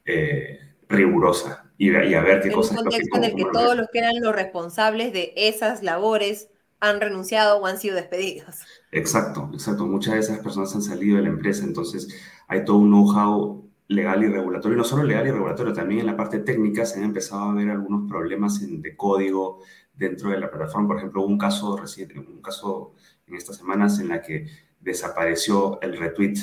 eh, 0.06 0.75
rigurosa 0.90 1.66
y, 1.78 1.92
y, 1.92 2.14
a 2.14 2.22
ver 2.22 2.42
qué 2.42 2.50
en 2.50 2.54
cosas... 2.54 2.74
En 2.74 2.78
un 2.80 2.84
contexto 2.86 3.18
en 3.18 3.24
el 3.24 3.36
que 3.36 3.46
todos 3.52 3.76
los 3.76 3.88
que 3.92 4.00
eran 4.00 4.14
los 4.22 4.36
responsables 4.36 5.14
de 5.14 5.34
esas 5.36 5.84
labores 5.84 6.50
han 6.80 7.02
renunciado 7.02 7.58
o 7.58 7.66
han 7.66 7.78
sido 7.78 7.96
despedidos. 7.96 8.58
Exacto, 8.92 9.50
exacto. 9.54 9.86
Muchas 9.86 10.14
de 10.14 10.20
esas 10.20 10.40
personas 10.40 10.74
han 10.76 10.82
salido 10.82 11.18
de 11.18 11.24
la 11.24 11.30
empresa, 11.30 11.64
entonces 11.64 12.08
hay 12.48 12.64
todo 12.64 12.78
un 12.78 12.90
know-how 12.90 13.66
legal 13.88 14.24
y 14.24 14.28
regulatorio, 14.28 14.78
no 14.78 14.84
solo 14.84 15.04
legal 15.04 15.28
y 15.28 15.32
regulatorio, 15.32 15.74
también 15.74 16.02
en 16.02 16.08
la 16.08 16.18
parte 16.18 16.40
técnica 16.40 16.86
se 16.86 17.00
han 17.00 17.06
empezado 17.06 17.44
a 17.44 17.54
ver 17.54 17.70
algunos 17.70 18.10
problemas 18.10 18.62
en, 18.62 18.82
de 18.82 18.96
código 18.96 19.62
dentro 19.94 20.30
de 20.30 20.40
la 20.40 20.50
plataforma. 20.50 20.88
Por 20.88 20.98
ejemplo, 20.98 21.22
un 21.24 21.38
caso 21.38 21.78
reciente, 21.78 22.20
un 22.20 22.42
caso 22.42 22.94
en 23.28 23.36
estas 23.36 23.58
semanas 23.58 24.00
en 24.00 24.10
la 24.10 24.22
que 24.22 24.48
desapareció 24.80 25.80
el 25.82 25.98
retweet 25.98 26.36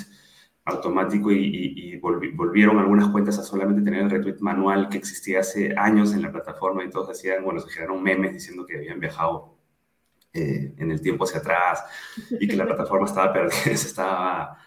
automático 0.64 1.32
y, 1.32 1.38
y, 1.76 1.96
volvieron 1.98 2.78
algunas 2.78 3.08
cuentas 3.08 3.38
a 3.38 3.42
solamente 3.42 3.82
tener 3.82 4.02
el 4.02 4.10
retweet 4.10 4.38
manual 4.40 4.88
que 4.88 4.98
existía 4.98 5.40
hace 5.40 5.74
años 5.76 6.12
en 6.14 6.22
la 6.22 6.30
plataforma 6.30 6.84
y 6.84 6.90
todos 6.90 7.10
hacían, 7.10 7.42
bueno, 7.42 7.60
se 7.60 7.68
generaron 7.70 8.02
memes 8.02 8.34
diciendo 8.34 8.64
que 8.64 8.76
habían 8.76 9.00
viajado 9.00 9.56
eh, 10.32 10.74
en 10.78 10.90
el 10.90 11.00
tiempo 11.00 11.24
hacia 11.24 11.40
atrás 11.40 11.84
y 12.38 12.46
que 12.46 12.56
la 12.56 12.64
plataforma 12.64 13.06
estaba 13.06 13.32
perdida, 13.32 13.52
se 13.64 13.72
estaba 13.72 14.58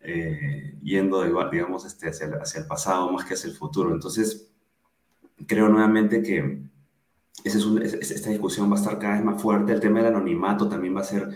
eh, 0.00 0.78
yendo, 0.82 1.22
digamos, 1.50 1.84
este, 1.84 2.08
hacia, 2.08 2.28
hacia, 2.40 2.62
el 2.62 2.66
pasado 2.66 3.12
más 3.12 3.24
que 3.24 3.34
hacia 3.34 3.50
el 3.50 3.56
futuro. 3.56 3.92
Entonces, 3.92 4.50
creo 5.46 5.68
nuevamente 5.68 6.22
que 6.22 6.62
ese 7.44 7.58
es 7.58 7.64
un, 7.64 7.82
esta 7.82 8.30
discusión 8.30 8.70
va 8.70 8.76
a 8.76 8.80
estar 8.80 8.98
cada 8.98 9.14
vez 9.14 9.24
más 9.24 9.40
fuerte. 9.40 9.72
El 9.72 9.80
tema 9.80 9.98
del 9.98 10.14
anonimato 10.14 10.68
también 10.68 10.96
va 10.96 11.00
a 11.00 11.04
ser, 11.04 11.28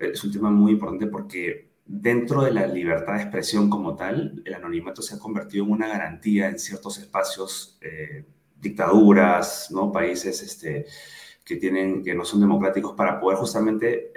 es 0.00 0.24
un 0.24 0.32
tema 0.32 0.50
muy 0.50 0.72
importante 0.72 1.06
porque 1.06 1.65
dentro 1.86 2.42
de 2.42 2.50
la 2.50 2.66
libertad 2.66 3.14
de 3.14 3.22
expresión 3.22 3.70
como 3.70 3.96
tal, 3.96 4.42
el 4.44 4.54
anonimato 4.54 5.02
se 5.02 5.14
ha 5.14 5.18
convertido 5.18 5.64
en 5.64 5.72
una 5.72 5.88
garantía 5.88 6.48
en 6.48 6.58
ciertos 6.58 6.98
espacios, 6.98 7.78
eh, 7.80 8.24
dictaduras, 8.60 9.70
¿no? 9.70 9.92
países 9.92 10.42
este, 10.42 10.86
que, 11.44 11.56
tienen, 11.56 12.02
que 12.02 12.14
no 12.14 12.24
son 12.24 12.40
democráticos, 12.40 12.94
para 12.94 13.20
poder 13.20 13.38
justamente 13.38 14.12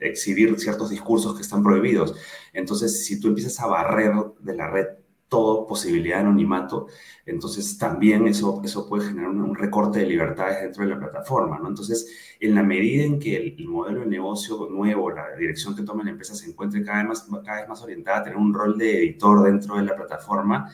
exhibir 0.00 0.58
ciertos 0.58 0.90
discursos 0.90 1.36
que 1.36 1.42
están 1.42 1.62
prohibidos. 1.62 2.16
Entonces, 2.52 3.04
si 3.04 3.20
tú 3.20 3.28
empiezas 3.28 3.60
a 3.60 3.66
barrer 3.66 4.12
de 4.40 4.56
la 4.56 4.70
red 4.70 4.86
toda 5.32 5.66
posibilidad 5.66 6.16
de 6.16 6.24
anonimato, 6.24 6.88
entonces 7.24 7.78
también 7.78 8.28
eso, 8.28 8.60
eso 8.62 8.86
puede 8.86 9.08
generar 9.08 9.30
un, 9.30 9.54
recorte 9.54 10.00
de 10.00 10.06
libertades 10.06 10.60
dentro 10.60 10.84
de 10.84 10.90
la 10.90 10.98
plataforma, 10.98 11.58
¿no? 11.58 11.70
Entonces, 11.70 12.36
en 12.38 12.54
la 12.54 12.62
medida 12.62 13.04
en 13.04 13.18
que 13.18 13.36
el, 13.36 13.66
modelo 13.66 14.00
de 14.00 14.08
negocio 14.08 14.68
nuevo, 14.70 15.10
la 15.10 15.34
dirección 15.34 15.74
que 15.74 15.84
toma 15.84 16.04
la 16.04 16.10
empresa 16.10 16.34
se 16.34 16.50
encuentre 16.50 16.84
cada 16.84 17.04
vez, 17.04 17.26
más, 17.30 17.42
cada 17.42 17.60
vez 17.60 17.68
más 17.70 17.82
orientada 17.82 18.18
a 18.18 18.24
tener 18.24 18.36
un 18.36 18.52
rol 18.52 18.76
de 18.76 18.98
editor 18.98 19.42
dentro 19.42 19.76
de 19.76 19.84
la 19.84 19.96
plataforma, 19.96 20.70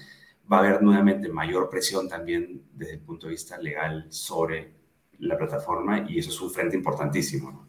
va 0.52 0.56
a 0.56 0.60
haber 0.60 0.82
nuevamente 0.82 1.28
mayor 1.28 1.70
presión 1.70 2.08
también 2.08 2.64
desde 2.74 2.94
el 2.94 3.00
punto 3.00 3.28
de 3.28 3.34
vista 3.34 3.58
legal 3.58 4.06
sobre 4.08 4.72
la 5.20 5.38
plataforma 5.38 6.04
y 6.08 6.18
eso 6.18 6.30
es 6.30 6.40
un 6.40 6.50
frente 6.50 6.76
importantísimo, 6.76 7.52
¿no? 7.52 7.68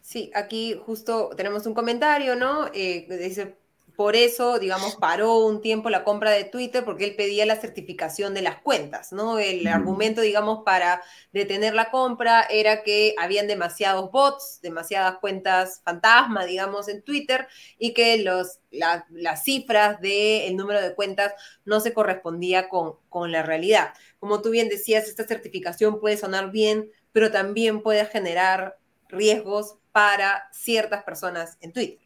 Sí, 0.00 0.30
aquí 0.34 0.78
justo 0.86 1.30
tenemos 1.36 1.66
un 1.66 1.74
comentario, 1.74 2.36
¿no? 2.36 2.66
Eh, 2.74 3.08
dice, 3.08 3.56
por 3.96 4.16
eso, 4.16 4.58
digamos, 4.58 4.96
paró 4.96 5.38
un 5.38 5.60
tiempo 5.60 5.88
la 5.88 6.04
compra 6.04 6.30
de 6.30 6.44
Twitter 6.44 6.84
porque 6.84 7.04
él 7.04 7.14
pedía 7.16 7.46
la 7.46 7.56
certificación 7.56 8.34
de 8.34 8.42
las 8.42 8.60
cuentas, 8.60 9.12
¿no? 9.12 9.38
El 9.38 9.66
argumento, 9.66 10.20
digamos, 10.20 10.64
para 10.64 11.02
detener 11.32 11.74
la 11.74 11.90
compra 11.90 12.42
era 12.42 12.82
que 12.82 13.14
habían 13.18 13.46
demasiados 13.46 14.10
bots, 14.10 14.60
demasiadas 14.62 15.18
cuentas 15.18 15.80
fantasma, 15.84 16.44
digamos, 16.44 16.88
en 16.88 17.02
Twitter 17.02 17.46
y 17.78 17.94
que 17.94 18.18
los, 18.18 18.60
las 18.70 19.44
cifras 19.44 20.00
del 20.00 20.56
número 20.56 20.80
de 20.80 20.94
cuentas 20.94 21.32
no 21.64 21.80
se 21.80 21.94
correspondía 21.94 22.68
con, 22.68 22.96
con 23.08 23.30
la 23.30 23.42
realidad. 23.42 23.94
Como 24.18 24.42
tú 24.42 24.50
bien 24.50 24.68
decías, 24.68 25.08
esta 25.08 25.24
certificación 25.24 26.00
puede 26.00 26.16
sonar 26.16 26.50
bien, 26.50 26.90
pero 27.12 27.30
también 27.30 27.82
puede 27.82 28.04
generar 28.06 28.76
riesgos 29.08 29.76
para 29.92 30.48
ciertas 30.52 31.04
personas 31.04 31.56
en 31.60 31.72
Twitter. 31.72 32.03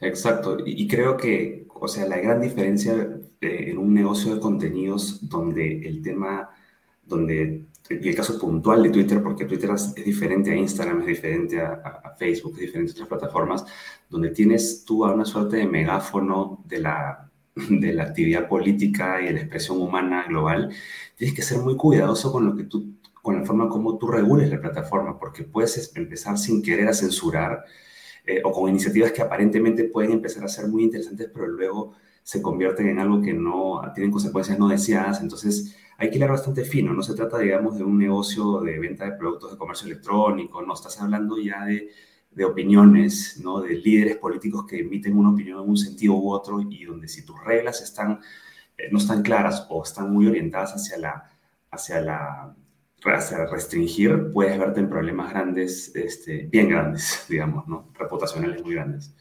Exacto, 0.00 0.58
y 0.64 0.86
creo 0.88 1.16
que, 1.16 1.66
o 1.74 1.88
sea, 1.88 2.06
la 2.06 2.18
gran 2.18 2.40
diferencia 2.40 3.18
en 3.40 3.78
un 3.78 3.94
negocio 3.94 4.34
de 4.34 4.40
contenidos 4.40 5.28
donde 5.28 5.86
el 5.86 6.02
tema, 6.02 6.50
donde 7.04 7.66
el 7.88 8.14
caso 8.14 8.38
puntual 8.38 8.82
de 8.82 8.90
Twitter, 8.90 9.22
porque 9.22 9.44
Twitter 9.44 9.70
es, 9.70 9.94
diferente 9.94 10.50
a 10.50 10.56
Instagram, 10.56 11.00
es 11.00 11.06
diferente 11.06 11.60
a, 11.60 12.14
Facebook, 12.18 12.54
es 12.56 12.60
diferente 12.66 12.92
a 12.92 12.94
otras 12.94 13.08
plataformas, 13.08 13.64
donde 14.08 14.30
tienes 14.30 14.84
tú 14.84 15.04
a 15.04 15.12
una 15.12 15.24
suerte 15.24 15.58
de 15.58 15.66
megáfono 15.66 16.62
de 16.66 16.80
la, 16.80 17.30
de 17.54 17.92
la 17.92 18.04
actividad 18.04 18.48
política 18.48 19.20
y 19.20 19.26
de 19.26 19.32
la 19.32 19.40
expresión 19.40 19.80
humana 19.80 20.24
global, 20.28 20.70
tienes 21.16 21.34
que 21.34 21.42
ser 21.42 21.58
muy 21.58 21.76
cuidadoso 21.76 22.32
con 22.32 22.46
lo 22.46 22.56
que 22.56 22.64
tú 22.64 22.94
con 23.20 23.40
la 23.40 23.44
forma 23.44 23.68
como 23.68 23.98
tú 23.98 24.06
regules 24.06 24.48
la 24.48 24.60
plataforma, 24.60 25.18
porque 25.18 25.42
puedes 25.42 25.94
empezar 25.94 26.38
sin 26.38 26.62
querer 26.62 26.88
a 26.88 26.94
censurar 26.94 27.62
eh, 28.28 28.42
o 28.44 28.52
con 28.52 28.68
iniciativas 28.68 29.10
que 29.12 29.22
aparentemente 29.22 29.84
pueden 29.84 30.12
empezar 30.12 30.44
a 30.44 30.48
ser 30.48 30.68
muy 30.68 30.84
interesantes, 30.84 31.30
pero 31.32 31.46
luego 31.46 31.94
se 32.22 32.42
convierten 32.42 32.88
en 32.88 32.98
algo 32.98 33.22
que 33.22 33.32
no 33.32 33.80
tienen 33.94 34.10
consecuencias 34.10 34.58
no 34.58 34.68
deseadas. 34.68 35.22
Entonces, 35.22 35.74
hay 35.96 36.10
que 36.10 36.18
ir 36.18 36.28
bastante 36.28 36.62
fino. 36.64 36.92
No 36.92 37.02
se 37.02 37.14
trata, 37.14 37.38
digamos, 37.38 37.78
de 37.78 37.84
un 37.84 37.96
negocio 37.96 38.60
de 38.60 38.78
venta 38.78 39.06
de 39.06 39.12
productos 39.12 39.52
de 39.52 39.56
comercio 39.56 39.86
electrónico, 39.86 40.60
no 40.60 40.74
estás 40.74 41.00
hablando 41.00 41.38
ya 41.38 41.64
de, 41.64 41.88
de 42.30 42.44
opiniones, 42.44 43.40
¿no? 43.42 43.62
de 43.62 43.76
líderes 43.76 44.18
políticos 44.18 44.66
que 44.68 44.80
emiten 44.80 45.16
una 45.16 45.30
opinión 45.30 45.62
en 45.62 45.70
un 45.70 45.78
sentido 45.78 46.12
u 46.14 46.30
otro 46.30 46.60
y 46.60 46.84
donde 46.84 47.08
si 47.08 47.24
tus 47.24 47.42
reglas 47.42 47.80
están, 47.80 48.20
eh, 48.76 48.88
no 48.92 48.98
están 48.98 49.22
claras 49.22 49.66
o 49.70 49.82
están 49.82 50.12
muy 50.12 50.26
orientadas 50.26 50.74
hacia 50.74 50.98
la, 50.98 51.30
hacia 51.70 52.02
la 52.02 52.54
restringir, 53.02 54.30
puedes 54.32 54.58
verte 54.58 54.80
en 54.80 54.88
problemas 54.88 55.30
grandes, 55.30 55.94
este, 55.94 56.48
bien 56.50 56.68
grandes, 56.68 57.24
digamos, 57.28 57.66
¿no? 57.66 57.90
Reputacionales 57.94 58.62
muy 58.62 58.74
grandes. 58.74 59.14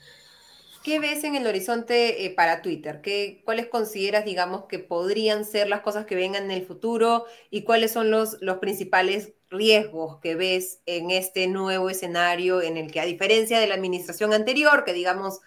¿Qué 0.84 0.99
ves 0.99 1.25
en 1.25 1.36
el 1.36 1.45
horizonte 1.45 2.25
eh, 2.25 2.30
para 2.30 2.61
Twitter? 2.61 3.01
¿Qué, 3.01 3.41
¿Cuáles 3.43 3.67
consideras, 3.67 4.23
digamos, 4.23 4.65
que 4.69 4.80
podrían 4.80 5.43
ser 5.43 5.67
las 5.67 5.82
cosas 5.82 6.05
que 6.05 6.15
vengan 6.15 6.45
en 6.45 6.51
el 6.51 6.65
futuro 6.65 7.25
y 7.49 7.63
cuáles 7.63 7.91
son 7.91 8.09
los, 8.09 8.38
los 8.39 8.59
principales 8.59 9.34
riesgos 9.49 10.19
que 10.21 10.36
ves 10.36 10.82
en 10.86 11.11
este 11.11 11.47
nuevo 11.47 11.89
escenario 11.89 12.61
en 12.61 12.78
el 12.78 12.89
que, 12.89 13.01
a 13.01 13.05
diferencia 13.05 13.59
de 13.59 13.67
la 13.67 13.75
administración 13.75 14.34
anterior, 14.34 14.86
que 14.86 14.93
digamos, 14.93 15.41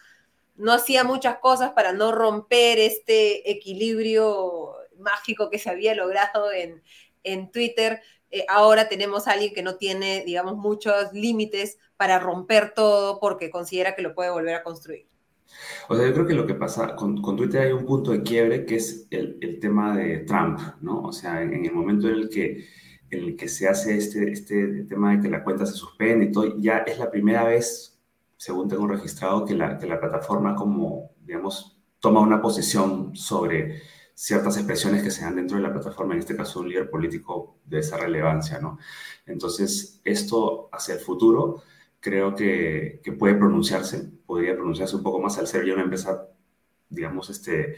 no 0.57 0.73
hacía 0.73 1.05
muchas 1.05 1.39
cosas 1.39 1.71
para 1.71 1.93
no 1.93 2.13
romper 2.13 2.79
este 2.79 3.51
equilibrio 3.51 4.75
mágico 4.99 5.49
que 5.49 5.59
se 5.59 5.71
había 5.71 5.95
logrado 5.95 6.53
en, 6.53 6.83
en 7.25 7.51
Twitter, 7.51 8.03
eh, 8.31 8.45
ahora 8.49 8.89
tenemos 8.89 9.27
a 9.27 9.33
alguien 9.33 9.53
que 9.53 9.63
no 9.63 9.77
tiene, 9.77 10.25
digamos, 10.25 10.57
muchos 10.57 11.13
límites 11.13 11.79
para 11.97 12.19
romper 12.19 12.73
todo 12.75 13.19
porque 13.21 13.51
considera 13.51 13.95
que 13.95 14.03
lo 14.03 14.15
puede 14.15 14.31
volver 14.31 14.55
a 14.55 14.63
construir. 14.63 15.07
O 15.89 15.97
sea, 15.97 16.07
yo 16.07 16.15
creo 16.15 16.27
que 16.27 16.35
lo 16.35 16.47
que 16.47 16.55
pasa 16.55 16.95
con, 16.95 17.21
con 17.21 17.37
Twitter 17.37 17.63
hay 17.63 17.73
un 17.73 17.85
punto 17.85 18.13
de 18.13 18.23
quiebre 18.23 18.65
que 18.65 18.77
es 18.77 19.07
el, 19.11 19.37
el, 19.41 19.59
tema 19.59 19.97
de 19.97 20.19
Trump, 20.19 20.61
¿no? 20.81 21.03
O 21.03 21.13
sea, 21.13 21.43
en, 21.43 21.65
el 21.65 21.73
momento 21.73 22.09
en 22.09 22.15
el 22.15 22.29
que 22.29 22.65
en 23.11 23.25
el 23.25 23.37
que 23.37 23.49
se 23.49 23.69
hace 23.69 23.97
este, 23.97 24.31
este 24.31 24.85
tema 24.85 25.17
de 25.17 25.21
que 25.21 25.29
la 25.29 25.43
cuenta 25.43 25.67
se 25.67 25.73
suspende 25.73 26.27
y 26.27 26.33
todo, 26.33 26.57
ya 26.59 26.79
es 26.79 26.97
la 26.99 27.11
primera 27.11 27.43
vez, 27.43 28.01
según 28.37 28.69
tengo 28.69 28.87
registrado, 28.87 29.45
que 29.45 29.55
la, 29.55 29.79
que 29.79 29.87
la 29.87 29.99
plataforma 29.99 30.55
como, 30.55 31.11
digamos, 31.21 31.77
toma 31.99 32.21
una 32.21 32.41
posición 32.41 33.17
sobre 33.17 33.83
ciertas 34.21 34.59
expresiones 34.59 35.03
que 35.03 35.11
se 35.11 35.23
dan 35.23 35.37
dentro 35.37 35.57
de 35.57 35.63
la 35.63 35.73
plataforma, 35.73 36.13
en 36.13 36.21
este 36.21 36.37
caso 36.37 36.61
un 36.61 36.69
líder 36.69 36.91
político 36.91 37.57
de 37.65 37.79
esa 37.79 37.97
relevancia, 37.97 38.59
¿no? 38.61 38.79
Entonces, 39.25 39.99
esto 40.05 40.69
hacia 40.73 40.95
el 40.95 41.01
futuro 41.01 41.63
creo 42.01 42.35
que, 42.35 43.01
que 43.03 43.13
puede 43.13 43.35
pronunciarse, 43.37 44.11
podría 44.27 44.55
pronunciarse 44.55 44.97
un 44.97 45.03
poco 45.03 45.21
más 45.21 45.39
al 45.39 45.47
ser 45.47 45.65
ya 45.65 45.73
una 45.73 45.85
empresa, 45.85 46.29
digamos, 46.91 47.31
este, 47.31 47.77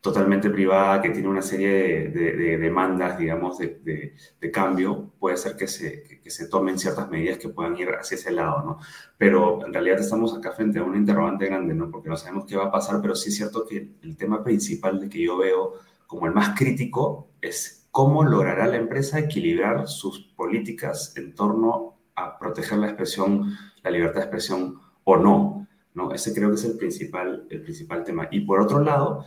totalmente 0.00 0.50
privada, 0.50 1.02
que 1.02 1.10
tiene 1.10 1.28
una 1.28 1.42
serie 1.42 2.08
de, 2.08 2.58
demandas, 2.58 3.18
digamos, 3.18 3.58
de, 3.58 4.14
cambio, 4.52 5.12
puede 5.18 5.36
ser 5.36 5.56
que 5.56 5.66
se, 5.66 6.20
que, 6.22 6.30
se 6.30 6.48
tomen 6.48 6.78
ciertas 6.78 7.10
medidas 7.10 7.38
que 7.38 7.48
puedan 7.48 7.76
ir 7.76 7.88
hacia 7.90 8.14
ese 8.14 8.30
lado, 8.30 8.62
¿no? 8.64 8.78
Pero 9.18 9.66
en 9.66 9.72
realidad 9.72 9.98
estamos 9.98 10.36
acá 10.36 10.52
frente 10.52 10.78
a 10.78 10.84
un 10.84 10.94
interrogante 10.94 11.46
grande, 11.46 11.74
¿no? 11.74 11.90
Porque 11.90 12.08
no 12.08 12.16
sabemos 12.16 12.46
qué 12.46 12.56
va 12.56 12.66
a 12.66 12.70
pasar, 12.70 13.00
pero 13.02 13.16
sí 13.16 13.30
es 13.30 13.36
cierto 13.36 13.66
que 13.66 13.96
el 14.02 14.16
tema 14.16 14.44
principal 14.44 15.00
de 15.00 15.08
que 15.08 15.22
yo 15.22 15.38
veo 15.38 15.74
como 16.06 16.26
el 16.26 16.32
más 16.32 16.56
crítico 16.56 17.30
es 17.40 17.88
cómo 17.90 18.22
logrará 18.22 18.66
la 18.66 18.76
empresa 18.76 19.18
equilibrar 19.18 19.88
sus 19.88 20.20
políticas 20.36 21.16
en 21.16 21.34
torno 21.34 21.96
a 22.14 22.38
proteger 22.38 22.78
la 22.78 22.88
expresión, 22.88 23.56
la 23.82 23.90
libertad 23.90 24.20
de 24.20 24.26
expresión 24.26 24.78
o 25.04 25.16
no, 25.16 25.66
¿no? 25.94 26.12
Ese 26.12 26.34
creo 26.34 26.50
que 26.50 26.56
es 26.56 26.64
el 26.64 26.76
principal, 26.76 27.46
el 27.50 27.62
principal 27.62 28.04
tema. 28.04 28.28
Y 28.30 28.40
por 28.40 28.60
otro 28.60 28.80
lado, 28.80 29.24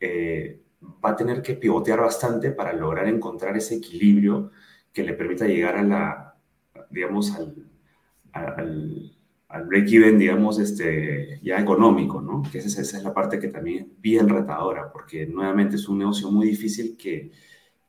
eh, 0.00 0.62
va 1.04 1.10
a 1.10 1.16
tener 1.16 1.42
que 1.42 1.54
pivotear 1.54 2.00
bastante 2.00 2.50
para 2.52 2.72
lograr 2.72 3.06
encontrar 3.06 3.56
ese 3.56 3.76
equilibrio 3.76 4.50
que 4.92 5.04
le 5.04 5.14
permita 5.14 5.46
llegar 5.46 5.76
a 5.76 5.82
la, 5.82 6.36
digamos, 6.90 7.32
al, 7.36 7.54
al, 8.32 9.12
al 9.48 9.66
break-even, 9.66 10.18
digamos, 10.18 10.58
este, 10.58 11.40
ya 11.42 11.58
económico, 11.60 12.20
¿no? 12.20 12.42
Que 12.50 12.58
esa, 12.58 12.80
esa, 12.80 12.96
es 12.96 13.04
la 13.04 13.14
parte 13.14 13.38
que 13.38 13.48
también 13.48 13.78
es 13.84 14.00
bien 14.00 14.28
retadora, 14.28 14.90
porque 14.92 15.26
nuevamente 15.26 15.76
es 15.76 15.88
un 15.88 15.98
negocio 15.98 16.30
muy 16.30 16.46
difícil 16.46 16.96
que 16.96 17.30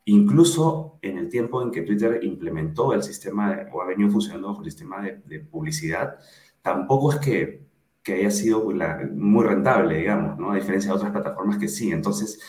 incluso 0.06 1.00
en 1.02 1.18
el 1.18 1.30
tiempo 1.30 1.62
en 1.62 1.72
que 1.72 1.84
Twitter 1.84 2.20
implementó 2.24 2.94
el 2.94 3.04
sistema 3.04 3.68
o 3.72 3.82
ha 3.82 3.86
venido 3.86 4.10
funcionando 4.10 4.50
bajo 4.50 4.62
el 4.64 4.72
sistema 4.72 5.02
de, 5.02 5.22
de 5.26 5.40
publicidad, 5.40 6.18
tampoco 6.62 7.14
es 7.14 7.20
que 7.20 7.71
que 8.04 8.14
haya 8.14 8.32
sido 8.32 8.64
pues, 8.64 8.78
muy 9.14 9.46
rentable, 9.46 9.98
digamos, 9.98 10.38
¿no? 10.38 10.52
A 10.52 10.56
diferencia 10.56 10.92
de 10.92 10.98
otras 10.98 11.12
plataformas 11.12 11.58
que 11.58 11.68
sí. 11.68 11.92
Entonces, 11.92 12.40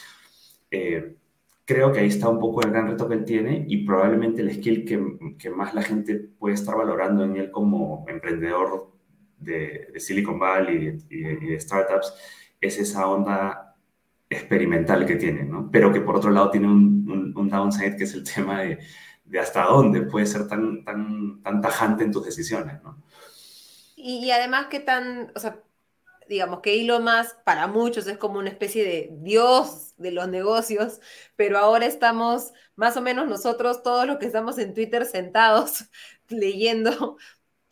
eh, 0.71 1.17
creo 1.65 1.93
que 1.93 2.01
ahí 2.01 2.09
está 2.09 2.29
un 2.29 2.41
poco 2.41 2.63
el 2.63 2.71
gran 2.71 2.89
reto 2.89 3.09
que 3.09 3.15
él 3.15 3.25
tiene 3.25 3.65
y 3.69 3.85
probablemente 3.87 4.43
el 4.43 4.53
skill 4.55 4.85
que, 4.85 5.37
que 5.39 5.51
más 5.51 5.75
la 5.75 5.83
gente 5.83 6.17
puede 6.39 6.55
estar 6.55 6.77
valorando 6.77 7.25
en 7.25 7.37
él 7.37 7.51
como 7.51 8.05
emprendedor 8.09 8.93
de, 9.39 9.93
Silicon 9.99 10.39
Valley 10.39 10.99
y, 11.11 11.23
de 11.23 11.61
startups 11.61 12.15
es 12.61 12.79
esa 12.79 13.07
onda 13.09 13.77
experimental 14.29 15.05
que 15.05 15.17
tiene, 15.17 15.45
¿no? 15.45 15.69
Pero 15.71 15.93
que 15.93 16.01
por 16.01 16.17
otro 16.17 16.31
lado 16.31 16.51
tiene 16.51 16.69
un, 16.69 17.33
un, 17.37 17.49
downside 17.49 17.97
que 17.97 18.05
es 18.05 18.15
el 18.15 18.25
tema 18.35 18.63
de, 18.63 18.79
de, 19.25 19.39
hasta 19.39 19.65
dónde 19.65 20.03
puede 20.03 20.27
ser 20.27 20.49
tan, 20.49 20.85
tan, 20.85 21.43
tan 21.43 21.61
tajante 21.61 22.05
en 22.05 22.13
tus 22.13 22.25
decisiones, 22.25 22.83
¿no? 22.83 23.02
Y, 24.05 24.31
además 24.33 24.67
que 24.67 24.81
tan, 24.81 25.31
o 25.37 25.39
sea, 25.39 25.63
digamos 26.29 26.61
que 26.61 26.81
Elon 26.81 27.05
Musk 27.05 27.37
para 27.45 27.69
muchos 27.69 28.07
es 28.09 28.19
como 28.19 28.41
una 28.41 28.51
especie 28.51 28.85
de 28.85 29.11
dios 29.13 29.95
de 29.97 30.11
los 30.11 30.29
negocios, 30.29 31.01
pero 31.37 31.59
ahora 31.59 31.87
estamos 31.87 32.53
más 32.75 32.97
o 32.97 33.01
menos 33.01 33.29
nosotros, 33.29 33.85
todos 33.85 34.07
los 34.07 34.19
que 34.19 34.27
estamos 34.27 34.59
en 34.59 34.75
Twitter 34.75 35.05
sentados 35.07 35.85
leyendo 36.29 37.17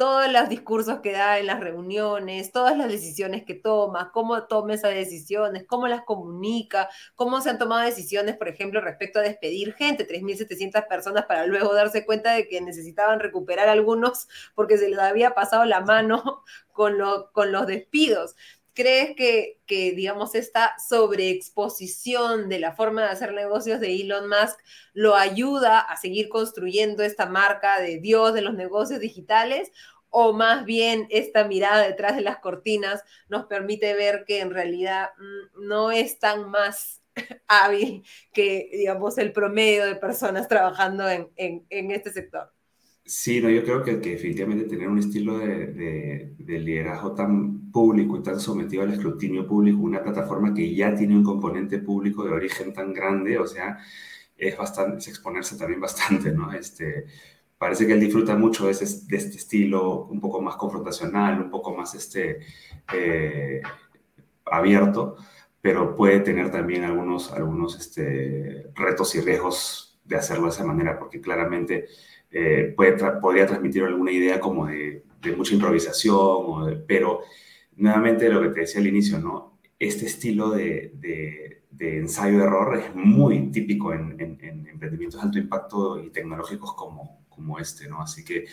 todos 0.01 0.33
los 0.33 0.49
discursos 0.49 1.01
que 1.01 1.13
da 1.13 1.39
en 1.39 1.47
las 1.47 1.61
reuniones, 1.61 2.53
todas 2.53 2.75
las 2.75 2.89
decisiones 2.89 3.45
que 3.45 3.53
toma, 3.53 4.11
cómo 4.13 4.45
toma 4.47 4.73
esas 4.73 4.95
decisiones, 4.95 5.67
cómo 5.67 5.89
las 5.89 6.05
comunica, 6.05 6.89
cómo 7.15 7.43
se 7.43 7.51
han 7.51 7.59
tomado 7.59 7.85
decisiones, 7.85 8.35
por 8.39 8.49
ejemplo, 8.49 8.81
respecto 8.81 9.19
a 9.19 9.23
despedir 9.23 9.75
gente, 9.75 10.09
3.700 10.09 10.89
personas 10.89 11.27
para 11.27 11.45
luego 11.45 11.75
darse 11.75 12.07
cuenta 12.07 12.33
de 12.33 12.49
que 12.49 12.63
necesitaban 12.63 13.21
recuperar 13.21 13.69
algunos 13.69 14.27
porque 14.55 14.79
se 14.79 14.89
les 14.89 14.99
había 14.99 15.35
pasado 15.35 15.67
la 15.67 15.83
mano 15.83 16.45
con, 16.73 16.95
con 17.35 17.53
los 17.53 17.67
despidos. 17.67 18.37
¿Crees 18.81 19.15
que, 19.15 19.93
digamos, 19.95 20.35
esta 20.35 20.75
sobreexposición 20.89 22.49
de 22.49 22.59
la 22.61 22.73
forma 22.73 23.03
de 23.03 23.09
hacer 23.09 23.35
negocios 23.35 23.79
de 23.79 23.95
Elon 23.95 24.27
Musk 24.27 24.59
lo 24.95 25.17
ayuda 25.17 25.81
a 25.81 25.99
seguir 25.99 26.31
construyendo 26.31 27.03
esta 27.03 27.27
marca 27.27 27.79
de 27.79 27.99
Dios 27.99 28.33
de 28.33 28.41
los 28.41 28.55
negocios 28.55 28.99
digitales? 29.01 29.71
¿O 30.09 30.33
más 30.33 30.65
bien 30.65 31.07
esta 31.11 31.45
mirada 31.45 31.87
detrás 31.87 32.17
de 32.17 32.23
las 32.23 32.39
cortinas 32.39 33.05
nos 33.29 33.45
permite 33.45 33.93
ver 33.93 34.25
que 34.27 34.41
en 34.41 34.51
realidad 34.51 35.11
mm, 35.19 35.69
no 35.69 35.91
es 35.93 36.19
tan 36.19 36.49
más 36.49 37.03
hábil 37.49 38.03
que, 38.33 38.71
digamos, 38.73 39.19
el 39.19 39.35
promedio 39.35 39.85
de 39.85 39.97
personas 39.97 40.49
trabajando 40.49 41.07
en 41.07 41.31
este 41.91 42.13
sector? 42.15 42.51
Sí, 43.11 43.41
no, 43.41 43.51
yo 43.51 43.65
creo 43.65 43.83
que, 43.83 43.97
definitivamente 43.97 44.67
tener 44.67 44.89
un 44.89 45.01
estilo 45.01 45.39
de, 45.39 46.33
liderazgo 46.39 47.13
tan 47.13 47.73
público 47.73 48.17
y 48.17 48.23
tan 48.23 48.39
sometido 48.39 48.85
al 48.85 48.93
escrutinio 48.93 49.49
público, 49.49 49.81
una 49.83 50.01
plataforma 50.01 50.55
que 50.55 50.73
ya 50.73 50.95
tiene 50.95 51.17
un 51.17 51.25
componente 51.25 51.81
público 51.81 52.23
de 52.23 52.31
origen 52.31 52.73
tan 52.73 52.93
grande, 52.93 53.37
o 53.37 53.49
sea, 53.49 53.79
es 54.37 54.57
bastante, 54.57 54.99
es 54.99 55.09
exponerse 55.09 55.57
también 55.59 55.81
bastante, 55.89 56.31
¿no? 56.31 56.53
Este, 56.53 57.07
parece 57.59 57.85
que 57.85 57.95
él 57.95 58.01
disfruta 58.01 58.37
mucho 58.37 58.67
de, 58.67 58.73
este 58.73 59.17
estilo 59.17 60.05
un 60.05 60.21
poco 60.21 60.41
más 60.41 60.55
confrontacional, 60.55 61.41
un 61.43 61.51
poco 61.51 61.75
más 61.77 61.97
este, 61.97 62.39
eh, 62.95 63.61
abierto, 64.45 65.17
pero 65.61 65.97
puede 65.97 66.21
tener 66.21 66.53
también 66.53 66.85
algunos, 66.85 67.33
algunos 67.33 67.77
este, 67.77 68.71
retos 68.77 69.17
y 69.17 69.21
riesgos 69.21 70.01
de 70.05 70.17
hacerlo 70.17 70.45
de 70.45 70.51
esa 70.51 70.65
manera, 70.65 70.97
porque 70.99 71.21
claramente 71.21 71.87
eh, 72.31 72.73
puede 72.77 72.93
podría 73.21 73.47
transmitir 73.47 73.85
alguna 73.85 74.13
idea 74.13 74.41
como 74.41 74.67
de, 74.67 75.05
mucha 75.37 75.55
improvisación, 75.55 76.85
pero 76.87 77.21
nuevamente 77.77 78.29
lo 78.31 78.41
que 78.41 78.49
te 78.49 78.61
decía 78.61 78.81
al 78.81 78.87
inicio, 78.87 79.19
¿no? 79.19 79.59
Este 79.79 80.07
estilo 80.07 80.51
de, 80.51 80.93
de 81.81 81.99
ensayo-error 81.99 82.77
es 82.77 82.95
muy 82.95 83.51
típico 83.51 83.95
en, 83.95 84.21
en, 84.21 84.67
emprendimientos 84.67 85.21
de 85.21 85.27
alto 85.27 85.39
impacto 85.39 86.03
y 86.03 86.11
tecnológicos 86.11 86.75
como, 86.75 87.25
como 87.29 87.59
este, 87.59 87.89
¿no? 87.89 88.03
Así 88.03 88.23
que 88.23 88.45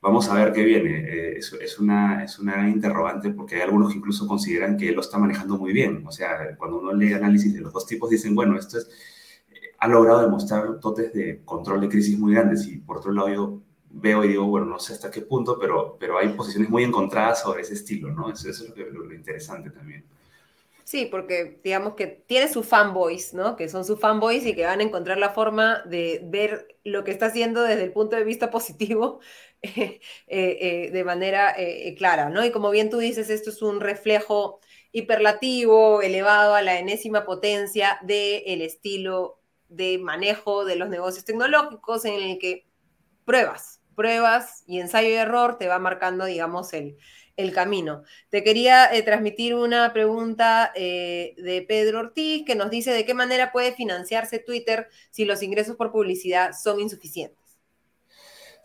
vamos 0.00 0.28
a 0.28 0.34
ver 0.34 0.52
qué 0.52 0.64
viene. 0.64 0.98
Eh, 0.98 1.38
es, 1.38 1.52
es, 1.52 1.78
una, 1.78 2.24
es 2.24 2.38
una 2.40 2.68
interrogante 2.68 3.30
porque 3.30 3.54
hay 3.54 3.60
algunos 3.62 3.92
que 3.92 3.98
incluso 3.98 4.26
consideran 4.26 4.76
que 4.76 4.90
lo 4.90 5.00
está 5.00 5.16
manejando 5.16 5.56
muy 5.56 5.72
bien. 5.72 6.04
O 6.06 6.10
sea, 6.10 6.56
cuando 6.58 6.80
uno 6.80 6.92
lee 6.92 7.12
análisis 7.12 7.54
de 7.54 7.60
los 7.60 7.72
dos 7.72 7.86
tipos, 7.86 8.10
dicen, 8.10 8.34
bueno, 8.34 8.58
esto 8.58 8.78
es 8.78 8.90
ha 9.78 9.88
logrado 9.88 10.22
demostrar 10.22 10.80
dotes 10.80 11.12
de 11.12 11.42
control 11.44 11.80
de 11.82 11.88
crisis 11.88 12.18
muy 12.18 12.34
grandes 12.34 12.66
y 12.66 12.78
por 12.78 12.98
otro 12.98 13.12
lado 13.12 13.28
yo 13.28 13.60
veo 13.90 14.24
y 14.24 14.28
digo, 14.28 14.44
bueno, 14.44 14.66
no 14.66 14.78
sé 14.78 14.92
hasta 14.92 15.10
qué 15.10 15.22
punto, 15.22 15.58
pero, 15.58 15.96
pero 15.98 16.18
hay 16.18 16.28
posiciones 16.30 16.68
muy 16.68 16.84
encontradas 16.84 17.42
sobre 17.42 17.62
ese 17.62 17.74
estilo, 17.74 18.10
¿no? 18.10 18.30
Eso, 18.30 18.50
es 18.50 18.72
lo, 18.76 19.12
interesante 19.12 19.70
también. 19.70 20.04
Sí, 20.84 21.08
porque 21.10 21.60
digamos 21.64 21.94
que 21.94 22.06
tiene 22.06 22.48
sus 22.48 22.66
fanboys, 22.66 23.34
¿no? 23.34 23.56
Que 23.56 23.68
son 23.68 23.84
sus 23.84 23.98
fanboys 23.98 24.46
y 24.46 24.54
que 24.54 24.66
van 24.66 24.80
a 24.80 24.84
encontrar 24.84 25.18
la 25.18 25.30
forma 25.30 25.82
de 25.84 26.20
ver 26.24 26.76
lo 26.84 27.04
que 27.04 27.10
está 27.10 27.26
haciendo 27.26 27.62
desde 27.62 27.82
el 27.82 27.92
punto 27.92 28.16
de 28.16 28.24
vista 28.24 28.50
positivo 28.50 29.20
eh, 29.62 30.00
eh, 30.28 30.90
de 30.92 31.04
manera 31.04 31.54
eh, 31.56 31.94
clara, 31.96 32.28
¿no? 32.28 32.44
Y 32.44 32.52
como 32.52 32.70
bien 32.70 32.90
tú 32.90 32.98
dices, 32.98 33.30
esto 33.30 33.50
es 33.50 33.62
un 33.62 33.80
reflejo 33.80 34.60
hiperlativo, 34.92 36.02
elevado 36.02 36.54
a 36.54 36.62
la 36.62 36.78
enésima 36.78 37.24
potencia 37.24 37.98
del 38.02 38.62
estilo 38.62 39.35
de 39.68 39.98
manejo 39.98 40.64
de 40.64 40.76
los 40.76 40.88
negocios 40.88 41.24
tecnológicos 41.24 42.04
en 42.04 42.14
el 42.14 42.38
que 42.38 42.66
pruebas, 43.24 43.80
pruebas 43.94 44.62
y 44.66 44.80
ensayo 44.80 45.08
y 45.08 45.14
error 45.14 45.58
te 45.58 45.68
va 45.68 45.78
marcando, 45.78 46.24
digamos, 46.24 46.72
el, 46.72 46.96
el 47.36 47.52
camino. 47.52 48.02
Te 48.30 48.42
quería 48.42 48.86
eh, 48.92 49.02
transmitir 49.02 49.54
una 49.54 49.92
pregunta 49.92 50.72
eh, 50.74 51.34
de 51.38 51.62
Pedro 51.62 52.00
Ortiz 52.00 52.44
que 52.46 52.54
nos 52.54 52.70
dice 52.70 52.92
de 52.92 53.04
qué 53.04 53.14
manera 53.14 53.52
puede 53.52 53.72
financiarse 53.72 54.38
Twitter 54.38 54.88
si 55.10 55.24
los 55.24 55.42
ingresos 55.42 55.76
por 55.76 55.92
publicidad 55.92 56.52
son 56.52 56.80
insuficientes. 56.80 57.45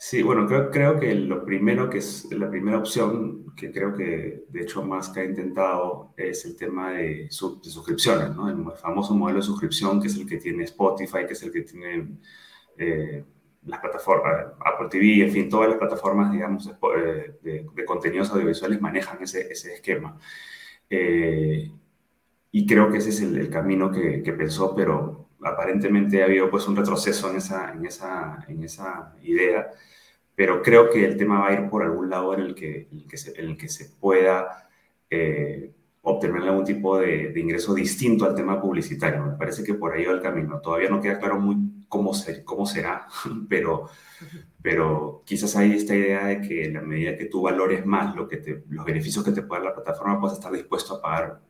Sí, 0.03 0.23
bueno, 0.23 0.47
creo, 0.47 0.71
creo 0.71 0.99
que 0.99 1.13
lo 1.13 1.45
primero 1.45 1.87
que 1.87 1.99
es 1.99 2.25
la 2.31 2.49
primera 2.49 2.79
opción, 2.79 3.53
que 3.55 3.71
creo 3.71 3.93
que 3.95 4.45
de 4.49 4.61
hecho 4.61 4.83
más 4.83 5.09
que 5.09 5.19
ha 5.19 5.25
intentado, 5.25 6.15
es 6.17 6.43
el 6.45 6.57
tema 6.57 6.93
de, 6.93 7.27
suscripciones, 7.29 8.35
¿no? 8.35 8.49
El 8.49 8.75
famoso 8.77 9.13
modelo 9.13 9.37
de 9.39 9.45
suscripción 9.45 10.01
que 10.01 10.07
es 10.07 10.15
el 10.15 10.27
que 10.27 10.37
tiene 10.37 10.63
Spotify, 10.63 11.27
que 11.27 11.33
es 11.33 11.43
el 11.43 11.51
que 11.51 11.61
tiene 11.61 12.17
eh, 12.77 13.23
las 13.65 13.79
plataformas, 13.79 14.53
Apple 14.65 14.87
TV, 14.89 15.23
en 15.23 15.31
fin, 15.31 15.49
todas 15.49 15.69
las 15.69 15.77
plataformas, 15.77 16.31
digamos, 16.31 16.65
de, 16.65 17.67
de, 17.75 17.85
contenidos 17.85 18.31
audiovisuales 18.31 18.81
manejan 18.81 19.21
ese, 19.21 19.51
ese 19.51 19.75
esquema. 19.75 20.17
Eh, 20.89 21.71
y 22.51 22.65
creo 22.65 22.91
que 22.91 22.97
ese 22.97 23.09
es 23.11 23.21
el, 23.21 23.37
el 23.37 23.49
camino 23.51 23.91
que, 23.91 24.23
que, 24.23 24.33
pensó, 24.33 24.75
pero 24.75 25.29
aparentemente 25.43 26.21
ha 26.21 26.25
habido 26.25 26.49
pues 26.49 26.67
un 26.67 26.75
retroceso 26.75 27.29
en 27.29 27.37
esa, 27.37 27.71
en 27.73 27.85
esa, 27.85 28.45
en 28.47 28.63
esa 28.63 29.15
idea, 29.23 29.69
pero 30.35 30.61
creo 30.61 30.89
que 30.89 31.05
el 31.05 31.17
tema 31.17 31.39
va 31.39 31.49
a 31.49 31.53
ir 31.53 31.69
por 31.69 31.83
algún 31.83 32.09
lado 32.09 32.33
en 32.33 32.41
el 32.41 32.55
que, 32.55 32.87
en 32.91 32.99
el 32.99 33.07
que, 33.07 33.17
se, 33.17 33.39
en 33.39 33.49
el 33.49 33.57
que 33.57 33.69
se 33.69 33.85
pueda 33.99 34.69
eh, 35.09 35.73
obtener 36.01 36.41
algún 36.43 36.65
tipo 36.65 36.97
de, 36.97 37.33
ingreso 37.35 37.73
distinto 37.73 38.25
al 38.25 38.35
tema 38.35 38.59
publicitario. 38.59 39.23
Me 39.23 39.37
parece 39.37 39.63
que 39.63 39.73
por 39.73 39.93
ahí 39.93 40.05
va 40.05 40.13
el 40.13 40.21
camino. 40.21 40.59
Todavía 40.59 40.89
no 40.89 41.01
queda 41.01 41.19
claro 41.19 41.39
muy 41.39 41.85
cómo, 41.87 42.13
ser, 42.13 42.43
cómo 42.43 42.65
será, 42.65 43.07
pero, 43.49 43.89
pero 44.61 45.23
quizás 45.25 45.55
hay 45.55 45.73
esta 45.73 45.95
idea 45.95 46.25
de 46.25 46.41
que 46.41 46.65
en 46.65 46.73
la 46.75 46.81
medida 46.81 47.17
que 47.17 47.25
tú 47.25 47.41
valores 47.41 47.85
más 47.85 48.15
lo 48.15 48.27
que 48.27 48.63
los 48.69 48.85
beneficios 48.85 49.23
que 49.25 49.31
te 49.31 49.41
puede 49.41 49.61
dar 49.61 49.71
la 49.71 49.75
plataforma, 49.75 50.19
puedes 50.19 50.37
estar 50.37 50.51
dispuesto 50.51 50.95
a 50.95 51.01
pagar 51.01 51.41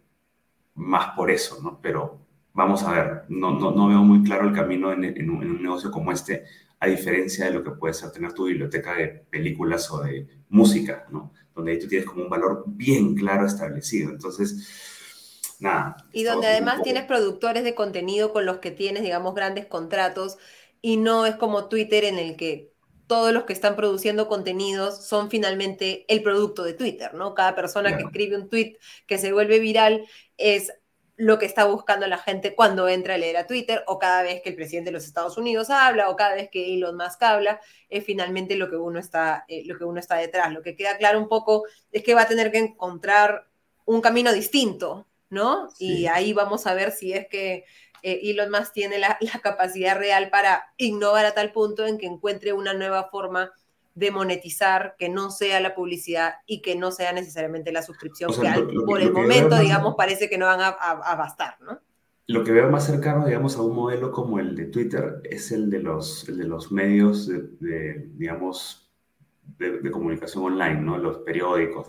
más 0.76 1.16
por 1.16 1.30
eso, 1.30 1.62
¿no? 1.62 1.80
Pero 1.82 2.20
vamos 2.54 2.84
a 2.84 2.92
ver, 2.92 3.24
no, 3.30 3.58
no, 3.60 3.72
no 3.72 3.88
veo 3.88 4.00
muy 4.00 4.24
claro 4.24 4.48
el 4.48 4.56
camino 4.56 4.92
en, 4.92 5.04
en, 5.04 5.30
un, 5.30 5.44
en, 5.44 5.52
un, 5.52 5.62
negocio 5.62 5.92
como 5.92 6.12
este, 6.12 6.46
a 6.80 6.88
diferencia 6.88 7.46
de 7.46 7.52
lo 7.52 7.64
que 7.64 7.72
puede 7.72 7.94
ser 7.94 8.12
tener 8.12 8.34
tu 8.34 8.46
biblioteca 8.46 8.96
de 8.96 9.08
películas 9.30 9.90
o 9.92 10.02
de 10.02 10.28
música, 10.50 11.06
¿no? 11.10 11.32
Donde 11.56 11.72
ahí 11.72 11.80
tú 11.80 11.88
tienes 11.88 12.08
como 12.08 12.24
un 12.24 12.30
valor 12.30 12.64
bien 12.68 13.16
claro 13.16 13.46
establecido. 13.46 14.10
Entonces, 14.10 15.58
nada. 15.60 15.98
Y 16.12 16.24
donde 16.24 16.48
además 16.48 16.82
tienes 16.84 17.04
productores 17.04 17.64
de 17.64 17.76
contenido 17.76 18.34
con 18.34 18.46
los 18.46 18.58
que 18.58 18.72
tienes, 18.72 19.04
digamos, 19.04 19.36
grandes 19.36 19.66
contratos 19.66 20.38
y 20.82 20.98
no 20.98 21.26
es 21.26 21.36
como 21.36 21.70
Twitter 21.70 22.04
en 22.04 22.18
el 22.18 22.36
que 22.36 22.72
todos 23.08 23.34
los 23.34 23.44
que 23.44 23.54
están 23.54 23.76
produciendo 23.76 24.30
contenidos 24.30 25.06
son 25.06 25.30
finalmente 25.30 26.06
el 26.08 26.24
producto 26.24 26.64
de 26.64 26.74
Twitter, 26.74 27.14
¿no? 27.14 27.34
Cada 27.36 27.56
persona 27.56 27.90
claro. 27.90 27.98
que 27.98 28.06
escribe 28.06 28.42
un 28.42 28.48
tweet 28.48 28.78
que 29.06 29.18
se 29.18 29.34
vuelve 29.34 29.60
viral 29.60 30.06
es 30.38 30.72
lo 31.22 31.38
que 31.38 31.46
está 31.46 31.66
buscando 31.66 32.08
la 32.08 32.18
gente 32.18 32.56
cuando 32.56 32.90
entra 32.90 33.14
a 33.14 33.18
leer 33.20 33.38
a 33.38 33.46
Twitter 33.46 33.84
o 33.86 34.00
cada 34.00 34.24
vez 34.24 34.42
que 34.42 34.50
el 34.50 34.56
presidente 34.56 34.90
de 34.90 34.94
los 34.96 35.06
Estados 35.06 35.38
Unidos 35.38 35.70
habla 35.70 36.10
o 36.10 36.16
cada 36.16 36.34
vez 36.34 36.50
que 36.50 36.74
Elon 36.74 36.98
Musk 36.98 37.22
habla, 37.22 37.62
es 37.90 38.04
finalmente 38.04 38.56
lo 38.56 38.72
que 38.72 38.76
uno 38.76 39.00
está, 39.00 39.46
eh, 39.48 39.62
lo 39.68 39.78
que 39.78 39.84
uno 39.84 40.00
está 40.00 40.16
detrás. 40.16 40.52
Lo 40.52 40.64
que 40.64 40.76
queda 40.76 40.98
claro 40.98 41.20
un 41.20 41.30
poco 41.30 41.66
es 41.92 42.02
que 42.02 42.16
va 42.16 42.24
a 42.24 42.28
tener 42.28 42.52
que 42.52 42.58
encontrar 42.58 43.48
un 43.86 44.02
camino 44.02 44.34
distinto, 44.34 45.06
¿no? 45.30 45.70
Sí. 45.70 46.00
Y 46.00 46.08
ahí 46.08 46.34
vamos 46.34 46.66
a 46.66 46.74
ver 46.74 46.92
si 46.92 47.14
es 47.14 47.28
que 47.28 47.66
eh, 48.02 48.20
Elon 48.24 48.50
Musk 48.50 48.74
tiene 48.74 48.98
la, 48.98 49.20
la, 49.22 49.40
capacidad 49.42 49.96
real 49.96 50.32
para 50.32 50.74
innovar 50.78 51.28
a 51.28 51.36
tal 51.36 51.52
punto 51.52 51.86
en 51.86 52.00
que 52.00 52.08
encuentre 52.08 52.52
una 52.52 52.74
nueva 52.74 53.10
forma 53.12 53.52
de 54.02 54.10
monetizar 54.10 54.96
que 54.98 55.10
no 55.10 55.30
sea 55.30 55.60
la 55.60 55.76
publicidad 55.76 56.34
y 56.48 56.64
que 56.64 56.76
no 56.76 56.92
sea 56.92 57.14
necesariamente 57.14 57.72
la 57.72 57.84
suscripción, 57.84 58.32
o 58.32 58.34
sea, 58.34 58.56
que 58.56 58.74
lo, 58.74 58.84
por 58.84 59.00
lo, 59.00 59.06
el 59.06 59.14
momento, 59.14 59.60
digamos, 59.60 59.94
parece 59.96 60.28
que 60.28 60.40
no 60.40 60.48
van 60.48 60.60
a, 60.60 60.70
a, 60.70 60.92
a, 60.92 61.16
bastar, 61.16 61.58
¿no? 61.62 61.80
Lo 62.26 62.44
que 62.44 62.52
veo 62.52 62.68
más 62.72 62.88
cercano, 62.88 63.28
digamos, 63.28 63.58
a 63.58 63.62
un 63.62 63.76
modelo 63.76 64.12
como 64.12 64.40
el 64.40 64.56
de 64.56 64.66
Twitter 64.66 65.22
es 65.24 65.52
el 65.52 65.70
de 65.70 65.84
los, 65.84 66.28
el 66.28 66.40
de 66.40 66.46
los 66.46 66.72
medios, 66.72 67.28
de, 67.28 67.44
de 67.60 68.10
digamos, 68.16 68.92
de, 69.60 69.82
de, 69.82 69.92
comunicación 69.92 70.46
online, 70.46 70.82
¿no? 70.82 70.98
Los 70.98 71.20
periódicos, 71.20 71.86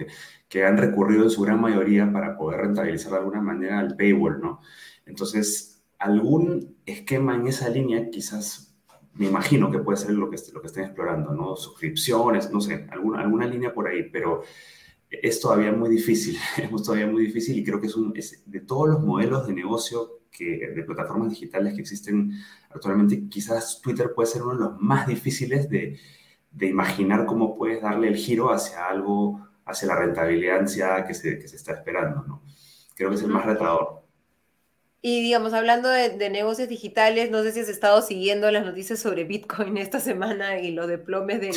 que 0.50 0.64
han 0.66 0.76
recurrido 0.76 1.24
en 1.24 1.30
su 1.30 1.40
gran 1.40 1.62
mayoría 1.62 2.12
para 2.12 2.36
poder 2.36 2.60
rentabilizar 2.60 3.12
de 3.12 3.18
alguna 3.20 3.40
manera 3.40 3.80
el 3.80 3.96
paywall, 3.96 4.38
¿no? 4.38 4.60
Entonces, 5.06 5.82
algún 5.98 6.76
esquema 6.84 7.36
en 7.36 7.46
esa 7.46 7.70
línea 7.70 8.10
quizás 8.10 8.71
me 9.14 9.26
imagino 9.26 9.70
que 9.70 9.78
puede 9.78 9.98
ser 9.98 10.12
lo 10.12 10.30
que, 10.30 10.36
lo 10.52 10.60
que 10.60 10.66
estén 10.66 10.84
explorando, 10.84 11.34
¿no? 11.34 11.56
Suscripciones, 11.56 12.50
no 12.50 12.60
sé, 12.60 12.86
alguna, 12.90 13.20
alguna 13.20 13.46
línea 13.46 13.72
por 13.74 13.88
ahí, 13.88 14.08
pero 14.10 14.42
es 15.10 15.40
todavía 15.40 15.72
muy 15.72 15.90
difícil, 15.90 16.38
es 16.56 16.82
todavía 16.82 17.06
muy 17.06 17.26
difícil 17.26 17.58
y 17.58 17.64
creo 17.64 17.80
que 17.80 17.88
es, 17.88 17.96
un, 17.96 18.12
es 18.16 18.42
de 18.46 18.60
todos 18.60 18.88
los 18.88 19.00
modelos 19.00 19.46
de 19.46 19.52
negocio 19.52 20.20
que, 20.30 20.72
de 20.74 20.82
plataformas 20.84 21.30
digitales 21.30 21.74
que 21.74 21.82
existen 21.82 22.32
actualmente, 22.70 23.28
quizás 23.28 23.80
Twitter 23.82 24.12
puede 24.14 24.28
ser 24.28 24.42
uno 24.42 24.54
de 24.54 24.60
los 24.60 24.80
más 24.80 25.06
difíciles 25.06 25.68
de, 25.68 25.98
de 26.50 26.66
imaginar 26.66 27.26
cómo 27.26 27.54
puedes 27.56 27.82
darle 27.82 28.08
el 28.08 28.16
giro 28.16 28.50
hacia 28.50 28.86
algo, 28.86 29.46
hacia 29.66 29.88
la 29.88 29.96
rentabilidad 29.96 30.60
ansiada 30.60 31.06
que 31.06 31.12
se, 31.12 31.38
que 31.38 31.48
se 31.48 31.56
está 31.56 31.74
esperando, 31.74 32.22
¿no? 32.26 32.42
Creo 32.94 33.10
que 33.10 33.16
es 33.16 33.22
el 33.22 33.30
más 33.30 33.44
retador. 33.44 34.01
Y 35.04 35.20
digamos, 35.20 35.52
hablando 35.52 35.88
de, 35.88 36.30
negocios 36.30 36.68
digitales, 36.68 37.28
no 37.30 37.42
sé 37.42 37.50
si 37.50 37.60
has 37.60 37.68
estado 37.68 38.02
siguiendo 38.02 38.50
las 38.52 38.64
noticias 38.64 39.00
sobre 39.00 39.24
Bitcoin 39.24 39.76
esta 39.76 39.98
semana 39.98 40.60
y 40.60 40.70
los 40.70 40.86
deplomes 40.86 41.40
de 41.40 41.52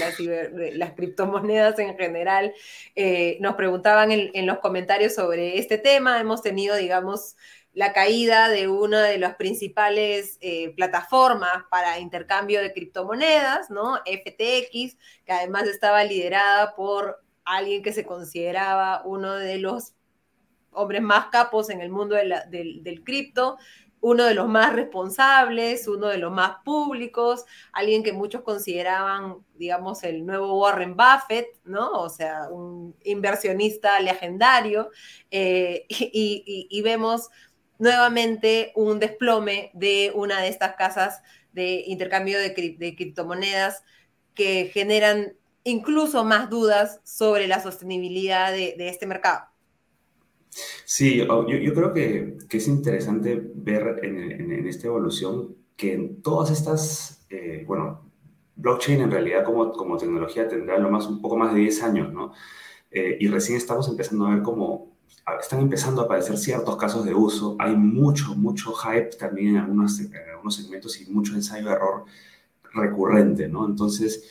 las, 0.76 0.94
criptomonedas 0.94 1.78
en 1.78 1.96
general. 1.96 2.54
Eh, 2.96 3.38
nos 3.42 3.56
preguntaban 3.56 4.12
en, 4.12 4.32
en, 4.34 4.48
los 4.48 4.58
comentarios 4.60 5.14
sobre 5.14 5.60
este 5.60 5.78
tema. 5.78 6.20
Hemos 6.20 6.42
tenido, 6.42 6.76
digamos, 6.76 7.36
la 7.76 7.94
caída 7.94 8.50
de 8.50 8.68
una 8.68 9.04
de 9.04 9.20
las 9.20 9.36
principales 9.36 10.38
eh, 10.42 10.74
plataformas 10.76 11.66
para 11.70 12.00
intercambio 12.00 12.62
de 12.62 12.74
criptomonedas, 12.74 13.70
¿no? 13.70 13.98
FTX, 14.06 14.98
que 15.26 15.32
además 15.32 15.68
estaba 15.68 16.04
liderada 16.04 16.74
por 16.74 17.22
alguien 17.44 17.84
que 17.84 17.94
se 17.94 18.06
consideraba 18.06 19.04
uno 19.06 19.36
de 19.36 19.60
los 19.60 19.94
hombres 20.76 21.02
más 21.02 21.28
capos 21.28 21.70
en 21.70 21.82
el 21.82 21.90
mundo 21.90 22.16
del, 22.16 22.34
del 22.84 23.04
cripto, 23.04 23.58
uno 24.06 24.26
de 24.26 24.36
los 24.36 24.48
más 24.48 24.72
responsables, 24.72 25.88
uno 25.88 26.10
de 26.10 26.20
los 26.20 26.32
más 26.32 26.58
públicos, 26.64 27.44
alguien 27.74 28.04
que 28.04 28.14
muchos 28.14 28.44
consideraban, 28.44 29.38
digamos, 29.56 30.04
el 30.04 30.28
nuevo 30.28 30.60
Warren 30.60 30.96
Buffett, 30.96 31.48
¿no? 31.64 31.92
O 31.92 32.10
sea, 32.10 32.50
un 32.52 32.96
inversionista 33.04 34.00
legendario, 34.00 34.92
eh, 35.32 35.88
y, 35.90 36.82
vemos 36.84 37.30
nuevamente 37.80 38.74
un 38.76 39.00
desplome 39.00 39.72
de 39.74 40.12
una 40.14 40.40
de 40.40 40.50
estas 40.50 40.76
casas 40.76 41.24
de 41.52 41.84
intercambio 41.88 42.38
de, 42.38 42.54
criptomonedas 42.54 43.84
que 44.36 44.70
generan 44.72 45.34
incluso 45.64 46.24
más 46.24 46.52
dudas 46.52 47.00
sobre 47.04 47.48
la 47.48 47.60
sostenibilidad 47.64 48.52
de 48.52 48.76
este 48.88 49.08
mercado. 49.08 49.55
Sí, 50.86 51.18
yo, 51.18 51.74
creo 51.74 51.94
que, 51.94 52.38
es 52.50 52.68
interesante 52.68 53.42
ver 53.56 54.00
en, 54.04 54.68
esta 54.68 54.88
evolución 54.88 55.56
que 55.76 55.94
en 55.94 56.22
todas 56.22 56.52
estas, 56.52 57.26
eh, 57.30 57.64
bueno, 57.68 58.10
blockchain 58.56 59.02
en 59.02 59.12
realidad 59.12 59.44
como, 59.44 59.72
como 59.74 59.98
tecnología 59.98 60.48
tendrá 60.48 60.78
lo 60.78 60.90
más, 60.90 61.08
un 61.08 61.22
poco 61.22 61.36
más 61.36 61.54
de 61.54 61.60
10 61.60 61.84
años, 61.84 62.14
¿no? 62.14 62.32
Eh, 62.92 63.18
y 63.20 63.28
recién 63.28 63.58
estamos 63.58 63.90
empezando 63.90 64.26
a 64.26 64.36
ver 64.36 64.44
cómo 64.44 64.96
están 65.40 65.60
empezando 65.60 66.02
a 66.02 66.06
aparecer 66.06 66.38
ciertos 66.38 66.78
casos 66.78 67.04
de 67.04 67.14
uso, 67.14 67.56
hay 67.60 67.76
mucho, 67.76 68.36
mucho 68.36 68.74
hype 68.74 69.18
también 69.18 69.50
en 69.50 69.58
algunos, 69.58 70.00
en 70.00 70.14
algunos 70.30 70.56
segmentos 70.56 71.02
y 71.02 71.12
mucho 71.12 71.34
ensayo-error 71.34 72.06
recurrente, 72.74 73.48
¿no? 73.50 73.66
Entonces, 73.66 74.24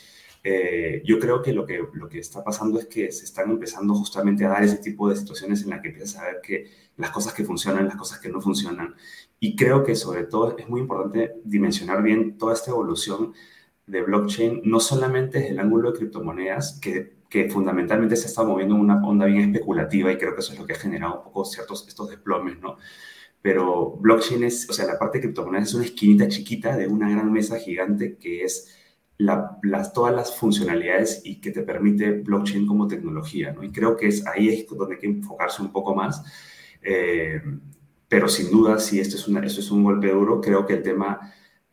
eh, 0.47 1.03
yo 1.07 1.19
creo 1.19 1.41
que 1.41 1.55
lo, 1.55 1.65
que 1.65 1.83
lo 1.95 2.07
que 2.07 2.19
está 2.19 2.45
pasando 2.45 2.79
es 2.79 2.87
que 2.87 3.11
se 3.11 3.25
están 3.25 3.51
empezando 3.51 3.95
justamente 3.95 4.45
a 4.45 4.51
dar 4.51 4.63
ese 4.63 4.77
tipo 4.77 5.09
de 5.09 5.17
situaciones 5.17 5.63
en 5.63 5.71
las 5.71 5.81
que 5.81 5.89
empiezas 5.89 6.21
a 6.21 6.27
ver 6.27 6.41
que 6.43 6.71
las 6.99 7.11
cosas 7.11 7.33
que 7.33 7.45
funcionan, 7.45 7.87
las 7.87 7.97
cosas 7.97 8.21
que 8.21 8.29
no 8.29 8.43
funcionan. 8.43 8.95
Y 9.41 9.57
creo 9.57 9.83
que 9.83 9.95
sobre 9.97 10.25
todo 10.25 10.57
es 10.59 10.69
muy 10.69 10.83
importante 10.83 11.33
dimensionar 11.45 12.03
bien 12.03 12.37
toda 12.37 12.53
esta 12.53 12.73
evolución 12.73 13.33
de 13.87 14.03
blockchain, 14.03 14.61
no 14.65 14.81
solamente 14.81 15.39
desde 15.39 15.53
el 15.53 15.61
ángulo 15.61 15.93
de 15.93 15.99
criptomonedas, 15.99 16.79
que, 16.79 17.17
que 17.31 17.49
fundamentalmente 17.49 18.15
se 18.17 18.27
está 18.27 18.45
moviendo 18.45 18.75
en 18.75 18.83
una 18.83 19.03
onda 19.03 19.25
bien 19.25 19.51
especulativa 19.55 20.13
y 20.13 20.19
creo 20.19 20.35
que 20.35 20.41
eso 20.41 20.53
es 20.53 20.59
lo 20.59 20.67
que 20.67 20.75
ha 20.75 20.79
generado 20.79 21.19
un 21.19 21.25
poco 21.25 21.47
ciertos 21.47 21.89
estos 21.89 22.11
desplomes, 22.11 22.61
¿no? 22.61 22.77
Pero 23.41 23.97
blockchain 23.99 24.45
es, 24.45 24.69
o 24.69 24.75
sea, 24.75 24.87
la 24.87 24.99
parte 24.99 25.19
de 25.19 25.23
criptomonedas 25.25 25.69
es 25.69 25.75
una 25.75 25.85
esquinita 25.85 26.29
chiquita 26.29 26.77
de 26.77 26.87
una 26.87 27.11
gran 27.11 27.33
mesa 27.33 27.59
gigante 27.59 28.17
que 28.19 28.45
es 28.45 28.75
la, 29.19 29.59
las, 29.63 29.93
todas 29.93 30.15
las 30.15 30.37
funcionalidades 30.37 31.23
y 31.25 31.41
que 31.41 31.51
te 31.51 31.63
permite 31.63 32.13
blockchain 32.13 32.67
como 32.67 32.89
tecnología, 32.89 33.53
¿no? 33.53 33.63
Y 33.63 33.71
creo 33.71 33.97
que 33.97 34.09
es 34.09 34.27
ahí 34.27 34.49
es 34.49 34.67
donde 34.69 34.95
hay 34.95 35.01
que 35.01 35.07
enfocarse 35.07 35.63
un 35.63 35.73
poco 35.73 35.95
más. 35.95 36.23
Eh, 36.83 37.41
pero 38.09 38.29
sin 38.29 38.51
duda, 38.51 38.79
si 38.79 39.01
esto 39.01 39.17
es, 39.17 39.27
una, 39.27 39.41
esto 39.45 39.61
es 39.61 39.71
un 39.71 39.83
golpe 39.83 40.09
duro, 40.11 40.41
creo 40.41 40.67
que 40.67 40.75
el 40.75 40.83
tema 40.83 41.33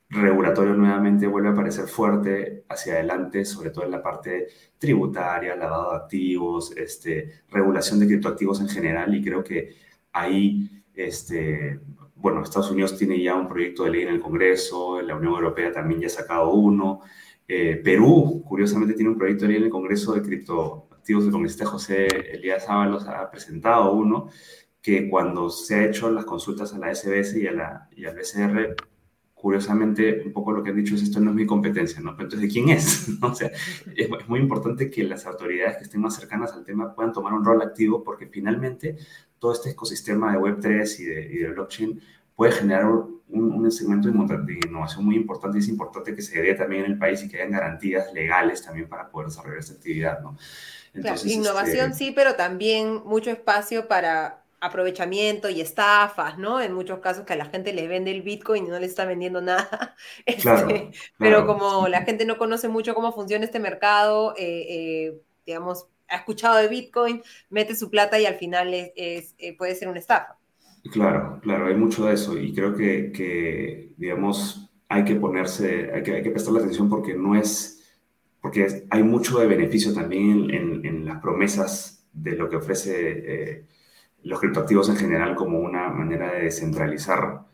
regulatorio 0.10 0.74
nuevamente 0.74 1.28
vuelve 1.28 1.50
a 1.50 1.52
aparecer 1.52 1.88
fuerte 1.88 2.66
hacia 2.68 2.94
adelante, 2.94 3.46
sobre 3.46 3.70
todo 3.70 3.86
en 3.86 3.92
la 3.92 4.04
parte 4.04 4.48
tributaria, 4.78 5.56
lavado 5.56 5.92
de 5.92 5.98
activos, 5.98 6.76
este, 6.76 7.44
regulación 7.50 8.00
de 8.00 8.08
criptoactivos 8.08 8.60
en 8.60 8.70
general, 8.70 9.14
y 9.16 9.24
creo 9.24 9.44
que 9.44 9.76
ahí, 10.12 10.84
este, 10.94 11.80
bueno, 12.16 12.44
Estados 12.44 12.72
Unidos 12.72 12.98
tiene 12.98 13.22
ya 13.22 13.36
un 13.36 13.48
proyecto 13.48 13.84
de 13.84 13.92
ley 13.92 14.02
en 14.04 14.10
el 14.10 14.20
Congreso, 14.20 15.02
la 15.02 15.16
Unión 15.16 15.34
Europea 15.34 15.72
también 15.72 16.02
ya 16.02 16.08
ha 16.08 16.10
sacado 16.10 16.54
uno, 16.54 17.02
eh, 17.54 17.76
Perú, 17.84 18.46
curiosamente, 18.48 18.94
tiene 18.94 19.10
un 19.10 19.18
proyecto 19.18 19.44
en 19.44 19.52
el 19.52 19.70
Congreso 19.70 20.14
de 20.14 20.22
criptoactivos. 20.22 21.26
El 21.26 21.32
congresista 21.32 21.66
José 21.66 22.08
Elías 22.08 22.70
Ábalos 22.70 23.06
ha 23.10 23.30
presentado 23.30 23.92
uno 23.92 24.30
que 24.82 25.10
cuando 25.10 25.50
se 25.50 25.76
ha 25.76 25.86
hecho 25.86 26.10
las 26.10 26.24
consultas 26.24 26.74
a 26.74 26.78
la 26.78 26.96
SBS 26.96 27.36
y, 27.36 27.48
a 27.48 27.52
la, 27.52 27.90
y 27.94 28.06
al 28.06 28.16
BCR, 28.16 28.74
curiosamente, 29.34 30.24
un 30.26 30.32
poco 30.32 30.54
lo 30.54 30.64
que 30.64 30.70
han 30.70 30.78
dicho 30.78 30.96
es 30.96 31.04
esto 31.04 31.20
no 31.20 31.32
es 31.32 31.36
mi 31.36 31.46
competencia, 31.46 32.00
¿no? 32.00 32.16
Pero 32.16 32.30
entonces, 32.30 32.48
¿de 32.48 32.54
quién 32.54 32.70
es? 32.70 33.10
O 33.22 33.36
sea, 33.36 33.52
es, 33.98 34.10
muy 34.30 34.40
importante 34.40 34.90
que 34.90 35.04
las 35.04 35.26
autoridades 35.26 35.76
que 35.76 35.84
estén 35.84 36.00
más 36.00 36.16
cercanas 36.16 36.54
al 36.54 36.64
tema 36.64 36.96
puedan 36.96 37.12
tomar 37.12 37.34
un 37.34 37.44
rol 37.44 37.62
activo 37.62 38.02
porque 38.02 38.28
finalmente 38.28 38.96
todo 39.40 39.52
este 39.52 39.72
ecosistema 39.72 40.32
de 40.32 40.40
Web3 40.40 41.00
y 41.00 41.04
de, 41.04 41.26
y 41.26 41.38
de 41.40 41.50
blockchain 41.50 42.00
puede 42.34 42.54
generar 42.54 42.86
segmento 43.72 44.10
de, 44.10 44.60
innovación 44.68 45.06
muy 45.06 45.16
importante 45.16 45.58
y 45.58 45.62
es 45.62 45.68
importante 45.68 46.14
que 46.14 46.22
se 46.22 46.42
dé 46.42 46.54
también 46.54 46.86
en 46.86 46.92
el 46.92 46.98
país 46.98 47.24
y 47.24 47.30
que 47.30 47.38
hayan 47.38 47.52
garantías 47.52 48.14
legales 48.14 48.62
también 48.64 48.88
para 48.88 49.10
poder 49.10 49.30
desarrollar 49.30 49.60
esta 49.60 49.74
actividad, 49.74 50.22
¿no? 50.22 50.38
Entonces, 50.94 51.32
innovación 51.32 51.92
este, 51.92 52.06
sí, 52.06 52.12
pero 52.12 52.36
también 52.36 53.02
mucho 53.06 53.32
espacio 53.32 53.88
para 53.88 54.42
aprovechamiento 54.60 55.50
y 55.50 55.60
estafas, 55.60 56.38
¿no? 56.38 56.62
En 56.62 56.74
muchos 56.74 57.00
casos 57.00 57.26
que 57.26 57.34
a 57.34 57.36
la 57.36 57.46
gente 57.46 57.74
le 57.74 57.88
vende 57.88 58.12
el 58.12 58.22
Bitcoin 58.22 58.66
y 58.66 58.70
no 58.70 58.80
le 58.80 58.86
está 58.86 59.06
vendiendo 59.06 59.42
nada. 59.42 59.96
Este, 60.26 60.92
pero 61.18 61.48
como 61.48 61.88
la 61.88 62.04
gente 62.04 62.26
no 62.26 62.38
conoce 62.38 62.68
mucho 62.68 62.94
cómo 62.94 63.12
funciona 63.12 63.46
este 63.46 63.60
mercado, 63.60 64.36
eh, 64.38 64.66
eh, 64.70 65.22
digamos, 65.46 65.88
ha 66.08 66.18
escuchado 66.18 66.58
de 66.58 66.68
Bitcoin, 66.68 67.24
mete 67.50 67.76
su 67.76 67.90
plata 67.90 68.20
y 68.20 68.26
al 68.26 68.36
final 68.36 68.74
es, 68.74 69.34
eh, 69.38 69.58
puede 69.58 69.76
ser 69.76 69.88
una 69.88 70.00
estafa. 70.00 70.38
Claro, 70.90 71.40
claro, 71.42 71.68
hay 71.68 71.76
mucho 71.76 72.06
de 72.06 72.14
eso 72.14 72.38
y 72.38 72.54
creo 72.54 72.76
que, 72.76 73.94
digamos, 73.98 74.72
hay 74.90 75.06
que 75.06 75.16
ponerse, 75.16 75.92
hay 75.94 76.02
que, 76.02 76.16
hay 76.16 76.24
que 76.24 76.32
prestarle 76.32 76.60
atención 76.60 76.90
porque 76.90 77.14
no 77.14 77.36
es, 77.36 77.84
porque 78.42 78.86
hay 78.90 79.04
mucho 79.04 79.40
de 79.40 79.48
beneficio 79.48 79.94
también 79.94 80.50
en, 80.50 80.86
en, 80.86 81.06
las 81.06 81.22
promesas 81.22 82.04
de 82.12 82.32
lo 82.36 82.50
que 82.50 82.56
ofrece 82.56 83.54
eh, 83.54 83.66
los 84.24 84.40
criptoactivos 84.40 84.90
en 84.90 84.98
general 84.98 85.36
como 85.36 85.60
una 85.60 85.90
manera 85.90 86.34
de 86.34 86.44
descentralizar 86.46 87.46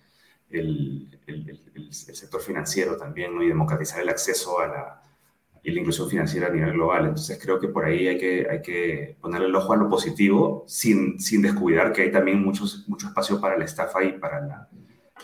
el, 0.49 1.19
el, 1.27 1.59
el 1.75 1.93
sector 1.93 2.41
financiero 2.41 2.95
también 2.95 3.35
¿no? 3.35 3.43
y 3.43 3.49
democratizar 3.49 4.01
el 4.01 4.09
acceso 4.09 4.59
a 4.61 4.67
la, 4.67 5.01
y 5.67 5.71
la 5.71 5.81
inclusión 5.81 6.09
financiera 6.09 6.47
a 6.47 6.49
nivel 6.49 6.71
global. 6.71 7.07
Entonces 7.07 7.37
creo 7.43 7.59
que 7.59 7.67
por 7.67 7.83
ahí 7.83 8.07
hay 8.07 8.17
que, 8.17 8.47
hay 8.49 8.61
que 8.61 9.17
ponerle 9.19 9.47
el 9.47 9.55
ojo 9.55 9.73
a 9.73 9.75
lo 9.75 9.89
positivo 9.89 10.63
sin, 10.65 11.19
sin 11.19 11.41
descuidar 11.41 11.91
que 11.91 12.03
hay 12.03 12.11
también 12.11 12.41
muchos, 12.41 12.87
mucho 12.87 13.07
espacio 13.07 13.41
para 13.41 13.57
la 13.57 13.65
estafa 13.65 14.01
y 14.01 14.13
para 14.13 14.69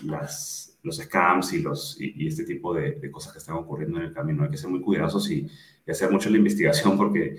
las, 0.01 0.77
los 0.83 0.97
scams 0.97 1.53
y, 1.53 1.61
los, 1.61 1.95
y, 1.97 2.27
este 2.27 2.43
tipo 2.43 2.73
de, 2.73 3.09
cosas 3.09 3.31
que 3.31 3.39
están 3.39 3.55
ocurriendo 3.55 3.99
en 3.99 4.07
el 4.07 4.13
camino. 4.13 4.43
Hay 4.43 4.49
que 4.49 4.57
ser 4.57 4.69
muy 4.69 4.81
cuidadosos 4.81 5.31
y, 5.31 5.47
hacer 5.87 6.11
mucho 6.11 6.29
la 6.29 6.37
investigación 6.37 6.97
porque... 6.97 7.37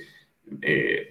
Eh, 0.63 1.11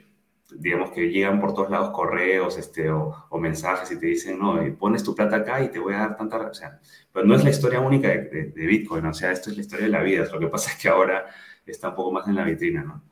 digamos 0.55 0.91
que 0.91 1.09
llegan 1.09 1.41
por 1.41 1.55
todos 1.55 1.71
lados 1.71 1.89
correos 1.89 2.59
este, 2.59 2.87
o, 2.91 3.27
mensajes 3.39 3.91
y 3.91 3.99
te 3.99 4.05
dicen, 4.05 4.37
no, 4.37 4.59
pones 4.77 5.03
tu 5.03 5.15
plata 5.15 5.37
acá 5.37 5.63
y 5.63 5.69
te 5.69 5.79
voy 5.79 5.95
a 5.95 5.99
dar 5.99 6.17
tanta... 6.17 6.37
O 6.37 6.53
sea, 6.53 6.79
pero 7.11 7.25
no 7.25 7.33
es 7.35 7.43
la 7.43 7.49
historia 7.49 7.79
única 7.79 8.09
de, 8.09 8.51
de, 8.55 8.65
Bitcoin, 8.67 9.03
o 9.05 9.13
sea, 9.15 9.31
esto 9.31 9.49
es 9.49 9.55
la 9.55 9.61
historia 9.61 9.85
de 9.85 9.91
la 9.91 10.03
vida. 10.03 10.27
Lo 10.31 10.39
que 10.39 10.47
pasa 10.47 10.71
es 10.71 10.77
que 10.77 10.89
ahora 10.89 11.25
está 11.71 11.89
un 11.89 11.95
poco 11.95 12.11
más 12.11 12.27
en 12.27 12.35
la 12.35 12.43
vitrina, 12.43 12.83
¿no? 12.83 13.03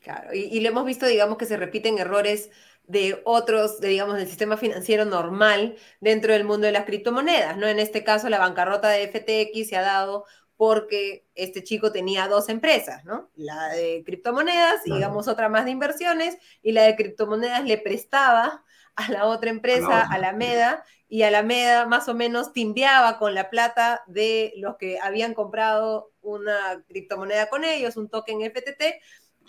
Claro, 0.00 0.32
y, 0.32 0.44
y 0.44 0.60
lo 0.60 0.70
hemos 0.70 0.86
visto, 0.86 1.06
digamos, 1.06 1.36
que 1.36 1.46
se 1.46 1.56
repiten 1.56 1.98
errores 1.98 2.50
de 2.84 3.20
otros, 3.24 3.80
de, 3.80 3.88
digamos, 3.88 4.16
del 4.16 4.26
sistema 4.26 4.56
financiero 4.56 5.04
normal 5.04 5.76
dentro 6.00 6.32
del 6.32 6.44
mundo 6.44 6.66
de 6.66 6.72
las 6.72 6.86
criptomonedas, 6.86 7.56
¿no? 7.56 7.66
En 7.68 7.78
este 7.78 8.02
caso, 8.02 8.28
la 8.28 8.38
bancarrota 8.38 8.88
de 8.88 9.04
FTX 9.04 9.68
se 9.68 9.76
ha 9.76 9.82
dado 9.82 10.24
porque 10.56 11.26
este 11.34 11.62
chico 11.62 11.92
tenía 11.92 12.28
dos 12.28 12.48
empresas, 12.48 13.04
¿no? 13.04 13.30
La 13.34 13.68
de 13.68 14.02
criptomonedas 14.04 14.86
y, 14.86 14.92
digamos, 14.92 15.28
otra 15.28 15.48
más 15.48 15.64
de 15.64 15.70
inversiones, 15.70 16.36
y 16.62 16.72
la 16.72 16.82
de 16.82 16.96
criptomonedas 16.96 17.64
le 17.64 17.78
prestaba 17.78 18.64
a 18.96 19.10
la 19.10 19.26
otra 19.26 19.50
empresa, 19.50 20.02
a 20.02 20.18
la 20.18 20.32
MEDA, 20.32 20.84
y 21.10 21.24
Alameda 21.24 21.86
más 21.86 22.08
o 22.08 22.14
menos 22.14 22.52
timbiaba 22.52 23.18
con 23.18 23.34
la 23.34 23.50
plata 23.50 24.02
de 24.06 24.54
los 24.56 24.76
que 24.76 25.00
habían 25.00 25.34
comprado 25.34 26.12
una 26.22 26.84
criptomoneda 26.86 27.48
con 27.48 27.64
ellos, 27.64 27.96
un 27.96 28.08
token 28.08 28.40
FTT, 28.40 29.02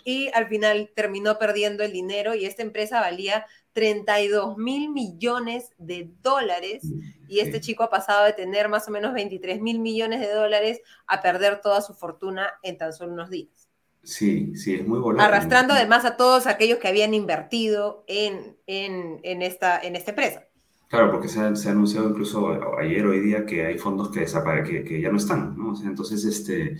y 0.04 0.28
al 0.34 0.48
final 0.48 0.90
terminó 0.96 1.38
perdiendo 1.38 1.84
el 1.84 1.92
dinero 1.92 2.34
y 2.34 2.46
esta 2.46 2.62
empresa 2.62 3.00
valía 3.00 3.46
32 3.74 4.58
mil 4.58 4.90
millones 4.90 5.70
de 5.78 6.10
dólares 6.20 6.82
y 7.28 7.38
este 7.38 7.60
chico 7.60 7.84
ha 7.84 7.90
pasado 7.90 8.24
de 8.24 8.32
tener 8.32 8.68
más 8.68 8.88
o 8.88 8.90
menos 8.90 9.14
23 9.14 9.60
mil 9.60 9.78
millones 9.78 10.18
de 10.18 10.34
dólares 10.34 10.80
a 11.06 11.22
perder 11.22 11.60
toda 11.60 11.80
su 11.80 11.94
fortuna 11.94 12.52
en 12.64 12.76
tan 12.76 12.92
solo 12.92 13.12
unos 13.12 13.30
días. 13.30 13.68
Sí, 14.02 14.56
sí, 14.56 14.74
es 14.74 14.86
muy 14.86 14.98
volátil. 14.98 15.24
Arrastrando 15.24 15.74
además 15.74 16.04
a 16.04 16.16
todos 16.16 16.48
aquellos 16.48 16.78
que 16.78 16.88
habían 16.88 17.14
invertido 17.14 18.02
en, 18.08 18.56
en, 18.66 19.42
esta, 19.42 19.80
en 19.80 19.94
esta 19.94 20.10
empresa. 20.10 20.48
Claro, 20.92 21.10
porque 21.10 21.28
se 21.28 21.40
ha, 21.40 21.46
anunciado 21.46 22.10
incluso 22.10 22.76
ayer, 22.78 23.06
hoy 23.06 23.20
día, 23.20 23.46
que 23.46 23.64
hay 23.64 23.78
fondos 23.78 24.10
que, 24.10 24.26
que, 24.26 24.84
que 24.84 25.00
ya 25.00 25.10
no 25.10 25.16
están, 25.16 25.56
¿no? 25.56 25.72
entonces, 25.82 26.22
este, 26.26 26.76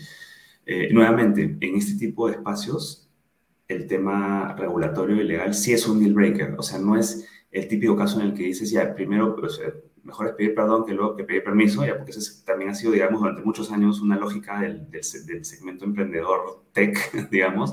eh, 0.66 0.92
nuevamente, 0.92 1.56
en 1.58 1.76
este 1.76 1.98
tipo 1.98 2.26
de 2.26 2.34
espacios, 2.34 3.08
el 3.68 3.86
tema 3.86 4.54
regulatorio 4.54 5.16
y 5.16 5.24
legal 5.24 5.54
sí 5.54 5.72
es 5.72 5.88
un 5.88 5.98
deal 5.98 6.12
breaker, 6.12 6.56
o 6.58 6.62
sea, 6.62 6.78
no 6.78 6.94
es 6.94 7.26
el 7.50 7.66
típico 7.68 7.96
caso 7.96 8.20
en 8.20 8.26
el 8.26 8.34
que 8.34 8.42
dices, 8.42 8.70
ya, 8.70 8.94
primero, 8.94 9.34
pues, 9.34 9.58
eh, 9.64 9.72
mejor 10.04 10.26
es 10.26 10.32
pedir 10.34 10.54
perdón 10.54 10.84
que 10.84 10.92
luego 10.92 11.16
que 11.16 11.24
pedir 11.24 11.42
permiso, 11.42 11.82
ya, 11.86 11.96
porque 11.96 12.10
eso 12.10 12.42
también 12.44 12.68
ha 12.70 12.74
sido, 12.74 12.92
digamos, 12.92 13.18
durante 13.18 13.40
muchos 13.40 13.72
años 13.72 14.02
una 14.02 14.18
lógica 14.18 14.60
del, 14.60 14.90
del, 14.90 15.44
segmento 15.46 15.86
emprendedor 15.86 16.64
tech, 16.74 17.12
digamos. 17.30 17.72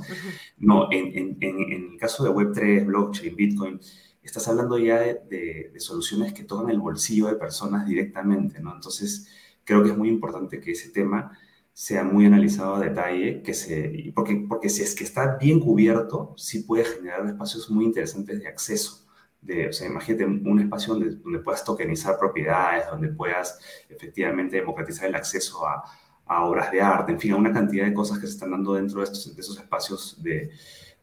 No, 0.57 0.89
en, 0.89 1.17
en, 1.17 1.37
en, 1.41 1.91
el 1.91 1.97
caso 1.99 2.23
de 2.23 2.29
Web3, 2.29 2.85
blockchain, 2.85 3.35
Bitcoin, 3.35 3.81
estás 4.21 4.47
hablando 4.47 4.77
ya 4.77 4.99
de, 4.99 5.71
soluciones 5.77 6.33
que 6.33 6.43
tocan 6.43 6.69
el 6.69 6.79
bolsillo 6.79 7.27
de 7.27 7.35
personas 7.35 7.87
directamente, 7.87 8.59
¿no? 8.59 8.73
Entonces, 8.75 9.27
creo 9.63 9.83
que 9.83 9.91
es 9.91 9.97
muy 9.97 10.09
importante 10.09 10.59
que 10.59 10.71
ese 10.71 10.89
tema 10.89 11.37
sea 11.73 12.03
muy 12.03 12.25
analizado 12.25 12.75
a 12.75 12.79
detalle, 12.81 13.41
que 13.41 13.53
se, 13.53 14.11
porque, 14.13 14.45
porque 14.47 14.69
si 14.69 14.83
es 14.83 14.95
que 14.95 15.03
está 15.05 15.37
bien 15.37 15.59
cubierto, 15.59 16.33
sí 16.37 16.63
puede 16.63 16.83
generar 16.85 17.25
espacios 17.25 17.69
muy 17.69 17.85
interesantes 17.85 18.39
de 18.39 18.47
acceso. 18.47 19.05
De, 19.41 19.69
o 19.69 19.73
sea, 19.73 19.87
imagínate 19.87 20.25
un 20.25 20.59
espacio 20.59 20.93
donde, 20.95 21.15
donde 21.15 21.39
puedas 21.39 21.63
tokenizar 21.63 22.19
propiedades, 22.19 22.87
donde 22.91 23.07
puedas 23.07 23.57
efectivamente 23.87 24.57
democratizar 24.57 25.07
el 25.07 25.15
acceso 25.15 25.65
a, 25.65 25.83
a 26.25 26.45
obras 26.45 26.71
de 26.71 26.81
arte, 26.81 27.11
en 27.11 27.19
fin, 27.19 27.31
a 27.31 27.37
una 27.37 27.51
cantidad 27.51 27.85
de 27.85 27.93
cosas 27.93 28.19
que 28.19 28.27
se 28.27 28.33
están 28.33 28.51
dando 28.51 28.73
dentro 28.73 28.99
de, 28.99 29.05
estos, 29.05 29.35
de 29.35 29.41
esos 29.41 29.57
espacios 29.57 30.21
de, 30.21 30.51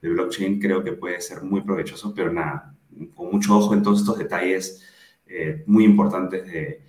de 0.01 0.09
blockchain, 0.09 0.61
creo 0.61 0.85
que 0.85 0.93
puede 0.93 1.21
ser 1.21 1.43
muy 1.43 1.63
provechoso, 1.63 2.15
pero 2.15 2.33
nada, 2.33 2.76
con 3.15 3.31
mucho 3.31 3.57
ojo 3.57 3.75
en 3.75 3.83
todos 3.83 4.01
estos 4.01 4.19
detalles 4.19 4.83
eh, 5.27 5.63
muy 5.67 5.85
importantes 5.85 6.47
de, 6.47 6.87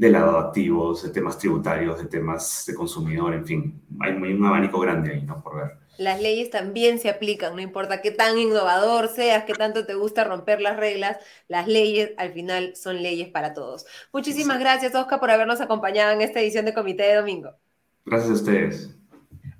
de 0.00 0.10
lado 0.10 0.32
de 0.32 0.38
activos, 0.46 1.02
de 1.02 1.10
temas 1.10 1.36
tributarios, 1.36 1.98
de 1.98 2.06
temas 2.06 2.64
de 2.66 2.74
consumidor, 2.74 3.34
en 3.34 3.44
fin, 3.44 3.82
hay, 4.00 4.12
un 4.12 4.46
abanico 4.46 4.80
grande 4.80 5.12
ahí, 5.12 5.22
¿no? 5.22 5.42
Por 5.42 5.56
ver. 5.56 5.76
Las 5.98 6.22
leyes 6.22 6.48
también 6.48 6.98
se 6.98 7.10
aplican, 7.10 7.54
no 7.54 7.60
importa 7.60 8.00
qué 8.00 8.10
tan 8.10 8.38
innovador 8.38 9.08
seas, 9.08 9.44
qué 9.44 9.52
tanto 9.52 9.84
te 9.84 9.92
gusta 9.92 10.24
romper 10.24 10.62
las 10.62 10.78
reglas, 10.78 11.18
las 11.48 11.68
leyes 11.68 12.12
al 12.16 12.32
final 12.32 12.74
son 12.76 13.02
leyes 13.02 13.28
para 13.28 13.52
todos. 13.52 13.84
Muchísimas 14.10 14.58
gracias, 14.58 14.94
Oscar, 14.94 15.20
por 15.20 15.30
habernos 15.30 15.60
acompañado 15.60 16.12
en 16.12 16.22
esta 16.22 16.40
edición 16.40 16.64
de 16.64 16.72
Comité 16.72 17.02
de 17.02 17.16
Domingo. 17.16 17.50
Gracias 18.06 18.30
a 18.30 18.34
ustedes. 18.34 18.99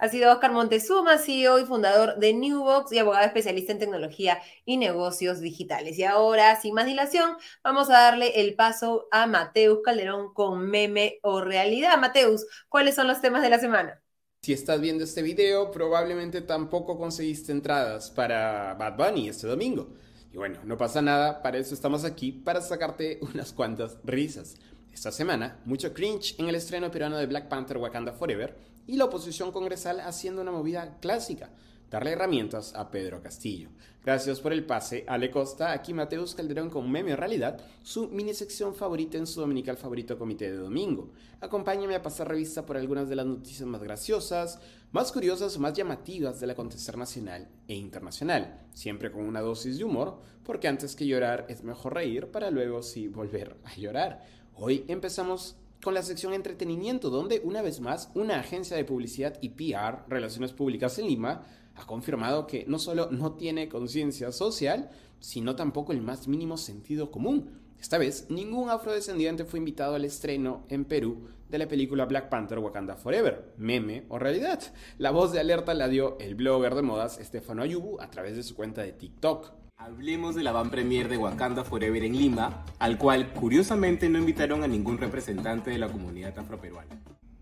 Ha 0.00 0.08
sido 0.08 0.32
Oscar 0.32 0.50
Montezuma, 0.52 1.18
CEO 1.18 1.58
y 1.58 1.66
fundador 1.66 2.16
de 2.16 2.32
Newbox 2.32 2.90
y 2.90 2.98
abogado 2.98 3.26
especialista 3.26 3.72
en 3.72 3.78
tecnología 3.78 4.40
y 4.64 4.78
negocios 4.78 5.40
digitales. 5.40 5.98
Y 5.98 6.04
ahora, 6.04 6.58
sin 6.58 6.72
más 6.72 6.86
dilación, 6.86 7.36
vamos 7.62 7.90
a 7.90 8.00
darle 8.00 8.40
el 8.40 8.54
paso 8.54 9.08
a 9.12 9.26
Mateus 9.26 9.80
Calderón 9.84 10.32
con 10.32 10.62
meme 10.70 11.18
o 11.22 11.42
realidad. 11.42 11.98
Mateus, 11.98 12.46
¿cuáles 12.70 12.94
son 12.94 13.08
los 13.08 13.20
temas 13.20 13.42
de 13.42 13.50
la 13.50 13.58
semana? 13.58 14.02
Si 14.40 14.54
estás 14.54 14.80
viendo 14.80 15.04
este 15.04 15.20
video, 15.20 15.70
probablemente 15.70 16.40
tampoco 16.40 16.96
conseguiste 16.96 17.52
entradas 17.52 18.10
para 18.10 18.72
Bad 18.72 18.96
Bunny 18.96 19.28
este 19.28 19.46
domingo. 19.46 19.92
Y 20.32 20.38
bueno, 20.38 20.60
no 20.64 20.78
pasa 20.78 21.02
nada, 21.02 21.42
para 21.42 21.58
eso 21.58 21.74
estamos 21.74 22.06
aquí, 22.06 22.32
para 22.32 22.62
sacarte 22.62 23.18
unas 23.34 23.52
cuantas 23.52 23.98
risas. 24.02 24.56
Esta 24.94 25.12
semana, 25.12 25.60
mucho 25.66 25.92
cringe 25.92 26.36
en 26.38 26.48
el 26.48 26.54
estreno 26.54 26.90
peruano 26.90 27.18
de 27.18 27.26
Black 27.26 27.48
Panther 27.48 27.76
Wakanda 27.76 28.14
Forever 28.14 28.69
y 28.86 28.96
la 28.96 29.06
oposición 29.06 29.52
congresal 29.52 30.00
haciendo 30.00 30.42
una 30.42 30.52
movida 30.52 30.98
clásica, 31.00 31.50
darle 31.90 32.12
herramientas 32.12 32.74
a 32.74 32.90
Pedro 32.90 33.20
Castillo. 33.20 33.68
Gracias 34.02 34.40
por 34.40 34.52
el 34.54 34.64
pase, 34.64 35.04
Ale 35.06 35.30
Costa, 35.30 35.72
aquí 35.72 35.92
Mateus 35.92 36.34
Calderón 36.34 36.70
con 36.70 36.90
Meme 36.90 37.16
Realidad, 37.16 37.60
su 37.82 38.08
mini 38.08 38.32
sección 38.32 38.74
favorita 38.74 39.18
en 39.18 39.26
su 39.26 39.40
dominical 39.40 39.76
favorito 39.76 40.16
comité 40.16 40.50
de 40.50 40.56
domingo. 40.56 41.10
Acompáñame 41.40 41.96
a 41.96 42.02
pasar 42.02 42.28
revista 42.28 42.64
por 42.64 42.78
algunas 42.78 43.10
de 43.10 43.16
las 43.16 43.26
noticias 43.26 43.68
más 43.68 43.82
graciosas, 43.82 44.58
más 44.92 45.12
curiosas 45.12 45.54
o 45.56 45.60
más 45.60 45.74
llamativas 45.74 46.40
del 46.40 46.50
acontecer 46.50 46.96
nacional 46.96 47.48
e 47.68 47.74
internacional, 47.74 48.66
siempre 48.72 49.12
con 49.12 49.24
una 49.24 49.40
dosis 49.40 49.76
de 49.76 49.84
humor, 49.84 50.20
porque 50.44 50.68
antes 50.68 50.96
que 50.96 51.06
llorar 51.06 51.44
es 51.50 51.62
mejor 51.62 51.94
reír 51.94 52.28
para 52.28 52.50
luego 52.50 52.82
sí 52.82 53.08
volver 53.08 53.58
a 53.64 53.76
llorar. 53.76 54.24
Hoy 54.54 54.84
empezamos 54.88 55.56
con 55.82 55.94
la 55.94 56.02
sección 56.02 56.34
entretenimiento, 56.34 57.10
donde 57.10 57.40
una 57.44 57.62
vez 57.62 57.80
más 57.80 58.10
una 58.14 58.40
agencia 58.40 58.76
de 58.76 58.84
publicidad 58.84 59.38
y 59.40 59.50
PR, 59.50 60.04
Relaciones 60.08 60.52
Públicas 60.52 60.98
en 60.98 61.06
Lima, 61.06 61.42
ha 61.74 61.86
confirmado 61.86 62.46
que 62.46 62.64
no 62.66 62.78
solo 62.78 63.08
no 63.10 63.32
tiene 63.32 63.68
conciencia 63.68 64.32
social, 64.32 64.90
sino 65.20 65.56
tampoco 65.56 65.92
el 65.92 66.02
más 66.02 66.28
mínimo 66.28 66.56
sentido 66.56 67.10
común. 67.10 67.60
Esta 67.80 67.96
vez, 67.96 68.26
ningún 68.28 68.68
afrodescendiente 68.68 69.46
fue 69.46 69.58
invitado 69.58 69.94
al 69.94 70.04
estreno 70.04 70.66
en 70.68 70.84
Perú 70.84 71.28
de 71.48 71.58
la 71.58 71.66
película 71.66 72.04
Black 72.04 72.28
Panther 72.28 72.58
Wakanda 72.58 72.96
Forever, 72.96 73.54
meme 73.56 74.04
o 74.08 74.18
realidad. 74.18 74.60
La 74.98 75.10
voz 75.10 75.32
de 75.32 75.40
alerta 75.40 75.72
la 75.72 75.88
dio 75.88 76.18
el 76.18 76.34
blogger 76.34 76.74
de 76.74 76.82
modas 76.82 77.18
Stefano 77.22 77.62
Ayubu 77.62 77.98
a 78.00 78.10
través 78.10 78.36
de 78.36 78.42
su 78.42 78.54
cuenta 78.54 78.82
de 78.82 78.92
TikTok. 78.92 79.52
Hablemos 79.80 80.34
de 80.34 80.42
la 80.42 80.52
van 80.52 80.68
premier 80.68 81.08
de 81.08 81.16
Wakanda 81.16 81.64
Forever 81.64 82.04
en 82.04 82.12
Lima, 82.12 82.66
al 82.78 82.98
cual 82.98 83.32
curiosamente 83.32 84.10
no 84.10 84.18
invitaron 84.18 84.62
a 84.62 84.68
ningún 84.68 84.98
representante 84.98 85.70
de 85.70 85.78
la 85.78 85.88
comunidad 85.88 86.38
afroperuana. 86.38 87.00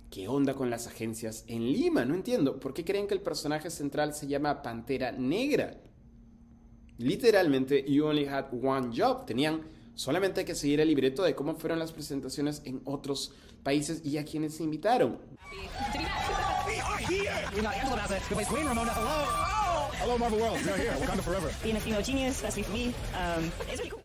¿Qué 0.08 0.28
onda 0.28 0.54
con 0.54 0.70
las 0.70 0.86
agencias 0.86 1.42
en 1.48 1.64
Lima? 1.72 2.04
No 2.04 2.14
entiendo. 2.14 2.60
¿Por 2.60 2.74
qué 2.74 2.84
creen 2.84 3.08
que 3.08 3.14
el 3.14 3.22
personaje 3.22 3.70
central 3.70 4.14
se 4.14 4.28
llama 4.28 4.62
Pantera 4.62 5.10
Negra? 5.10 5.78
Literalmente, 6.98 7.84
you 7.90 8.06
only 8.06 8.26
had 8.26 8.46
one 8.52 8.96
job. 8.96 9.26
Tenían 9.26 9.62
solamente 9.94 10.44
que 10.44 10.54
seguir 10.54 10.80
el 10.80 10.86
libreto 10.86 11.24
de 11.24 11.34
cómo 11.34 11.56
fueron 11.56 11.80
las 11.80 11.90
presentaciones 11.90 12.62
en 12.64 12.82
otros 12.84 13.32
países 13.64 14.00
y 14.04 14.16
a 14.16 14.24
quienes 14.24 14.54
se 14.54 14.62
invitaron. 14.62 15.18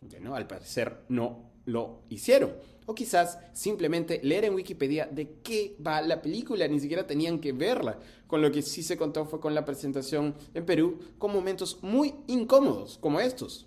Bueno, 0.24 0.34
al 0.34 0.46
parecer 0.46 1.04
no 1.08 1.50
lo 1.66 2.02
hicieron. 2.08 2.52
O 2.86 2.94
quizás 2.94 3.38
simplemente 3.52 4.20
leer 4.22 4.44
en 4.44 4.54
Wikipedia 4.54 5.06
de 5.06 5.38
qué 5.42 5.76
va 5.84 6.02
la 6.02 6.20
película, 6.20 6.68
ni 6.68 6.80
siquiera 6.80 7.06
tenían 7.06 7.38
que 7.38 7.52
verla. 7.52 7.98
Con 8.26 8.42
lo 8.42 8.50
que 8.52 8.62
sí 8.62 8.82
se 8.82 8.96
contó 8.96 9.24
fue 9.26 9.40
con 9.40 9.54
la 9.54 9.64
presentación 9.64 10.34
en 10.52 10.66
Perú, 10.66 10.98
con 11.18 11.32
momentos 11.32 11.78
muy 11.82 12.14
incómodos, 12.26 12.98
como 12.98 13.20
estos. 13.20 13.66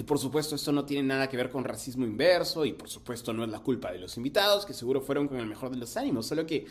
Y 0.00 0.02
por 0.02 0.18
supuesto 0.18 0.54
esto 0.54 0.72
no 0.72 0.86
tiene 0.86 1.08
nada 1.08 1.28
que 1.28 1.36
ver 1.36 1.50
con 1.50 1.62
racismo 1.62 2.06
inverso 2.06 2.64
y 2.64 2.72
por 2.72 2.88
supuesto 2.88 3.34
no 3.34 3.44
es 3.44 3.50
la 3.50 3.58
culpa 3.58 3.92
de 3.92 3.98
los 3.98 4.16
invitados, 4.16 4.64
que 4.64 4.72
seguro 4.72 5.02
fueron 5.02 5.28
con 5.28 5.38
el 5.38 5.46
mejor 5.46 5.70
de 5.70 5.76
los 5.76 5.94
ánimos, 5.98 6.26
solo 6.26 6.46
que, 6.46 6.64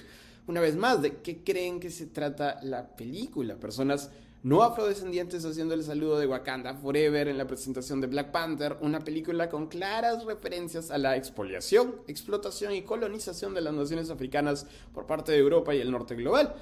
una 0.50 0.62
vez 0.62 0.76
más, 0.76 1.04
¿de 1.04 1.18
qué 1.18 1.44
creen 1.44 1.80
que 1.80 1.92
se 1.92 2.08
trata 2.08 2.60
la 2.64 2.96
película? 2.96 3.58
Personas 3.58 4.10
no 4.42 4.64
afrodescendientes 4.64 5.46
haciendo 5.46 5.76
el 5.76 5.84
saludo 5.84 6.18
de 6.18 6.26
Wakanda 6.26 6.74
Forever 6.74 7.28
en 7.28 7.38
la 7.38 7.46
presentación 7.46 8.02
de 8.02 8.08
Black 8.08 8.32
Panther, 8.32 8.78
una 8.82 9.00
película 9.02 9.48
con 9.48 9.68
claras 9.68 10.26
referencias 10.26 10.90
a 10.90 10.98
la 10.98 11.16
expoliación, 11.16 11.98
explotación 12.08 12.74
y 12.74 12.82
colonización 12.82 13.54
de 13.54 13.62
las 13.62 13.76
naciones 13.76 14.10
africanas 14.10 14.66
por 14.92 15.06
parte 15.06 15.34
de 15.34 15.38
Europa 15.38 15.76
y 15.76 15.82
el 15.82 15.92
norte 15.92 16.16
global. 16.16 16.56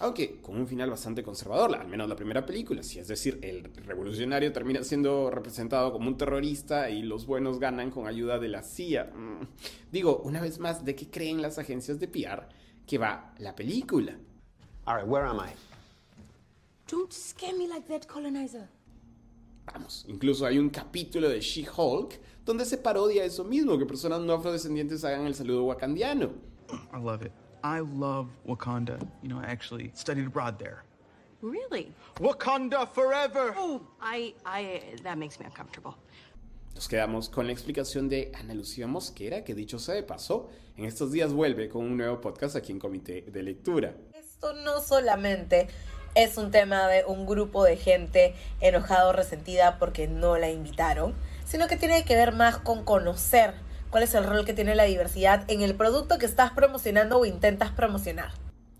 Aunque 0.00 0.38
con 0.42 0.58
un 0.58 0.66
final 0.66 0.90
bastante 0.90 1.22
conservador, 1.22 1.74
al 1.74 1.88
menos 1.88 2.10
la 2.10 2.16
primera 2.16 2.44
película, 2.44 2.82
si 2.82 2.98
es 2.98 3.08
decir, 3.08 3.38
el 3.40 3.64
revolucionario 3.86 4.52
termina 4.52 4.84
siendo 4.84 5.30
representado 5.30 5.92
como 5.92 6.08
un 6.08 6.18
terrorista 6.18 6.90
y 6.90 7.02
los 7.02 7.24
buenos 7.24 7.58
ganan 7.58 7.90
con 7.90 8.06
ayuda 8.06 8.38
de 8.38 8.48
la 8.48 8.62
CIA. 8.62 9.04
Mm. 9.04 9.46
Digo, 9.90 10.20
una 10.24 10.42
vez 10.42 10.58
más, 10.58 10.84
¿de 10.84 10.94
qué 10.94 11.08
creen 11.08 11.40
las 11.40 11.58
agencias 11.58 11.98
de 12.00 12.06
PR 12.06 12.59
que 12.90 12.98
va 12.98 13.32
la 13.38 13.52
película? 13.52 14.12
All 14.88 15.04
where 15.04 15.24
am 15.24 15.38
I? 15.38 15.52
Don't 16.88 17.12
scare 17.12 17.56
me 17.56 17.68
like 17.68 17.86
that, 17.86 18.08
colonizer. 18.08 18.68
Vamos, 19.72 20.04
incluso 20.08 20.44
hay 20.44 20.58
un 20.58 20.70
capítulo 20.70 21.28
de 21.28 21.40
She-Hulk 21.40 22.18
donde 22.44 22.64
se 22.64 22.78
parodia 22.78 23.22
eso 23.22 23.44
mismo, 23.44 23.78
que 23.78 23.86
personas 23.86 24.20
no 24.22 24.32
afrodescendientes 24.32 25.04
hagan 25.04 25.24
el 25.26 25.34
saludo 25.34 25.66
wakandiano. 25.66 26.32
I 26.92 26.98
love 26.98 27.22
it. 27.22 27.30
I 27.62 27.78
love 27.78 28.26
Wakanda. 28.44 28.98
You 29.22 29.28
know, 29.28 29.38
I 29.38 29.44
actually 29.44 29.92
studied 29.94 30.26
abroad 30.26 30.58
there. 30.58 30.82
Really? 31.42 31.92
Wakanda 32.16 32.88
forever! 32.88 33.54
Oh, 33.56 33.82
I, 34.00 34.34
I, 34.44 34.82
that 35.04 35.16
makes 35.16 35.38
me 35.38 35.46
uncomfortable. 35.46 35.96
Nos 36.74 36.88
quedamos 36.88 37.28
con 37.28 37.46
la 37.46 37.52
explicación 37.52 38.08
de 38.08 38.32
Ana 38.34 38.54
Lucía 38.54 38.86
Mosquera, 38.86 39.44
que 39.44 39.54
dicho 39.54 39.78
sea 39.78 39.94
de 39.94 40.02
paso, 40.02 40.48
en 40.76 40.84
estos 40.84 41.12
días 41.12 41.32
vuelve 41.32 41.68
con 41.68 41.84
un 41.84 41.96
nuevo 41.96 42.20
podcast 42.20 42.56
aquí 42.56 42.72
en 42.72 42.78
Comité 42.78 43.22
de 43.22 43.42
Lectura. 43.42 43.94
Esto 44.14 44.52
no 44.54 44.80
solamente 44.80 45.68
es 46.14 46.36
un 46.38 46.50
tema 46.50 46.88
de 46.88 47.04
un 47.04 47.26
grupo 47.26 47.64
de 47.64 47.76
gente 47.76 48.34
enojado 48.60 49.10
o 49.10 49.12
resentida 49.12 49.78
porque 49.78 50.08
no 50.08 50.38
la 50.38 50.50
invitaron, 50.50 51.14
sino 51.44 51.68
que 51.68 51.76
tiene 51.76 52.04
que 52.04 52.16
ver 52.16 52.32
más 52.32 52.58
con 52.58 52.84
conocer 52.84 53.54
cuál 53.90 54.04
es 54.04 54.14
el 54.14 54.24
rol 54.24 54.44
que 54.44 54.54
tiene 54.54 54.74
la 54.74 54.84
diversidad 54.84 55.44
en 55.48 55.62
el 55.62 55.74
producto 55.74 56.18
que 56.18 56.26
estás 56.26 56.52
promocionando 56.52 57.18
o 57.18 57.26
intentas 57.26 57.72
promocionar. 57.72 58.32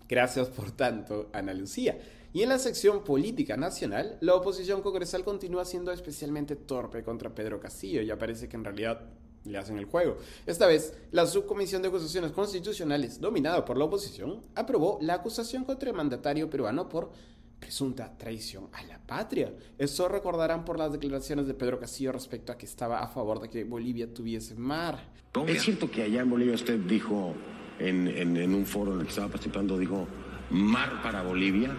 Gracias 0.07 0.49
por 0.49 0.71
tanto, 0.71 1.29
Ana 1.33 1.53
Lucía. 1.53 1.97
Y 2.33 2.43
en 2.43 2.49
la 2.49 2.59
sección 2.59 3.03
política 3.03 3.57
nacional, 3.57 4.17
la 4.21 4.35
oposición 4.35 4.81
congresal 4.81 5.23
continúa 5.23 5.65
siendo 5.65 5.91
especialmente 5.91 6.55
torpe 6.55 7.03
contra 7.03 7.35
Pedro 7.35 7.59
Castillo. 7.59 8.01
Ya 8.01 8.17
parece 8.17 8.47
que 8.47 8.55
en 8.55 8.63
realidad 8.63 9.01
le 9.43 9.57
hacen 9.57 9.77
el 9.77 9.85
juego. 9.85 10.17
Esta 10.45 10.67
vez, 10.67 10.93
la 11.11 11.25
Subcomisión 11.25 11.81
de 11.81 11.89
Acusaciones 11.89 12.31
Constitucionales, 12.31 13.19
dominada 13.19 13.65
por 13.65 13.77
la 13.77 13.85
oposición, 13.85 14.41
aprobó 14.55 14.97
la 15.01 15.15
acusación 15.15 15.65
contra 15.65 15.89
el 15.89 15.95
mandatario 15.95 16.49
peruano 16.49 16.87
por 16.87 17.11
presunta 17.59 18.17
traición 18.17 18.69
a 18.73 18.83
la 18.83 18.99
patria. 18.99 19.53
Eso 19.77 20.07
recordarán 20.07 20.63
por 20.63 20.79
las 20.79 20.91
declaraciones 20.91 21.47
de 21.47 21.53
Pedro 21.53 21.79
Castillo 21.79 22.11
respecto 22.11 22.51
a 22.51 22.57
que 22.57 22.65
estaba 22.65 22.99
a 22.99 23.07
favor 23.07 23.41
de 23.41 23.49
que 23.49 23.63
Bolivia 23.63 24.11
tuviese 24.11 24.55
mar. 24.55 25.11
¿Es 25.47 25.63
cierto 25.63 25.89
que 25.89 26.03
allá 26.03 26.21
en 26.21 26.29
Bolivia 26.29 26.55
usted 26.55 26.79
dijo, 26.79 27.33
en, 27.79 28.07
en, 28.07 28.53
un 28.53 28.65
foro 28.65 28.93
en 28.93 28.99
el 28.99 29.03
que 29.05 29.09
estaba 29.09 29.27
participando, 29.27 29.77
dijo, 29.77 30.07
mar 30.49 31.01
para 31.03 31.23
Bolivia? 31.23 31.75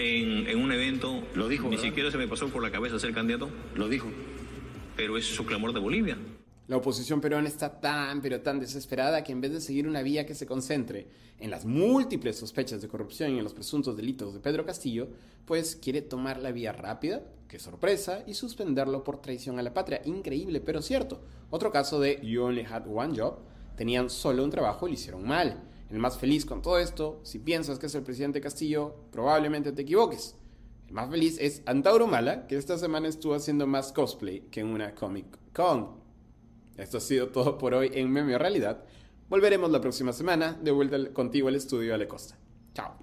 En, 0.00 0.46
en 0.46 0.58
un 0.58 0.72
evento, 0.72 1.22
lo 1.34 1.46
dijo. 1.46 1.68
Ni 1.68 1.76
siquiera 1.76 2.10
se 2.10 2.16
me 2.16 2.26
pasó 2.26 2.48
por 2.48 2.62
la 2.62 2.72
cabeza 2.72 2.98
ser 2.98 3.12
candidato. 3.12 3.50
Lo 3.74 3.86
dijo. 3.86 4.08
Pero 4.96 5.18
es 5.18 5.26
su 5.26 5.44
clamor 5.44 5.74
de 5.74 5.80
Bolivia. 5.80 6.16
La 6.68 6.78
oposición 6.78 7.20
peruana 7.20 7.48
está 7.48 7.80
tan, 7.80 8.22
pero 8.22 8.40
tan 8.40 8.60
desesperada 8.60 9.22
que 9.22 9.32
en 9.32 9.42
vez 9.42 9.52
de 9.52 9.60
seguir 9.60 9.86
una 9.86 10.00
vía 10.00 10.24
que 10.24 10.34
se 10.34 10.46
concentre 10.46 11.08
en 11.38 11.50
las 11.50 11.66
múltiples 11.66 12.38
sospechas 12.38 12.80
de 12.80 12.88
corrupción 12.88 13.34
y 13.34 13.38
en 13.38 13.44
los 13.44 13.52
presuntos 13.52 13.94
delitos 13.94 14.32
de 14.32 14.40
Pedro 14.40 14.64
Castillo, 14.64 15.08
pues 15.44 15.76
quiere 15.76 16.00
tomar 16.00 16.38
la 16.38 16.52
vía 16.52 16.72
rápida, 16.72 17.22
qué 17.48 17.58
sorpresa, 17.58 18.24
y 18.26 18.32
suspenderlo 18.32 19.04
por 19.04 19.20
traición 19.20 19.58
a 19.58 19.62
la 19.62 19.74
patria. 19.74 20.00
Increíble, 20.06 20.60
pero 20.60 20.80
cierto. 20.80 21.20
Otro 21.50 21.70
caso 21.70 22.00
de 22.00 22.20
You 22.22 22.44
Only 22.44 22.64
Had 22.64 22.86
One 22.86 23.18
Job. 23.18 23.40
Tenían 23.76 24.08
solo 24.08 24.44
un 24.44 24.50
trabajo 24.50 24.86
y 24.86 24.92
lo 24.92 24.94
hicieron 24.94 25.26
mal. 25.26 25.69
El 25.90 25.98
más 25.98 26.18
feliz 26.18 26.46
con 26.46 26.62
todo 26.62 26.78
esto, 26.78 27.20
si 27.24 27.40
piensas 27.40 27.80
que 27.80 27.86
es 27.86 27.94
el 27.96 28.04
presidente 28.04 28.40
Castillo, 28.40 28.94
probablemente 29.10 29.72
te 29.72 29.82
equivoques. 29.82 30.36
El 30.86 30.94
más 30.94 31.10
feliz 31.10 31.36
es 31.40 31.62
Antauro 31.66 32.06
Mala, 32.06 32.46
que 32.46 32.56
esta 32.56 32.78
semana 32.78 33.08
estuvo 33.08 33.34
haciendo 33.34 33.66
más 33.66 33.92
cosplay 33.92 34.42
que 34.50 34.60
en 34.60 34.68
una 34.68 34.94
Comic 34.94 35.26
Con. 35.52 36.00
Esto 36.76 36.98
ha 36.98 37.00
sido 37.00 37.28
todo 37.28 37.58
por 37.58 37.74
hoy 37.74 37.90
en 37.92 38.10
Memio 38.10 38.38
Realidad. 38.38 38.84
Volveremos 39.28 39.70
la 39.70 39.80
próxima 39.80 40.12
semana, 40.12 40.56
de 40.62 40.70
vuelta 40.70 41.12
contigo 41.12 41.48
al 41.48 41.56
estudio 41.56 41.92
Ale 41.92 42.06
Costa. 42.06 42.38
Chao. 42.72 42.94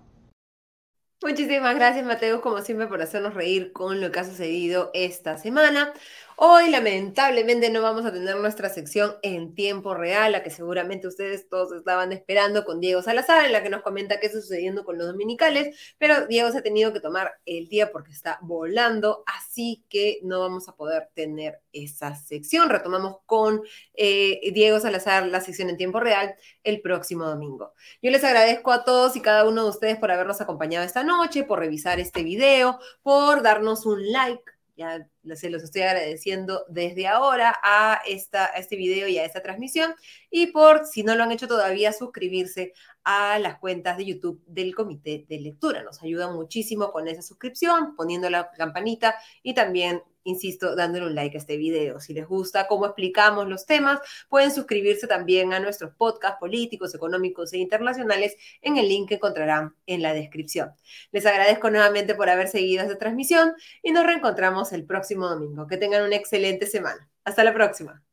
Muchísimas 1.21 1.75
gracias, 1.75 2.05
Mateo, 2.05 2.41
como 2.41 2.61
siempre, 2.61 2.87
por 2.87 3.01
hacernos 3.01 3.33
reír 3.33 3.73
con 3.73 3.99
lo 3.99 4.11
que 4.11 4.19
ha 4.19 4.23
sucedido 4.23 4.91
esta 4.93 5.37
semana. 5.37 5.93
Hoy 6.39 6.69
lamentablemente 6.69 7.71
no 7.71 7.81
vamos 7.81 8.05
a 8.05 8.13
tener 8.13 8.35
nuestra 8.35 8.69
sección 8.69 9.15
en 9.23 9.55
tiempo 9.55 9.95
real, 9.95 10.33
la 10.33 10.43
que 10.43 10.51
seguramente 10.51 11.07
ustedes 11.07 11.49
todos 11.49 11.71
estaban 11.71 12.13
esperando 12.13 12.63
con 12.63 12.79
Diego 12.79 13.01
Salazar, 13.01 13.45
en 13.45 13.53
la 13.53 13.63
que 13.63 13.71
nos 13.71 13.81
comenta 13.81 14.19
qué 14.19 14.27
está 14.27 14.39
sucediendo 14.39 14.85
con 14.85 14.99
los 14.99 15.07
dominicales, 15.07 15.75
pero 15.97 16.27
Diego 16.27 16.51
se 16.51 16.59
ha 16.59 16.61
tenido 16.61 16.93
que 16.93 16.99
tomar 16.99 17.31
el 17.47 17.67
día 17.69 17.91
porque 17.91 18.11
está 18.11 18.37
volando, 18.43 19.23
así 19.25 19.83
que 19.89 20.19
no 20.21 20.39
vamos 20.39 20.69
a 20.69 20.75
poder 20.75 21.09
tener 21.15 21.59
esa 21.73 22.13
sección. 22.13 22.69
Retomamos 22.69 23.17
con 23.25 23.63
eh, 23.95 24.39
Diego 24.53 24.79
Salazar 24.79 25.25
la 25.25 25.41
sección 25.41 25.71
en 25.71 25.77
tiempo 25.77 25.99
real 25.99 26.35
el 26.63 26.81
próximo 26.81 27.25
domingo. 27.25 27.73
Yo 27.99 28.11
les 28.11 28.23
agradezco 28.23 28.71
a 28.71 28.83
todos 28.83 29.15
y 29.15 29.21
cada 29.21 29.43
uno 29.49 29.63
de 29.63 29.71
ustedes 29.71 29.97
por 29.97 30.11
habernos 30.11 30.39
acompañado 30.39 30.85
esta 30.85 31.03
noche, 31.03 31.45
por 31.45 31.57
revisar 31.57 31.99
este 31.99 32.21
video, 32.21 32.77
por 33.01 33.41
darnos 33.41 33.87
un 33.87 34.11
like 34.11 34.56
ya 34.77 35.09
se 35.35 35.49
los 35.49 35.63
estoy 35.63 35.81
agradeciendo 35.81 36.63
desde 36.69 37.07
ahora 37.07 37.53
a, 37.63 37.99
esta, 38.05 38.45
a 38.45 38.57
este 38.57 38.75
video 38.75 39.07
y 39.07 39.17
a 39.17 39.25
esta 39.25 39.41
transmisión. 39.41 39.93
Y 40.29 40.47
por, 40.47 40.85
si 40.85 41.03
no 41.03 41.15
lo 41.15 41.23
han 41.23 41.31
hecho 41.31 41.47
todavía, 41.47 41.91
suscribirse 41.91 42.73
a 43.03 43.39
las 43.39 43.57
cuentas 43.57 43.97
de 43.97 44.05
YouTube 44.05 44.41
del 44.45 44.75
Comité 44.75 45.25
de 45.27 45.39
Lectura. 45.39 45.81
Nos 45.81 46.01
ayuda 46.03 46.31
muchísimo 46.31 46.91
con 46.91 47.07
esa 47.07 47.21
suscripción, 47.21 47.95
poniendo 47.95 48.29
la 48.29 48.51
campanita 48.51 49.15
y 49.41 49.53
también 49.53 50.03
insisto, 50.27 50.75
dándole 50.75 51.07
un 51.07 51.15
like 51.15 51.37
a 51.37 51.39
este 51.39 51.57
video. 51.57 51.99
Si 51.99 52.13
les 52.13 52.27
gusta 52.27 52.67
cómo 52.67 52.85
explicamos 52.85 53.47
los 53.47 53.65
temas, 53.65 53.99
pueden 54.29 54.51
suscribirse 54.51 55.07
también 55.07 55.53
a 55.53 55.59
nuestros 55.59 55.93
podcasts 55.95 56.39
políticos, 56.39 56.93
económicos 56.93 57.53
e 57.53 57.57
internacionales 57.57 58.35
en 58.61 58.77
el 58.77 58.87
link 58.87 59.09
que 59.09 59.15
encontrarán 59.15 59.75
en 59.85 60.01
la 60.01 60.13
descripción. 60.13 60.73
Les 61.11 61.25
agradezco 61.25 61.69
nuevamente 61.69 62.15
por 62.15 62.29
haber 62.29 62.47
seguido 62.47 62.83
esta 62.83 62.97
transmisión 62.97 63.53
y 63.81 63.91
nos 63.91 64.05
reencontramos 64.05 64.73
el 64.73 64.85
próximo 64.85 65.27
domingo. 65.27 65.67
Que 65.67 65.77
tengan 65.77 66.03
una 66.03 66.15
excelente 66.15 66.67
semana. 66.67 67.09
Hasta 67.23 67.43
la 67.43 67.53
próxima. 67.53 68.03